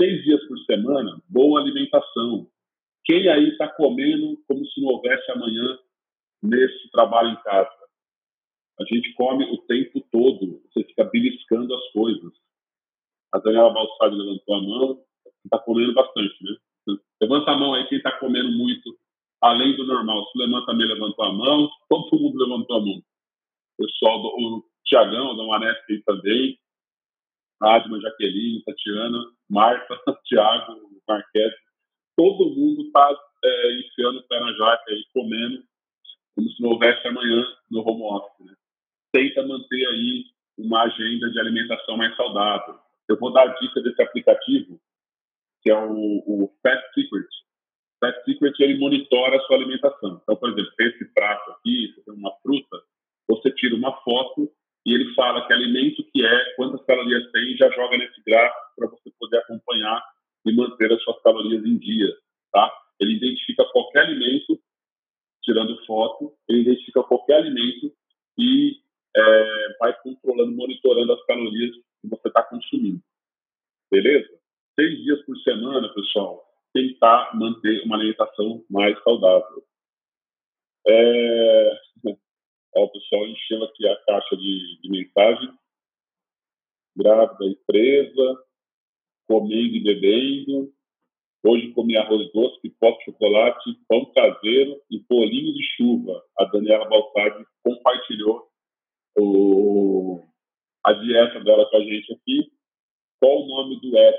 Seis 0.00 0.24
dias 0.24 0.42
por 0.48 0.58
semana, 0.60 1.22
boa 1.28 1.60
alimentação. 1.60 2.48
Quem 3.04 3.28
aí 3.28 3.50
está 3.50 3.68
comendo 3.68 4.42
como 4.46 4.64
se 4.64 4.80
não 4.80 4.88
houvesse 4.88 5.30
amanhã 5.32 5.78
nesse 6.42 6.90
trabalho 6.90 7.30
em 7.30 7.42
casa? 7.42 7.70
A 8.80 8.84
gente 8.84 9.12
come 9.14 9.44
o 9.44 9.58
tempo 9.62 10.00
todo, 10.12 10.62
você 10.70 10.84
fica 10.84 11.04
beliscando 11.04 11.74
as 11.74 11.92
coisas. 11.92 12.32
A 13.32 13.38
Daniela 13.38 13.72
Balsari 13.72 14.14
levantou 14.14 14.54
a 14.54 14.62
mão, 14.62 15.04
está 15.44 15.58
comendo 15.58 15.92
bastante, 15.94 16.36
né? 16.44 16.56
Levanta 17.20 17.50
a 17.50 17.56
mão 17.56 17.74
aí 17.74 17.86
quem 17.88 17.98
está 17.98 18.12
comendo 18.18 18.50
muito, 18.52 18.96
além 19.42 19.76
do 19.76 19.84
normal. 19.84 20.24
Se 20.30 20.38
levanta 20.38 20.66
também 20.66 20.86
levantou 20.86 21.24
a 21.24 21.32
mão, 21.32 21.68
todo 21.90 22.20
mundo 22.20 22.38
levantou 22.38 22.76
a 22.76 22.80
mão. 22.80 23.02
O 23.78 23.84
pessoal, 23.84 24.22
do, 24.22 24.28
o 24.28 24.64
Tiagão, 24.84 25.36
da 25.36 25.44
Manesca 25.44 25.84
aí 25.90 26.02
também, 26.04 26.58
Adma, 27.60 28.00
Jaqueline, 28.00 28.62
Tatiana, 28.64 29.18
Marta, 29.50 30.00
Tiago, 30.24 30.88
Marquete, 31.06 31.56
todo 32.16 32.54
mundo 32.54 32.82
está 32.82 33.10
é, 33.44 33.80
enfiando 33.80 34.20
o 34.20 34.28
pé 34.28 34.40
na 34.40 34.52
jaca 34.52 34.84
aí, 34.88 35.04
comendo, 35.12 35.62
como 36.38 36.48
se 36.50 36.62
não 36.62 36.70
houvesse 36.70 37.04
amanhã 37.08 37.44
no 37.68 37.80
home 37.80 38.04
office. 38.04 38.46
Né? 38.46 38.54
Tenta 39.12 39.44
manter 39.44 39.84
aí 39.88 40.24
uma 40.56 40.84
agenda 40.84 41.28
de 41.30 41.40
alimentação 41.40 41.96
mais 41.96 42.14
saudável. 42.14 42.78
Eu 43.08 43.18
vou 43.18 43.32
dar 43.32 43.42
a 43.42 43.54
dica 43.54 43.82
desse 43.82 44.00
aplicativo 44.00 44.80
que 45.60 45.70
é 45.70 45.74
o, 45.74 46.22
o 46.24 46.52
Fat 46.62 46.80
Secret. 46.94 47.26
Fat 47.98 48.14
Secret 48.24 48.54
ele 48.60 48.78
monitora 48.78 49.36
a 49.36 49.40
sua 49.40 49.56
alimentação. 49.56 50.20
Então, 50.22 50.36
por 50.36 50.50
exemplo, 50.50 50.72
esse 50.78 51.12
prato 51.12 51.50
aqui, 51.50 51.92
você 51.92 52.04
tem 52.04 52.14
uma 52.14 52.32
fruta, 52.40 52.76
você 53.26 53.50
tira 53.50 53.74
uma 53.74 53.92
foto 54.02 54.48
e 54.86 54.94
ele 54.94 55.12
fala 55.14 55.44
que 55.44 55.52
alimento 55.52 56.04
que 56.12 56.24
é, 56.24 56.54
quantas 56.54 56.86
calorias 56.86 57.28
tem, 57.32 57.56
já 57.56 57.68
joga 57.70 57.98
nesse 57.98 58.22
gráfico 58.24 58.60
para 58.76 58.88
você 58.88 59.10
poder 59.18 59.38
acompanhar 59.38 60.00
e 60.46 60.52
manter 60.52 60.92
as 60.92 61.02
suas 61.02 61.20
calorias 61.22 61.64
em 61.64 61.76
dia, 61.78 62.16
tá? 62.52 62.72
Ele 63.00 63.16
identifica 63.16 63.64
qualquer 63.72 64.04
alimento, 64.04 64.60
tirando 65.48 65.82
foto, 65.86 66.34
ele 66.46 66.60
identifica 66.60 67.02
qualquer 67.02 67.36
alimento 67.36 67.90
e 68.36 68.76
é, 69.16 69.76
vai 69.80 69.98
controlando, 70.02 70.52
monitorando 70.52 71.10
as 71.14 71.24
calorias 71.24 71.74
que 71.74 72.08
você 72.08 72.28
está 72.28 72.42
consumindo. 72.42 73.00
Beleza? 73.90 74.38
seis 74.78 75.02
dias 75.02 75.24
por 75.24 75.36
semana, 75.38 75.92
pessoal, 75.92 76.44
tentar 76.72 77.34
manter 77.34 77.82
uma 77.84 77.96
alimentação 77.96 78.64
mais 78.70 78.96
saudável. 79.02 79.64
É... 80.86 81.80
Ó, 82.76 82.84
o 82.84 82.92
pessoal 82.92 83.26
enchendo 83.26 83.64
aqui 83.64 83.88
a 83.88 83.96
caixa 84.04 84.36
de, 84.36 84.80
de 84.80 84.90
mensagem. 84.90 85.52
Grávida 86.96 87.44
e 87.46 87.56
presa, 87.66 88.44
comendo 89.26 89.76
e 89.76 89.82
bebendo. 89.82 90.72
Hoje 91.50 91.72
comi 91.72 91.96
arroz 91.96 92.30
doce, 92.32 92.60
pipoca, 92.60 93.02
chocolate, 93.06 93.72
pão 93.88 94.04
caseiro 94.12 94.84
e 94.90 94.98
bolinho 95.08 95.54
de 95.54 95.62
chuva. 95.76 96.22
A 96.38 96.44
Daniela 96.44 96.86
Balsardi 96.86 97.42
compartilhou 97.64 98.52
o... 99.18 100.22
a 100.84 100.92
dieta 100.92 101.42
dela 101.42 101.64
com 101.70 101.78
a 101.78 101.80
gente 101.80 102.12
aqui. 102.12 102.52
Qual 103.18 103.44
o 103.44 103.46
nome 103.46 103.80
do 103.80 103.96
app? 103.96 104.18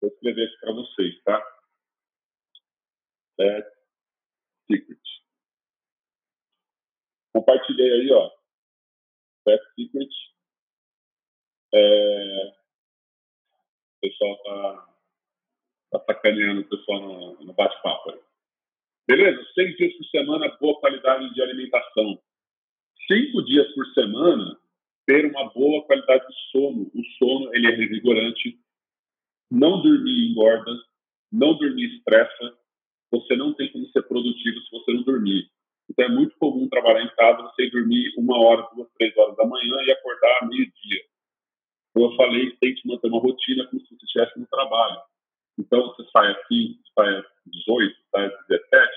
Vou 0.00 0.10
escrever 0.10 0.46
aqui 0.46 0.56
para 0.60 0.72
vocês, 0.72 1.22
tá? 1.24 1.38
Fat 3.36 3.66
Secret. 4.66 5.02
Compartilhei 7.34 7.92
aí, 7.92 8.10
ó. 8.10 8.30
Fat 9.44 9.60
Secret. 9.74 10.10
É... 11.74 12.48
O 12.48 14.00
pessoal 14.00 14.42
tá, 14.44 14.93
tá 15.98 16.14
sacaneando 16.14 16.62
o 16.62 16.68
pessoal 16.68 17.00
no, 17.00 17.44
no 17.44 17.52
bate-papo 17.52 18.10
aí. 18.10 18.18
Beleza? 19.06 19.44
Seis 19.54 19.76
dias 19.76 19.92
por 19.96 20.06
semana, 20.06 20.56
boa 20.60 20.80
qualidade 20.80 21.32
de 21.34 21.42
alimentação. 21.42 22.18
Cinco 23.06 23.44
dias 23.44 23.72
por 23.74 23.86
semana, 23.88 24.58
ter 25.06 25.26
uma 25.26 25.50
boa 25.50 25.84
qualidade 25.84 26.26
de 26.26 26.34
sono. 26.50 26.90
O 26.94 27.04
sono, 27.18 27.54
ele 27.54 27.66
é 27.66 27.76
revigorante, 27.76 28.58
não 29.50 29.82
dormir 29.82 30.30
engorda, 30.30 30.72
não 31.30 31.56
dormir 31.56 31.96
estressa, 31.96 32.56
você 33.10 33.36
não 33.36 33.52
tem 33.52 33.70
como 33.70 33.86
ser 33.88 34.02
produtivo 34.02 34.60
se 34.60 34.70
você 34.70 34.92
não 34.92 35.02
dormir. 35.02 35.50
Então 35.90 36.06
é 36.06 36.08
muito 36.08 36.34
comum 36.38 36.68
trabalhar 36.68 37.02
em 37.02 37.14
casa, 37.14 37.42
você 37.42 37.68
dormir 37.70 38.12
uma 38.16 38.38
hora, 38.38 38.68
duas, 38.74 38.88
três 38.98 39.16
horas 39.16 39.36
da 39.36 39.46
manhã 39.46 39.76
e 39.82 39.92
acordar 39.92 40.48
meio-dia. 40.48 41.02
Como 41.92 42.06
eu 42.06 42.16
falei, 42.16 42.56
tem 42.56 42.74
que 42.74 42.88
manter 42.88 43.08
uma 43.08 43.20
rotina 43.20 43.66
como 43.66 43.80
se 43.82 43.88
você 43.88 44.04
estivesse 44.04 44.38
no 44.38 44.46
trabalho. 44.46 45.00
Então 45.58 45.86
você 45.86 46.04
sai 46.10 46.32
às 46.32 46.46
5, 46.48 46.82
sai 46.94 47.16
às 47.16 47.26
18, 47.46 47.96
tá? 48.10 48.26
17, 48.48 48.92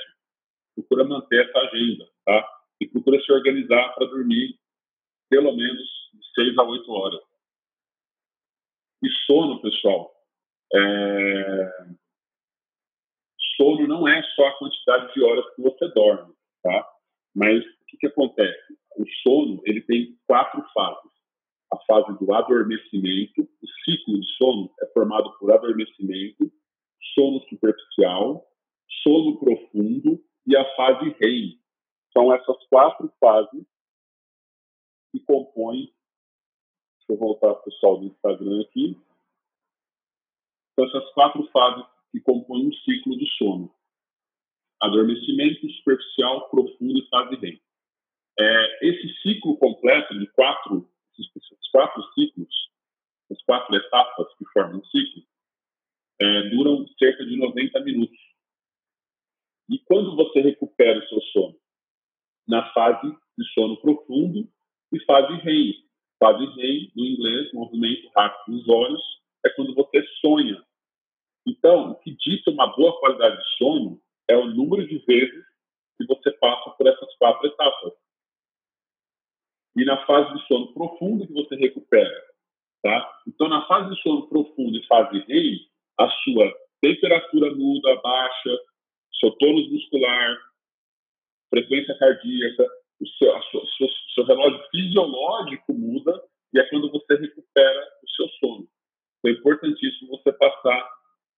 procura 0.76 1.04
manter 1.06 1.48
essa 1.48 1.60
agenda, 1.60 2.08
tá? 2.26 2.50
E 2.82 2.88
procura 2.88 3.22
se 3.22 3.32
organizar 3.32 3.94
para 3.96 4.08
dormir 4.08 4.60
pelo 5.30 5.56
menos 5.56 5.88
6 6.36 6.58
a 6.58 6.64
8 6.64 6.92
horas. 6.92 7.22
E 9.04 9.10
sono, 9.26 9.62
pessoal, 9.62 10.12
é... 10.74 11.72
sono 13.56 13.88
não 13.88 14.08
é 14.08 14.24
só 14.36 14.48
a 14.48 14.58
quantidade 14.58 15.14
de 15.14 15.24
horas 15.24 15.46
que 15.56 15.62
você 15.62 15.88
dorme, 15.90 16.34
tá? 16.64 16.90
Mas 17.36 17.64
o 17.64 17.86
que, 17.88 17.98
que 17.98 18.08
acontece? 18.08 18.74
O 18.98 19.06
sono 19.22 19.62
ele 19.66 19.82
tem 19.82 20.18
quatro 20.26 20.64
fases. 20.74 21.17
A 21.72 21.78
fase 21.86 22.18
do 22.20 22.34
adormecimento, 22.34 23.42
o 23.42 23.68
ciclo 23.84 24.20
de 24.20 24.28
sono 24.38 24.74
é 24.82 24.86
formado 24.88 25.38
por 25.38 25.52
adormecimento, 25.52 26.52
sono 27.14 27.42
superficial, 27.50 28.48
sono 29.04 29.38
profundo 29.40 30.24
e 30.46 30.56
a 30.56 30.76
fase 30.76 31.10
REM. 31.20 31.60
São 32.14 32.34
essas 32.34 32.58
quatro 32.68 33.12
fases 33.20 33.66
que 35.12 35.20
compõem. 35.22 35.94
Deixa 37.00 37.12
eu 37.12 37.18
voltar 37.18 37.54
para 37.54 37.62
o 37.62 37.64
pessoal 37.64 38.00
do 38.00 38.06
Instagram 38.06 38.62
aqui. 38.62 38.98
São 40.76 40.86
essas 40.86 41.12
quatro 41.14 41.48
fases 41.52 41.86
que 42.12 42.22
compõem 42.22 42.70
o 42.70 42.74
ciclo 42.76 43.16
do 43.18 43.28
sono: 43.30 43.74
adormecimento 44.82 45.70
superficial, 45.70 46.50
profundo 46.50 46.98
e 46.98 47.10
fase 47.10 47.36
REM. 47.36 47.62
É, 48.40 48.88
esse 48.88 49.22
ciclo 49.22 49.58
completo 49.58 50.18
de 50.18 50.28
quatro, 50.28 50.88
esses 51.20 51.72
quatro 51.72 52.04
ciclos, 52.14 52.70
as 53.32 53.42
quatro 53.44 53.76
etapas 53.76 54.28
que 54.38 54.46
formam 54.54 54.80
o 54.80 54.86
ciclo, 54.86 55.24
é, 56.20 56.50
duram 56.50 56.86
cerca 56.98 57.26
de 57.26 57.38
90 57.38 57.80
minutos. 57.82 58.18
E 59.70 59.80
quando 59.80 60.16
você 60.16 60.42
recupera 60.42 61.00
o 61.00 61.08
seu 61.08 61.22
sono? 61.34 61.60
Na 62.48 62.72
fase 62.74 63.12
de 63.38 63.46
sono 63.54 63.78
profundo 63.82 64.50
e 64.94 65.00
fase 65.04 65.34
REM. 65.42 65.74
Fase 66.20 66.46
REM, 66.46 66.92
no 66.96 67.06
inglês, 67.06 67.52
movimento 67.54 68.10
rápido 68.16 68.58
dos 68.58 68.70
olhos, 68.70 69.04
é 69.46 69.50
quando 69.50 69.76
você 69.76 70.04
sonha. 70.22 70.64
Então, 71.46 71.92
o 71.92 71.96
que 72.00 72.16
diz 72.16 72.46
uma 72.48 72.68
boa 72.76 72.98
qualidade 73.00 73.38
de 73.38 73.58
sono 73.58 74.02
é 74.30 74.36
o 74.36 74.48
número 74.48 74.88
de 74.88 74.98
vezes 75.00 75.46
que 75.98 76.06
você 76.06 76.32
passa 76.32 76.72
por 76.72 76.88
essas 76.88 77.16
quatro 77.18 77.48
etapas. 77.48 77.94
E 79.78 79.86
na 79.86 80.04
fase 80.08 80.34
de 80.34 80.48
sono 80.48 80.74
profundo 80.74 81.28
que 81.28 81.34
você 81.34 81.56
recupera. 81.56 82.24
Tá? 82.82 83.22
Então, 83.28 83.48
na 83.48 83.66
fase 83.68 83.94
de 83.94 84.02
sono 84.02 84.28
profundo 84.28 84.76
e 84.76 84.86
fase 84.88 85.20
REM, 85.28 85.60
a 86.00 86.10
sua 86.10 86.52
temperatura 86.82 87.54
muda, 87.54 87.96
baixa, 88.02 88.60
seu 89.20 89.32
tônus 89.32 89.72
muscular, 89.72 90.38
frequência 91.52 91.96
cardíaca, 92.00 92.66
o 93.00 93.08
seu, 93.08 93.36
a 93.36 93.42
sua, 93.44 93.62
seu, 93.78 93.88
seu 94.16 94.26
relógio 94.26 94.64
fisiológico 94.72 95.74
muda 95.74 96.24
e 96.54 96.60
é 96.60 96.64
quando 96.70 96.92
você 96.92 97.16
recupera 97.16 97.88
o 98.04 98.10
seu 98.10 98.28
sono. 98.40 98.68
Então, 99.20 99.32
é 99.32 99.32
importantíssimo 99.32 100.18
você 100.18 100.32
passar 100.34 100.90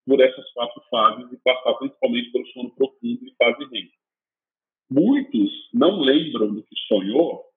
por 0.05 0.21
essas 0.21 0.49
quatro 0.53 0.81
fases 0.89 1.29
e 1.33 1.37
passar 1.43 1.73
principalmente 1.73 2.31
pelo 2.31 2.47
sono 2.47 2.71
profundo 2.71 3.19
e 3.25 3.35
fase 3.37 3.65
REM. 3.65 3.91
Muitos 4.89 5.69
não 5.73 5.99
lembram 5.99 6.53
do 6.53 6.63
que 6.63 6.75
sonhou, 6.87 7.48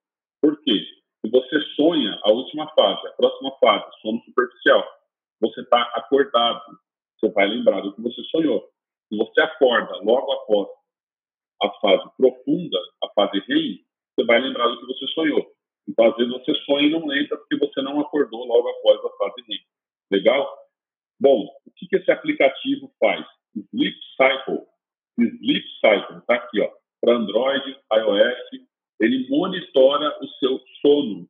por 0.42 0.60
quê? 0.64 0.84
Se 1.24 1.30
você 1.30 1.60
sonha 1.76 2.18
a 2.24 2.32
última 2.32 2.68
fase, 2.74 3.06
a 3.06 3.12
próxima 3.12 3.56
fase, 3.58 3.84
sono 4.02 4.20
superficial, 4.24 4.84
você 5.40 5.60
está 5.60 5.80
acordado, 5.94 6.60
você 7.16 7.32
vai 7.32 7.46
lembrar 7.46 7.80
do 7.80 7.94
que 7.94 8.02
você 8.02 8.20
sonhou. 8.24 8.68
Se 9.08 9.16
você 9.16 9.40
acorda 9.40 9.96
logo 10.02 10.32
após 10.32 10.68
a 11.62 11.70
fase 11.80 12.10
profunda, 12.16 12.78
a 13.04 13.08
fase 13.14 13.38
REM, 13.48 13.78
você 14.14 14.26
vai 14.26 14.40
lembrar 14.40 14.66
do 14.66 14.80
que 14.80 14.86
você 14.86 15.06
sonhou. 15.14 15.46
Então, 15.88 16.06
às 16.06 16.16
vezes, 16.16 16.32
você 16.32 16.54
sonha 16.64 16.88
e 16.88 16.90
não 16.90 17.06
lembra 17.06 17.38
porque 17.38 17.56
você 17.56 17.80
não 17.80 18.00
acordou 18.00 18.44
logo 18.44 18.68
após 18.68 18.98
a 19.04 19.16
fase 19.16 19.42
REM. 19.48 19.60
Legal? 20.10 20.58
Bom, 21.20 21.46
o 21.64 21.70
que, 21.76 21.86
que 21.86 21.96
esse 21.96 22.10
aplicativo 22.10 22.92
faz? 22.98 23.24
Sleep 23.54 23.96
Cycle. 24.16 24.66
Sleep 25.16 25.66
Cycle, 25.80 26.18
está 26.18 26.34
aqui, 26.34 26.60
ó, 26.60 26.70
para 27.00 27.14
Android, 27.14 27.78
iOS. 27.92 28.71
Ele 29.02 29.28
monitora 29.28 30.16
o 30.22 30.28
seu 30.38 30.60
sono 30.80 31.28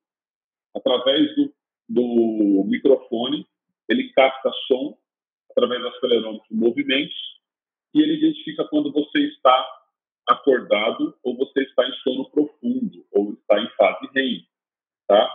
através 0.77 1.35
do, 1.35 1.55
do 1.89 2.65
microfone. 2.67 3.47
Ele 3.89 4.13
capta 4.13 4.51
som 4.67 4.99
através 5.51 5.81
do 5.81 5.89
acelerômetro 5.89 6.47
movimentos 6.51 7.17
e 7.95 8.03
ele 8.03 8.19
identifica 8.19 8.65
quando 8.69 8.93
você 8.93 9.21
está 9.21 9.83
acordado 10.29 11.17
ou 11.23 11.37
você 11.37 11.63
está 11.63 11.89
em 11.89 11.93
sono 12.03 12.31
profundo 12.31 13.07
ou 13.11 13.33
está 13.33 13.59
em 13.59 13.69
fase 13.71 14.07
REM, 14.15 14.47
tá? 15.07 15.35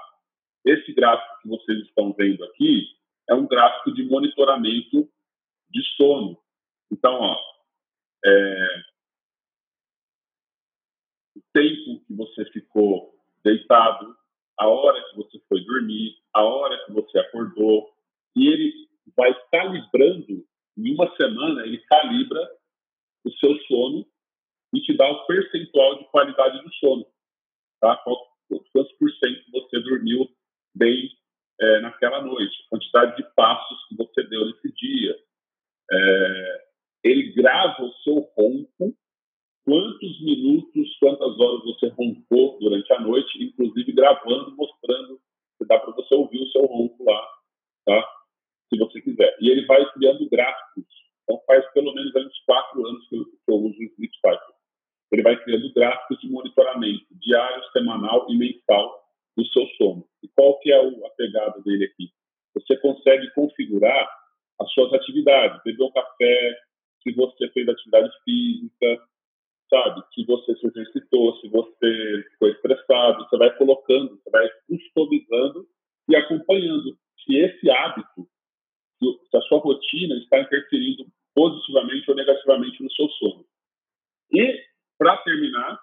Esse 0.63 0.93
gráfico 0.93 1.41
que 1.41 1.47
vocês 1.47 1.79
estão 1.85 2.13
vendo 2.13 2.43
aqui 2.43 2.87
é 3.29 3.33
um 3.33 3.47
gráfico 3.47 3.93
de 3.93 4.03
monitoramento 4.03 5.09
de 5.69 5.83
sono. 5.95 6.37
Então, 6.91 7.13
ó, 7.13 7.37
é, 8.25 8.67
tempo 11.57 12.05
que 12.05 12.13
você 12.13 12.45
ficou 12.51 13.15
deitado, 13.43 14.15
a 14.59 14.67
hora 14.67 15.03
que 15.09 15.17
você 15.17 15.39
foi 15.49 15.63
dormir, 15.65 16.15
a 16.33 16.43
hora 16.43 16.85
que 16.85 16.91
você 16.91 17.17
acordou, 17.17 17.89
e 18.35 18.47
ele 18.47 18.73
vai 19.15 19.33
calibrando, 19.51 20.45
em 20.77 20.93
uma 20.93 21.15
semana, 21.15 21.65
ele 21.65 21.79
calibra 21.79 22.39
o 23.25 23.31
seu 23.31 23.57
sono 23.63 24.05
e 24.71 24.81
te 24.81 24.95
dá 24.95 25.09
o 25.09 25.25
percentual 25.25 25.97
de 25.97 26.05
qualidade 26.05 26.61
do 26.63 26.71
sono. 26.75 27.07
Tá? 27.81 27.95
Quantos 27.97 28.91
por 28.93 29.11
cento 29.11 29.51
você 29.51 29.79
dormiu 29.79 30.29
bem 30.75 31.09
é, 31.59 31.79
naquela 31.79 32.21
noite, 32.21 32.55
quantidade 32.69 33.17
de 33.17 33.23
passos 33.33 33.87
que 33.87 33.95
você 33.95 34.23
deu 34.27 34.45
nesse 34.45 34.71
dia. 34.73 35.17
É, 35.91 36.65
ele 37.05 37.31
grava 37.33 37.83
o 37.83 37.93
seu 38.03 38.19
ronco, 38.37 38.95
quantos 39.67 40.21
minutos, 40.21 40.97
quantas 40.97 41.37
horas 41.37 41.65
você 41.65 41.89
roncou 41.89 42.57
durante 42.57 42.93
a 42.93 43.01
noite, 43.01 43.43
inclusive 43.43 43.91
gravando, 43.91 44.55
mostrando, 44.55 45.19
dá 45.67 45.77
para 45.77 45.91
você 45.91 46.15
ouvir 46.15 46.41
o 46.41 46.47
seu 46.47 46.65
ronco 46.65 47.03
lá, 47.03 47.21
tá? 47.85 48.07
se 48.69 48.77
você 48.77 49.01
quiser. 49.01 49.35
E 49.41 49.49
ele 49.49 49.65
vai 49.65 49.83
criando 49.91 50.29
gráficos. 50.29 50.85
Então, 51.23 51.41
faz 51.45 51.69
pelo 51.73 51.93
menos 51.93 52.15
uns 52.15 52.39
quatro 52.45 52.87
anos 52.87 53.05
que 53.09 53.17
eu, 53.17 53.25
que 53.25 53.31
eu 53.49 53.55
uso 53.55 53.77
o 53.77 53.83
Sleep 53.83 54.15
Cycle. 54.15 54.55
Ele 55.11 55.23
vai 55.23 55.43
criando 55.43 55.73
gráficos 55.73 56.17
de 56.19 56.29
monitoramento 56.29 57.05
diário, 57.19 57.61
semanal 57.73 58.25
e 58.29 58.37
mensal 58.37 59.03
do 59.35 59.45
seu 59.47 59.67
sono. 59.77 60.07
E 60.23 60.29
qual 60.29 60.57
que 60.59 60.71
é 60.71 60.77
a 60.77 61.09
pegada 61.17 61.61
dele 61.61 61.85
aqui? 61.85 62.09
Você 62.53 62.77
consegue 62.77 63.29
configurar 63.33 64.09
as 64.61 64.71
suas 64.71 64.93
atividades, 64.93 65.61
beber 65.63 65.83
um 65.83 65.91
café, 65.91 66.57
se 67.03 67.11
você 67.11 67.49
fez 67.49 67.67
atividade 67.67 68.09
física, 68.23 69.03
sabe? 69.69 70.01
Se 70.13 70.25
você 70.25 70.55
se 70.55 70.67
exercitou, 70.67 71.37
se 71.39 71.47
você 71.49 72.25
foi 72.39 72.51
estressado, 72.51 73.25
você 73.25 73.37
vai 73.37 73.55
colocando, 73.57 74.17
você 74.17 74.29
vai 74.29 74.49
customizando 74.67 75.67
e 76.09 76.15
acompanhando 76.15 76.97
se 77.23 77.35
esse 77.35 77.69
hábito 77.69 78.27
se 78.99 79.37
a 79.37 79.41
sua 79.41 79.59
rotina 79.59 80.15
está 80.15 80.39
interferindo 80.39 81.05
positivamente 81.35 82.09
ou 82.09 82.15
negativamente 82.15 82.81
no 82.81 82.91
seu 82.91 83.07
sono. 83.09 83.45
E, 84.31 84.59
para 84.97 85.17
terminar, 85.17 85.79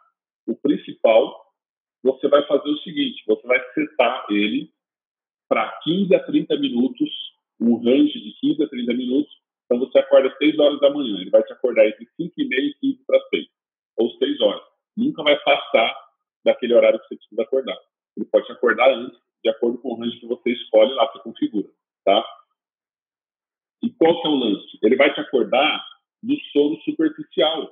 o 0.47 0.57
principal, 0.57 1.45
você 2.03 2.29
vai 2.29 2.45
fazer 2.47 2.69
o 2.69 2.79
seguinte: 2.79 3.23
você 3.27 3.47
vai 3.47 3.61
setar 3.73 4.27
ele 4.31 4.71
para 5.49 5.71
15 5.85 6.15
a 6.15 6.25
30 6.25 6.59
minutos, 6.59 7.11
um 7.61 7.77
range 7.77 8.21
de 8.21 8.33
15 8.41 8.65
a 8.65 8.69
30 8.69 8.95
minutos. 8.95 9.33
Então, 9.65 9.79
você 9.79 9.99
acorda 9.99 10.29
às 10.29 10.37
6 10.39 10.59
horas 10.59 10.81
da 10.81 10.91
manhã, 10.91 11.21
ele 11.21 11.31
vai 11.31 11.43
te 11.43 11.53
acordar 11.53 11.87
entre 11.87 12.07
5 12.17 12.33
e 12.37 12.49
meia 12.49 12.69
e 12.69 12.75
15 12.81 13.05
para 13.07 13.21
6, 13.31 13.47
ou 13.97 14.11
6 14.11 14.41
horas. 14.41 14.63
Nunca 14.97 15.23
vai 15.23 15.39
passar 15.41 15.95
daquele 16.45 16.75
horário 16.75 17.01
que 17.01 17.09
você 17.09 17.17
precisa 17.17 17.43
acordar. 17.43 17.79
Ele 18.17 18.27
pode 18.27 18.47
te 18.47 18.53
acordar 18.53 18.91
antes, 18.91 19.19
de 19.43 19.51
acordo 19.51 19.79
com 19.79 19.93
o 19.93 20.01
range 20.01 20.19
que 20.21 20.27
você 20.27 20.51
escolhe 20.51 20.93
lá, 20.95 21.11
você 21.11 21.19
configura, 21.21 21.69
tá? 22.05 22.25
E 23.83 23.91
qual 23.91 24.21
que 24.21 24.29
é 24.29 24.31
o 24.31 24.35
lance? 24.35 24.79
Ele 24.83 24.97
vai 24.97 25.13
te 25.13 25.21
acordar 25.21 25.85
do 26.23 26.35
sono 26.53 26.81
superficial. 26.83 27.71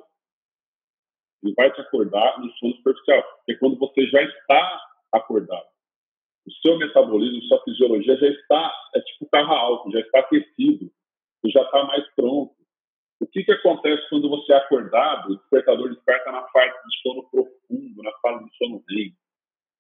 Ele 1.43 1.55
vai 1.55 1.73
te 1.73 1.81
acordar 1.81 2.39
no 2.41 2.53
sono 2.53 2.75
superficial, 2.77 3.23
que 3.47 3.53
é 3.53 3.57
quando 3.57 3.79
você 3.79 4.07
já 4.09 4.23
está 4.23 4.81
acordado. 5.13 5.67
O 6.47 6.53
seu 6.61 6.77
metabolismo, 6.77 7.43
sua 7.43 7.63
fisiologia 7.65 8.17
já 8.17 8.27
está, 8.27 8.75
é 8.95 9.01
tipo 9.01 9.29
carro 9.31 9.53
alto, 9.53 9.91
já 9.93 10.01
está 10.01 10.21
aquecido, 10.21 10.91
já 11.47 11.63
está 11.63 11.85
mais 11.85 12.07
pronto. 12.15 12.55
O 13.23 13.27
que, 13.29 13.45
que 13.45 13.53
acontece 13.53 14.03
quando 14.09 14.29
você 14.29 14.53
é 14.53 14.57
acordado, 14.57 15.31
o 15.31 15.37
despertador 15.37 15.89
desperta 15.91 16.33
na 16.33 16.43
parte 16.43 16.77
de 16.89 17.01
sono 17.03 17.23
profundo, 17.31 18.03
na 18.03 18.11
fase 18.19 18.45
de 18.45 18.57
sono 18.57 18.83
REM? 18.91 19.15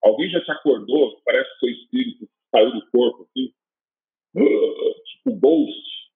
Alguém 0.04 0.30
já 0.30 0.40
te 0.44 0.52
acordou, 0.52 1.20
parece 1.24 1.52
que 1.54 1.58
seu 1.58 1.68
espírito 1.70 2.28
saiu 2.52 2.70
do 2.70 2.88
corpo, 2.92 3.24
assim? 3.24 3.52
tipo 4.32 5.36
ghost, 5.40 6.10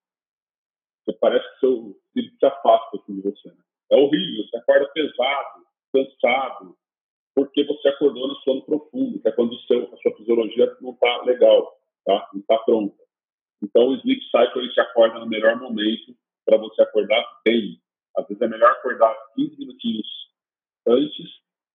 você 1.05 1.12
parece 1.19 1.53
que 1.53 1.59
seu 1.59 1.97
filho 2.15 2.32
se 2.39 2.47
afasta 2.47 2.97
assim, 2.97 3.16
de 3.16 3.23
você. 3.23 3.48
Né? 3.48 3.65
É 3.90 3.97
horrível, 3.97 4.44
você 4.44 4.57
acorda 4.59 4.89
pesado, 4.94 5.66
cansado, 5.93 6.77
porque 7.35 7.65
você 7.65 7.89
acordou 7.89 8.28
no 8.28 8.36
sono 8.36 8.62
profundo, 8.62 9.20
que 9.20 9.28
é 9.28 9.32
quando 9.32 9.59
seu, 9.62 9.93
a 9.93 9.97
sua 9.97 10.16
fisiologia 10.16 10.77
não 10.81 10.93
está 10.93 11.23
legal, 11.24 11.77
tá? 12.05 12.31
não 12.32 12.40
está 12.40 12.57
pronta. 12.59 13.03
Então, 13.61 13.89
o 13.89 13.94
sleep 13.97 14.23
cycle 14.27 14.62
ele 14.62 14.73
te 14.73 14.81
acorda 14.81 15.19
no 15.19 15.27
melhor 15.27 15.59
momento 15.59 16.15
para 16.47 16.56
você 16.56 16.81
acordar 16.82 17.23
bem. 17.44 17.78
Às 18.16 18.27
vezes 18.28 18.40
é 18.40 18.48
melhor 18.48 18.70
acordar 18.70 19.14
15 19.35 19.59
minutinhos 19.59 20.06
antes 20.86 21.28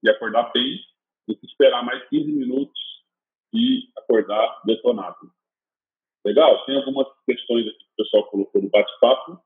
e 0.04 0.10
acordar 0.10 0.52
bem 0.54 0.80
do 1.28 1.38
que 1.38 1.46
esperar 1.46 1.84
mais 1.84 2.08
15 2.10 2.32
minutos 2.32 2.80
e 3.54 3.90
acordar 3.98 4.62
detonado. 4.66 5.32
Legal? 6.26 6.66
Tem 6.66 6.78
algumas 6.78 7.08
questões 7.26 7.68
aqui 7.68 7.78
que 7.78 7.92
o 7.92 8.04
pessoal 8.04 8.30
colocou 8.30 8.62
no 8.62 8.70
bate-papo. 8.70 9.40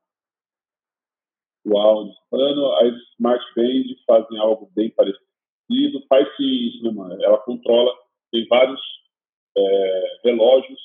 O 1.65 1.77
áudio 1.77 2.13
falando, 2.29 2.73
as 2.75 2.93
Smart 3.13 3.43
Band 3.55 3.95
fazem 4.05 4.37
algo 4.37 4.71
bem 4.75 4.91
parecido. 4.91 6.05
Faz 6.07 6.27
sim 6.37 6.67
isso, 6.67 6.83
né, 6.83 6.91
mano? 6.91 7.21
Ela 7.23 7.39
controla, 7.39 7.91
tem 8.31 8.47
vários 8.47 8.79
é, 9.57 10.19
relógios 10.23 10.79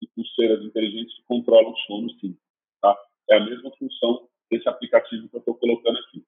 e 0.00 0.06
pulseiras 0.08 0.64
inteligentes 0.64 1.14
que 1.16 1.24
controlam 1.24 1.72
o 1.72 1.76
sono, 1.78 2.10
sim. 2.20 2.38
Tá? 2.80 2.96
É 3.30 3.36
a 3.36 3.44
mesma 3.44 3.70
função 3.76 4.28
desse 4.50 4.68
aplicativo 4.68 5.28
que 5.28 5.36
eu 5.36 5.40
estou 5.40 5.54
colocando 5.56 5.98
aqui. 5.98 6.24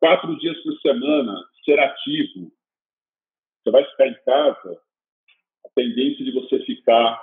Quatro 0.00 0.36
dias 0.38 0.62
por 0.62 0.78
semana, 0.80 1.34
ser 1.64 1.78
ativo. 1.78 2.52
Você 3.62 3.70
vai 3.70 3.84
ficar 3.84 4.06
em 4.06 4.22
casa, 4.22 4.82
a 5.64 5.68
tendência 5.74 6.24
de 6.24 6.32
você 6.32 6.60
ficar 6.64 7.20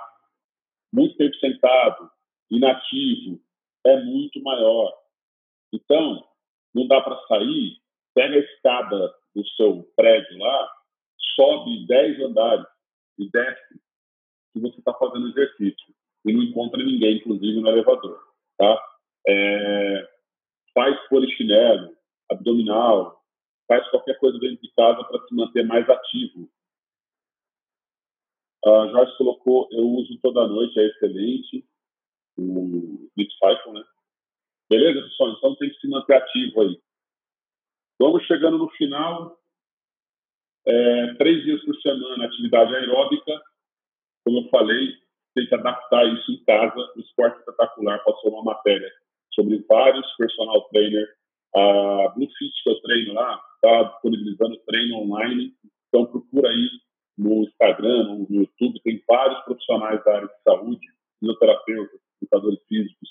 muito 0.92 1.16
tempo 1.16 1.34
sentado, 1.36 2.10
inativo, 2.50 3.40
é 3.86 4.02
muito 4.02 4.42
maior. 4.42 4.92
Então, 5.72 6.26
não 6.74 6.86
dá 6.86 7.00
para 7.00 7.20
sair, 7.26 7.78
pega 8.14 8.34
a 8.34 8.40
escada 8.40 9.14
do 9.34 9.46
seu 9.56 9.84
prédio 9.96 10.38
lá, 10.38 10.72
sobe 11.34 11.86
10 11.86 12.20
andares 12.20 12.66
e 13.18 13.30
desce, 13.30 13.80
que 14.52 14.60
você 14.60 14.78
está 14.78 14.92
fazendo 14.94 15.28
exercício. 15.28 15.94
E 16.24 16.32
não 16.32 16.42
encontra 16.42 16.82
ninguém, 16.82 17.16
inclusive, 17.16 17.60
no 17.60 17.68
elevador. 17.68 18.31
Tá? 18.62 18.80
É, 19.26 20.08
faz 20.72 20.96
polichinelo, 21.08 21.96
abdominal, 22.30 23.20
faz 23.66 23.88
qualquer 23.90 24.16
coisa 24.20 24.38
dentro 24.38 24.62
de 24.62 24.70
casa 24.72 25.02
para 25.02 25.26
se 25.26 25.34
manter 25.34 25.66
mais 25.66 25.88
ativo. 25.90 26.48
A 28.64 28.86
Jorge 28.86 29.16
colocou, 29.18 29.66
eu 29.72 29.84
uso 29.84 30.16
toda 30.22 30.46
noite, 30.46 30.78
é 30.78 30.84
excelente, 30.84 31.66
o 32.38 33.10
Cycle, 33.16 33.72
né? 33.72 33.84
Beleza, 34.70 35.08
pessoal? 35.08 35.32
Então 35.32 35.56
tem 35.56 35.68
que 35.68 35.80
se 35.80 35.88
manter 35.88 36.14
ativo 36.14 36.60
aí. 36.60 36.80
Vamos 38.00 38.24
chegando 38.26 38.58
no 38.58 38.70
final. 38.70 39.36
É, 40.64 41.14
três 41.14 41.42
dias 41.42 41.64
por 41.64 41.74
semana, 41.80 42.26
atividade 42.26 42.76
aeróbica. 42.76 43.42
Como 44.24 44.46
eu 44.46 44.48
falei, 44.50 45.01
tem 45.34 45.46
que 45.46 45.54
adaptar 45.54 46.04
isso 46.06 46.32
em 46.32 46.44
casa. 46.44 46.78
O 46.96 47.00
esporte 47.00 47.38
espetacular 47.38 48.02
passou 48.04 48.32
uma 48.32 48.54
matéria 48.54 48.90
sobre 49.34 49.64
vários 49.68 50.06
personal 50.16 50.62
trainer. 50.68 51.08
A 51.54 52.08
Bluefit, 52.14 52.62
que 52.62 52.70
eu 52.70 52.80
treino 52.80 53.14
lá, 53.14 53.40
está 53.56 53.82
disponibilizando 53.84 54.56
treino 54.66 54.96
online. 54.98 55.52
Então 55.88 56.06
procura 56.06 56.48
aí 56.48 56.68
no 57.18 57.42
Instagram, 57.42 58.04
no 58.04 58.26
YouTube, 58.30 58.80
tem 58.82 59.02
vários 59.06 59.40
profissionais 59.44 60.02
da 60.04 60.16
área 60.16 60.28
de 60.28 60.42
saúde, 60.42 60.86
fisioterapeutas, 61.20 62.00
educadores 62.20 62.60
físicos, 62.66 63.08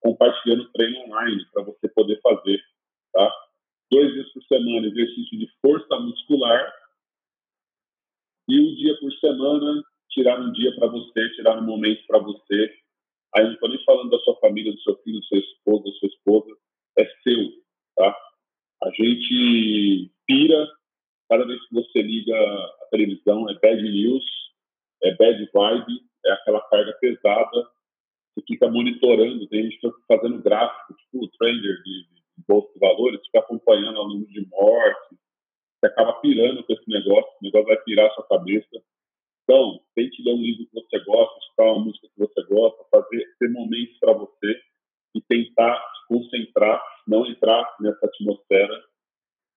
compartilhando 0.00 0.70
treino 0.72 1.00
online 1.00 1.44
para 1.52 1.64
você 1.64 1.88
poder 1.88 2.20
fazer, 2.20 2.60
tá? 3.12 3.32
Dois 3.90 4.12
dias 4.12 4.32
por 4.32 4.42
semana, 4.44 4.86
exercício 4.86 5.38
de 5.38 5.48
força 5.60 5.98
muscular 6.00 6.72
e 8.48 8.60
um 8.60 8.74
dia 8.74 8.96
por 9.00 9.12
semana, 9.14 9.82
tirar 10.12 10.40
um 10.40 10.52
dia 10.52 10.74
para 10.76 10.88
você, 10.88 11.28
tirar 11.30 11.58
um 11.58 11.64
momento 11.64 12.06
para 12.06 12.18
você. 12.18 12.74
Aí 13.34 13.44
não 13.44 13.54
estou 13.54 13.68
nem 13.68 13.82
falando 13.84 14.10
da 14.10 14.18
sua 14.20 14.36
família, 14.36 14.72
do 14.72 14.80
seu 14.80 14.96
filho, 14.98 15.20
do 15.20 15.26
seu 15.26 15.38
esposo, 15.38 15.84
da 15.84 15.92
sua 15.92 16.08
esposa, 16.08 16.56
é 16.98 17.06
seu, 17.22 17.50
tá? 17.96 18.16
A 18.84 18.90
gente 18.90 20.10
pira 20.26 20.68
cada 21.28 21.46
vez 21.46 21.66
que 21.66 21.74
você 21.74 22.02
liga 22.02 22.36
a 22.36 22.86
televisão, 22.90 23.48
é 23.48 23.54
bad 23.54 23.82
news, 23.82 24.24
é 25.02 25.14
bad 25.14 25.50
vibe, 25.52 26.00
é 26.26 26.32
aquela 26.32 26.60
carga 26.68 26.92
pesada, 27.00 27.68
você 28.34 28.44
fica 28.46 28.68
monitorando, 28.68 29.46
tem 29.48 29.70
gente 29.70 29.78
fazendo 30.06 30.42
gráfico, 30.42 30.94
tipo 30.94 31.24
o 31.24 31.28
trader 31.38 31.82
de, 31.82 32.02
de 32.04 32.44
bolsa 32.46 32.70
de 32.74 32.80
valores, 32.80 33.24
fica 33.26 33.38
acompanhando 33.38 33.98
o 33.98 34.08
número 34.08 34.30
de 34.30 34.46
mortes, 34.48 35.18
você 35.80 35.86
acaba 35.86 36.20
pirando 36.20 36.62
com 36.64 36.72
esse 36.72 36.88
negócio, 36.88 37.30
o 37.40 37.44
negócio 37.44 37.66
vai 37.66 37.82
pirar 37.82 38.06
a 38.06 38.14
sua 38.14 38.28
cabeça. 38.28 38.82
Então, 39.42 39.80
tente 39.94 40.22
ler 40.22 40.34
um 40.34 40.42
livro 40.42 40.66
que 40.66 40.74
você 40.74 40.98
gosta, 41.04 41.38
escutar 41.38 41.64
uma 41.64 41.84
música 41.84 42.08
que 42.08 42.18
você 42.18 42.42
gosta, 42.44 42.84
fazer, 42.90 43.24
ter 43.38 43.50
momentos 43.50 43.98
para 43.98 44.12
você 44.12 44.60
e 45.14 45.20
tentar 45.22 45.78
se 45.78 46.08
concentrar, 46.08 46.82
não 47.06 47.26
entrar 47.26 47.76
nessa 47.80 48.06
atmosfera, 48.06 48.82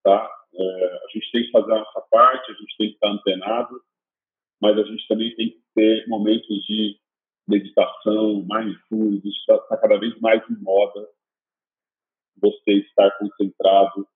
tá? 0.04 0.32
É, 0.54 0.86
a 1.04 1.08
gente 1.14 1.32
tem 1.32 1.44
que 1.44 1.52
fazer 1.52 1.72
a 1.74 1.80
nossa 1.80 2.02
parte, 2.10 2.52
a 2.52 2.56
gente 2.56 2.78
tem 2.78 2.88
que 2.90 2.96
estar 2.96 3.10
antenado, 3.10 3.82
mas 4.62 4.78
a 4.78 4.84
gente 4.84 5.08
também 5.08 5.36
tem 5.36 5.50
que 5.50 5.62
ter 5.76 6.08
momentos 6.08 6.64
de 6.66 6.98
meditação, 7.48 8.46
mindfulness, 8.50 9.24
isso 9.24 9.40
está 9.40 9.58
tá 9.60 9.78
cada 9.78 9.98
vez 10.00 10.20
mais 10.20 10.42
em 10.50 10.58
moda. 10.62 11.08
Você 12.42 12.74
estar 12.74 13.12
concentrado, 13.18 14.08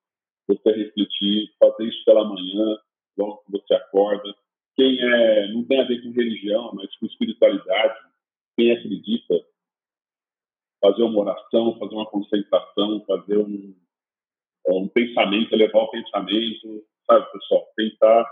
você 0.48 0.70
refletir, 0.72 1.54
fazer 1.58 1.84
isso 1.84 2.04
pela 2.04 2.24
manhã, 2.24 2.78
logo 3.16 3.42
que 3.44 3.52
você 3.52 3.74
acorda. 3.74 4.34
Quem 4.80 4.98
é, 4.98 5.48
não 5.48 5.62
tem 5.64 5.78
a 5.78 5.84
ver 5.84 6.02
com 6.02 6.10
religião, 6.10 6.72
mas 6.72 6.96
com 6.96 7.04
espiritualidade, 7.04 8.00
quem 8.56 8.72
acredita, 8.72 9.34
fazer 10.80 11.02
uma 11.02 11.20
oração, 11.20 11.78
fazer 11.78 11.94
uma 11.94 12.06
concentração, 12.06 13.04
fazer 13.06 13.36
um, 13.36 13.76
um 14.68 14.88
pensamento, 14.88 15.52
elevar 15.52 15.82
o 15.82 15.90
pensamento, 15.90 16.82
sabe, 17.06 17.30
pessoal? 17.30 17.70
Tentar 17.76 18.26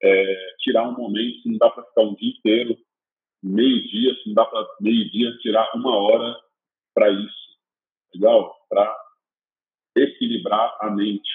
é, 0.00 0.54
tirar 0.60 0.88
um 0.88 0.96
momento, 0.96 1.42
se 1.42 1.48
não 1.48 1.58
dá 1.58 1.68
para 1.68 1.82
ficar 1.82 2.02
um 2.02 2.14
dia 2.14 2.30
inteiro, 2.30 2.78
meio-dia, 3.42 4.14
se 4.22 4.28
não 4.28 4.34
dá 4.34 4.44
para 4.44 4.68
meio-dia, 4.80 5.36
tirar 5.38 5.68
uma 5.74 5.96
hora 5.96 6.40
para 6.94 7.10
isso, 7.10 7.58
legal? 8.14 8.54
Para 8.68 8.96
equilibrar 9.96 10.78
a 10.80 10.92
mente. 10.92 11.28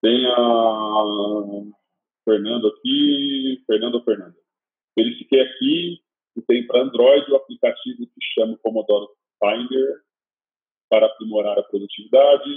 Tem 0.00 0.24
a 0.24 1.76
Fernando 2.26 2.66
aqui, 2.66 3.62
Fernando 3.66 3.94
ou 3.94 4.04
Fernanda. 4.04 4.36
Verifiquei 4.98 5.40
aqui 5.40 6.02
que 6.34 6.42
tem 6.42 6.66
para 6.66 6.82
Android 6.82 7.30
o 7.30 7.36
aplicativo 7.36 8.06
que 8.06 8.24
chama 8.34 8.58
Pomodoro 8.58 9.08
Finder, 9.38 10.02
para 10.90 11.06
aprimorar 11.06 11.58
a 11.58 11.62
produtividade. 11.62 12.50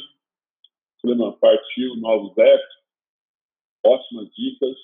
Suleiman 0.99 1.31
partiu 1.39 1.95
novos 1.95 2.37
apps, 2.37 2.75
ótimas 3.85 4.29
dicas. 4.33 4.75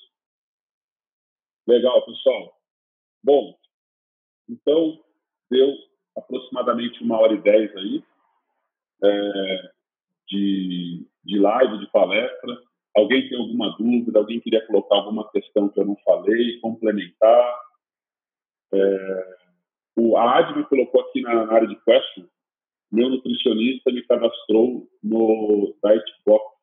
Legal, 1.68 2.06
pessoal. 2.06 2.58
Bom, 3.24 3.58
então 4.48 5.04
deu 5.50 5.76
aproximadamente 6.16 7.04
uma 7.04 7.20
hora 7.20 7.34
e 7.34 7.42
dez 7.42 7.76
aí 7.76 8.04
é, 9.04 9.72
de, 10.28 11.08
de 11.24 11.40
live, 11.40 11.80
de 11.80 11.92
palestra. 11.92 12.65
Alguém 12.96 13.28
tem 13.28 13.38
alguma 13.38 13.76
dúvida? 13.78 14.20
Alguém 14.20 14.40
queria 14.40 14.66
colocar 14.66 14.96
alguma 14.96 15.30
questão 15.32 15.70
que 15.70 15.80
eu 15.80 15.86
não 15.86 15.98
falei, 15.98 16.60
complementar? 16.60 17.60
É, 18.74 19.38
o, 19.98 20.18
a 20.18 20.40
Admi 20.40 20.64
colocou 20.66 21.02
aqui 21.02 21.22
na, 21.22 21.46
na 21.46 21.54
área 21.54 21.68
de 21.68 21.76
question 21.78 22.26
meu 22.96 23.10
nutricionista 23.10 23.92
me 23.92 24.04
cadastrou 24.04 24.88
no 25.04 25.76
Dietbox. 25.84 26.56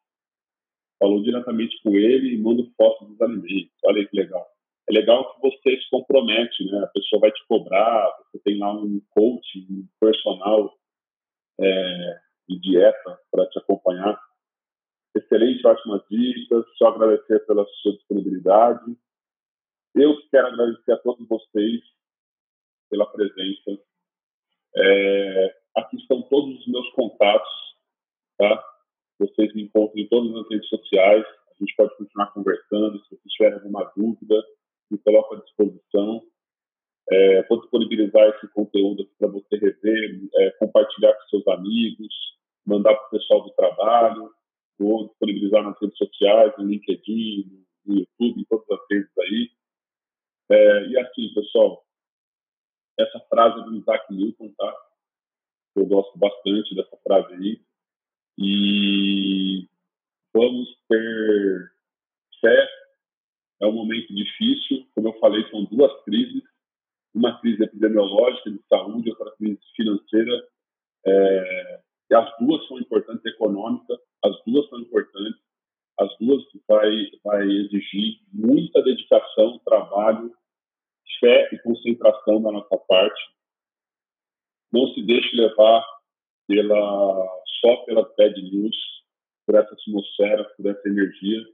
Falou 0.98 1.22
diretamente 1.22 1.78
com 1.82 1.90
ele 1.90 2.34
e 2.34 2.38
manda 2.38 2.62
fotos 2.76 3.08
dos 3.08 3.20
alimentos. 3.20 3.72
Olha 3.84 4.06
que 4.06 4.16
legal. 4.16 4.46
É 4.88 4.94
legal 4.94 5.34
que 5.34 5.42
você 5.42 5.76
se 5.76 5.90
compromete, 5.90 6.64
né? 6.64 6.84
A 6.84 6.86
pessoa 6.88 7.20
vai 7.20 7.32
te 7.32 7.46
cobrar, 7.46 8.10
você 8.24 8.38
tem 8.44 8.58
lá 8.58 8.72
um 8.72 9.00
coach, 9.10 9.66
um 9.70 9.86
personal 10.00 10.74
é, 11.60 12.18
de 12.48 12.60
dieta 12.60 13.18
para 13.30 13.46
te 13.48 13.58
acompanhar. 13.58 14.18
Excelente, 15.14 15.66
ótimas 15.66 16.02
dicas. 16.10 16.64
Só 16.76 16.88
agradecer 16.88 17.40
pela 17.46 17.66
sua 17.82 17.92
disponibilidade. 17.92 18.96
Eu 19.94 20.16
quero 20.30 20.46
agradecer 20.48 20.92
a 20.92 20.98
todos 20.98 21.28
vocês 21.28 21.82
pela 22.88 23.06
presença. 23.06 23.78
É, 24.74 25.62
Aqui 25.74 25.96
estão 25.96 26.20
todos 26.22 26.60
os 26.60 26.66
meus 26.66 26.88
contatos, 26.90 27.48
tá? 28.36 28.62
Vocês 29.18 29.54
me 29.54 29.62
encontram 29.62 29.98
em 30.02 30.08
todas 30.08 30.34
as 30.36 30.50
redes 30.50 30.68
sociais. 30.68 31.24
A 31.24 31.54
gente 31.58 31.74
pode 31.76 31.96
continuar 31.96 32.26
conversando. 32.32 32.98
Se 33.04 33.16
vocês 33.16 33.32
tiverem 33.32 33.54
alguma 33.54 33.90
dúvida, 33.96 34.34
me 34.90 34.98
coloco 34.98 35.34
à 35.34 35.40
disposição. 35.40 36.22
É, 37.10 37.42
vou 37.48 37.60
disponibilizar 37.60 38.22
esse 38.28 38.48
conteúdo 38.52 39.08
para 39.18 39.28
você 39.28 39.56
rever, 39.56 40.20
é, 40.34 40.50
compartilhar 40.52 41.14
com 41.14 41.28
seus 41.28 41.48
amigos, 41.48 42.14
mandar 42.66 42.94
para 42.94 43.06
o 43.06 43.10
pessoal 43.10 43.42
do 43.42 43.50
trabalho, 43.52 44.30
vou 44.78 45.08
disponibilizar 45.08 45.62
nas 45.62 45.80
redes 45.80 45.96
sociais, 45.96 46.52
no 46.58 46.66
LinkedIn, 46.66 47.66
no 47.86 47.98
YouTube, 47.98 48.40
em 48.40 48.44
todas 48.44 48.70
as 48.70 48.86
redes 48.90 49.18
aí. 49.18 49.50
É, 50.50 50.86
e 50.88 50.98
assim, 50.98 51.32
pessoal, 51.34 51.84
essa 52.98 53.20
frase 53.28 53.64
do 53.64 53.76
Isaac 53.76 54.12
Newton, 54.12 54.52
tá? 54.56 54.74
Eu 55.76 55.86
gosto 55.86 56.18
bastante 56.18 56.74
dessa 56.74 56.96
frase 56.98 57.34
aí. 57.34 57.60
E 58.38 59.68
vamos 60.34 60.68
ter 60.88 61.72
fé. 62.40 62.68
É 63.60 63.66
um 63.66 63.72
momento 63.72 64.12
difícil, 64.14 64.86
como 64.94 65.08
eu 65.08 65.18
falei, 65.20 65.48
são 65.50 65.64
duas 65.64 66.04
crises. 66.04 66.42
Uma 67.14 67.38
crise 67.40 67.62
epidemiológica 67.62 68.50
de 68.50 68.60
saúde, 68.68 69.10
outra 69.10 69.30
crise 69.36 69.60
financeira. 69.76 70.48
É, 71.06 71.81
as 72.14 72.28
duas 72.38 72.66
são 72.66 72.78
importantes, 72.78 73.24
econômica, 73.24 73.98
as 74.24 74.36
duas 74.44 74.68
são 74.68 74.80
importantes. 74.80 75.40
As 75.98 76.08
duas 76.18 76.42
vai, 76.66 76.90
vai 77.24 77.42
exigir 77.46 78.18
muita 78.32 78.82
dedicação, 78.82 79.60
trabalho, 79.64 80.32
fé 81.20 81.48
e 81.52 81.58
concentração 81.58 82.42
da 82.42 82.50
nossa 82.50 82.76
parte. 82.88 83.22
Não 84.72 84.88
se 84.94 85.02
deixe 85.02 85.36
levar 85.36 85.84
pela, 86.48 87.42
só 87.60 87.76
pela 87.84 88.10
bad 88.16 88.42
news, 88.42 88.76
por 89.46 89.54
essa 89.54 89.74
atmosfera, 89.74 90.44
por 90.56 90.66
essa 90.66 90.88
energia. 90.88 91.46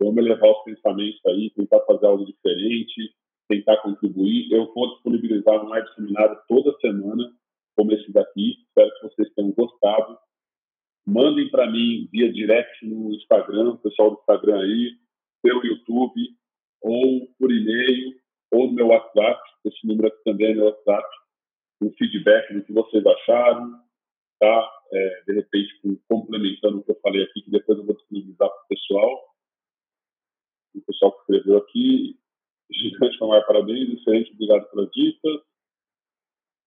Vamos 0.00 0.18
elevar 0.18 0.50
os 0.50 0.64
pensamentos 0.64 1.20
aí, 1.26 1.50
tentar 1.50 1.80
fazer 1.80 2.06
algo 2.06 2.24
diferente, 2.24 3.14
tentar 3.48 3.78
contribuir. 3.78 4.50
Eu 4.52 4.72
vou 4.72 4.94
disponibilizar 4.94 5.64
um 5.64 5.68
live 5.68 5.94
seminário 5.94 6.38
toda 6.48 6.78
semana, 6.78 7.32
como 7.78 7.92
esse 7.92 8.10
daqui. 8.12 8.56
Espero 8.66 8.90
que 8.90 9.02
vocês 9.02 9.32
tenham 9.34 9.52
gostado. 9.52 10.18
Mandem 11.06 11.48
para 11.48 11.70
mim 11.70 12.08
via 12.10 12.30
direct 12.32 12.84
no 12.84 13.14
Instagram, 13.14 13.76
pessoal 13.76 14.10
do 14.10 14.18
Instagram 14.18 14.60
aí, 14.60 14.98
pelo 15.40 15.64
YouTube, 15.64 16.20
ou 16.82 17.28
por 17.38 17.52
e-mail, 17.52 18.20
ou 18.50 18.66
no 18.66 18.72
meu 18.72 18.88
WhatsApp. 18.88 19.40
Esse 19.64 19.86
número 19.86 20.08
aqui 20.08 20.24
também 20.24 20.48
é 20.48 20.54
meu 20.54 20.64
WhatsApp. 20.64 21.08
Um 21.80 21.92
feedback 21.92 22.52
do 22.52 22.64
que 22.64 22.72
vocês 22.72 23.06
acharam, 23.06 23.80
tá? 24.40 24.72
É, 24.92 25.22
de 25.28 25.34
repente, 25.34 25.80
complementando 26.08 26.78
o 26.78 26.82
que 26.82 26.90
eu 26.90 27.00
falei 27.00 27.22
aqui, 27.22 27.42
que 27.42 27.50
depois 27.50 27.78
eu 27.78 27.86
vou 27.86 27.94
disponibilizar 27.94 28.48
para 28.48 28.64
o 28.64 28.68
pessoal. 28.68 29.24
O 30.74 30.80
pessoal 30.80 31.12
que 31.12 31.20
escreveu 31.20 31.58
aqui. 31.58 32.18
Gigante, 32.72 33.20
Mamar, 33.20 33.46
parabéns. 33.46 33.88
Excelente, 33.88 34.32
obrigado 34.32 34.68
pelas 34.70 34.90
dicas. 34.90 35.40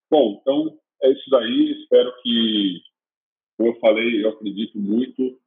Bom, 0.10 0.40
então 0.42 0.80
é 1.04 1.12
isso 1.12 1.30
daí. 1.30 1.82
Espero 1.82 2.14
que, 2.22 2.82
como 3.58 3.70
eu 3.70 3.80
falei, 3.80 4.24
eu 4.24 4.30
acredito 4.30 4.78
muito. 4.78 5.40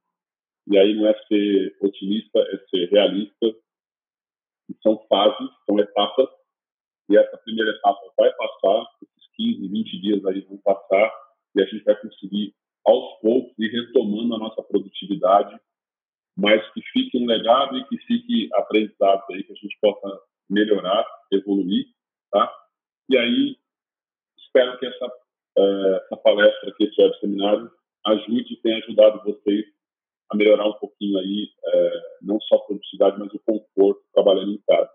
E 0.67 0.77
aí 0.77 0.95
não 0.95 1.07
é 1.07 1.13
ser 1.27 1.77
otimista, 1.81 2.39
é 2.39 2.57
ser 2.69 2.89
realista. 2.89 3.55
São 4.81 4.97
fases, 5.07 5.49
são 5.65 5.79
etapas. 5.79 6.29
E 7.09 7.17
essa 7.17 7.37
primeira 7.37 7.71
etapa 7.71 8.01
vai 8.17 8.31
passar, 8.33 8.87
esses 9.03 9.31
15, 9.35 9.67
20 9.67 10.01
dias 10.01 10.25
aí 10.25 10.41
vão 10.41 10.57
passar 10.57 11.13
e 11.55 11.61
a 11.61 11.65
gente 11.65 11.83
vai 11.83 11.95
conseguir, 12.01 12.53
aos 12.85 13.19
poucos, 13.21 13.53
ir 13.57 13.69
retomando 13.69 14.35
a 14.35 14.39
nossa 14.39 14.61
produtividade, 14.63 15.59
mas 16.37 16.61
que 16.73 16.81
fique 16.91 17.17
um 17.17 17.25
legado 17.25 17.77
e 17.77 17.85
que 17.85 17.97
fique 17.99 18.49
aprendizado 18.53 19.23
aí, 19.31 19.43
que 19.43 19.53
a 19.53 19.55
gente 19.55 19.77
possa 19.79 20.21
melhorar, 20.49 21.05
evoluir, 21.31 21.87
tá? 22.31 22.53
E 23.09 23.17
aí, 23.17 23.57
espero 24.37 24.77
que 24.77 24.85
essa, 24.85 25.11
uh, 25.57 25.95
essa 25.95 26.17
palestra 26.17 26.69
aqui, 26.69 26.85
esse 26.85 27.01
web 27.01 27.19
seminário, 27.19 27.71
ajude 28.05 28.53
e 28.53 28.57
tenha 28.57 28.77
ajudado 28.77 29.23
vocês 29.23 29.65
a 30.29 30.35
melhorar 30.35 30.67
um 30.67 30.73
pouquinho 30.73 31.17
aí, 31.19 31.49
uh, 31.65 32.25
não 32.25 32.39
só 32.41 32.55
a 32.55 32.65
produtividade, 32.65 33.19
mas 33.19 33.33
o 33.33 33.39
conforto 33.39 34.03
trabalhando 34.13 34.53
em 34.53 34.61
casa. 34.67 34.91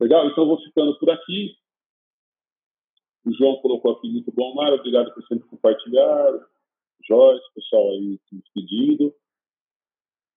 Legal? 0.00 0.28
Então, 0.28 0.46
vou 0.46 0.60
ficando 0.60 0.98
por 0.98 1.10
aqui. 1.10 1.56
O 3.24 3.32
João 3.32 3.60
colocou 3.60 3.92
aqui 3.92 4.08
muito 4.08 4.32
bom, 4.32 4.54
Mário, 4.54 4.78
obrigado 4.78 5.12
por 5.12 5.26
sempre 5.26 5.48
compartilhar. 5.48 6.32
Joyce, 7.06 7.44
pessoal 7.54 7.90
aí 7.90 8.18
se 8.28 8.36
despedindo. 8.36 9.14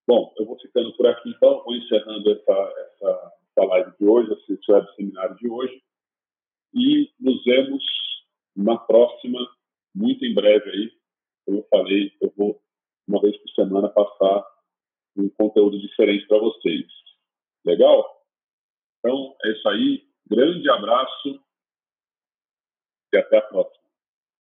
Bom, 0.06 0.32
eu 0.36 0.46
vou 0.46 0.58
ficando 0.58 0.92
por 0.96 1.06
aqui 1.06 1.30
então, 1.30 1.62
vou 1.64 1.74
encerrando 1.76 2.30
essa, 2.30 2.52
essa, 2.52 3.32
essa 3.50 3.66
live 3.66 3.92
de 3.98 4.04
hoje, 4.04 4.32
esse 4.48 4.72
web 4.72 4.94
seminário 4.96 5.36
de 5.36 5.48
hoje. 5.48 5.82
E 6.74 7.10
nos 7.20 7.44
vemos 7.44 7.84
na 8.56 8.76
próxima, 8.78 9.38
muito 9.94 10.24
em 10.24 10.34
breve 10.34 10.70
aí. 10.70 10.92
Como 11.44 11.58
eu 11.58 11.66
falei, 11.70 12.12
eu 12.20 12.32
vou 12.36 12.62
uma 13.06 13.20
vez 13.20 13.36
por 13.38 13.50
semana 13.50 13.88
passar 13.88 14.44
um 15.16 15.28
conteúdo 15.28 15.78
diferente 15.78 16.26
para 16.26 16.38
vocês. 16.38 16.86
Legal? 17.64 18.22
Então 18.98 19.36
é 19.44 19.52
isso 19.52 19.68
aí. 19.68 20.08
Grande 20.26 20.70
abraço 20.70 21.40
e 23.12 23.18
até 23.18 23.38
a 23.38 23.42
próxima. 23.42 23.81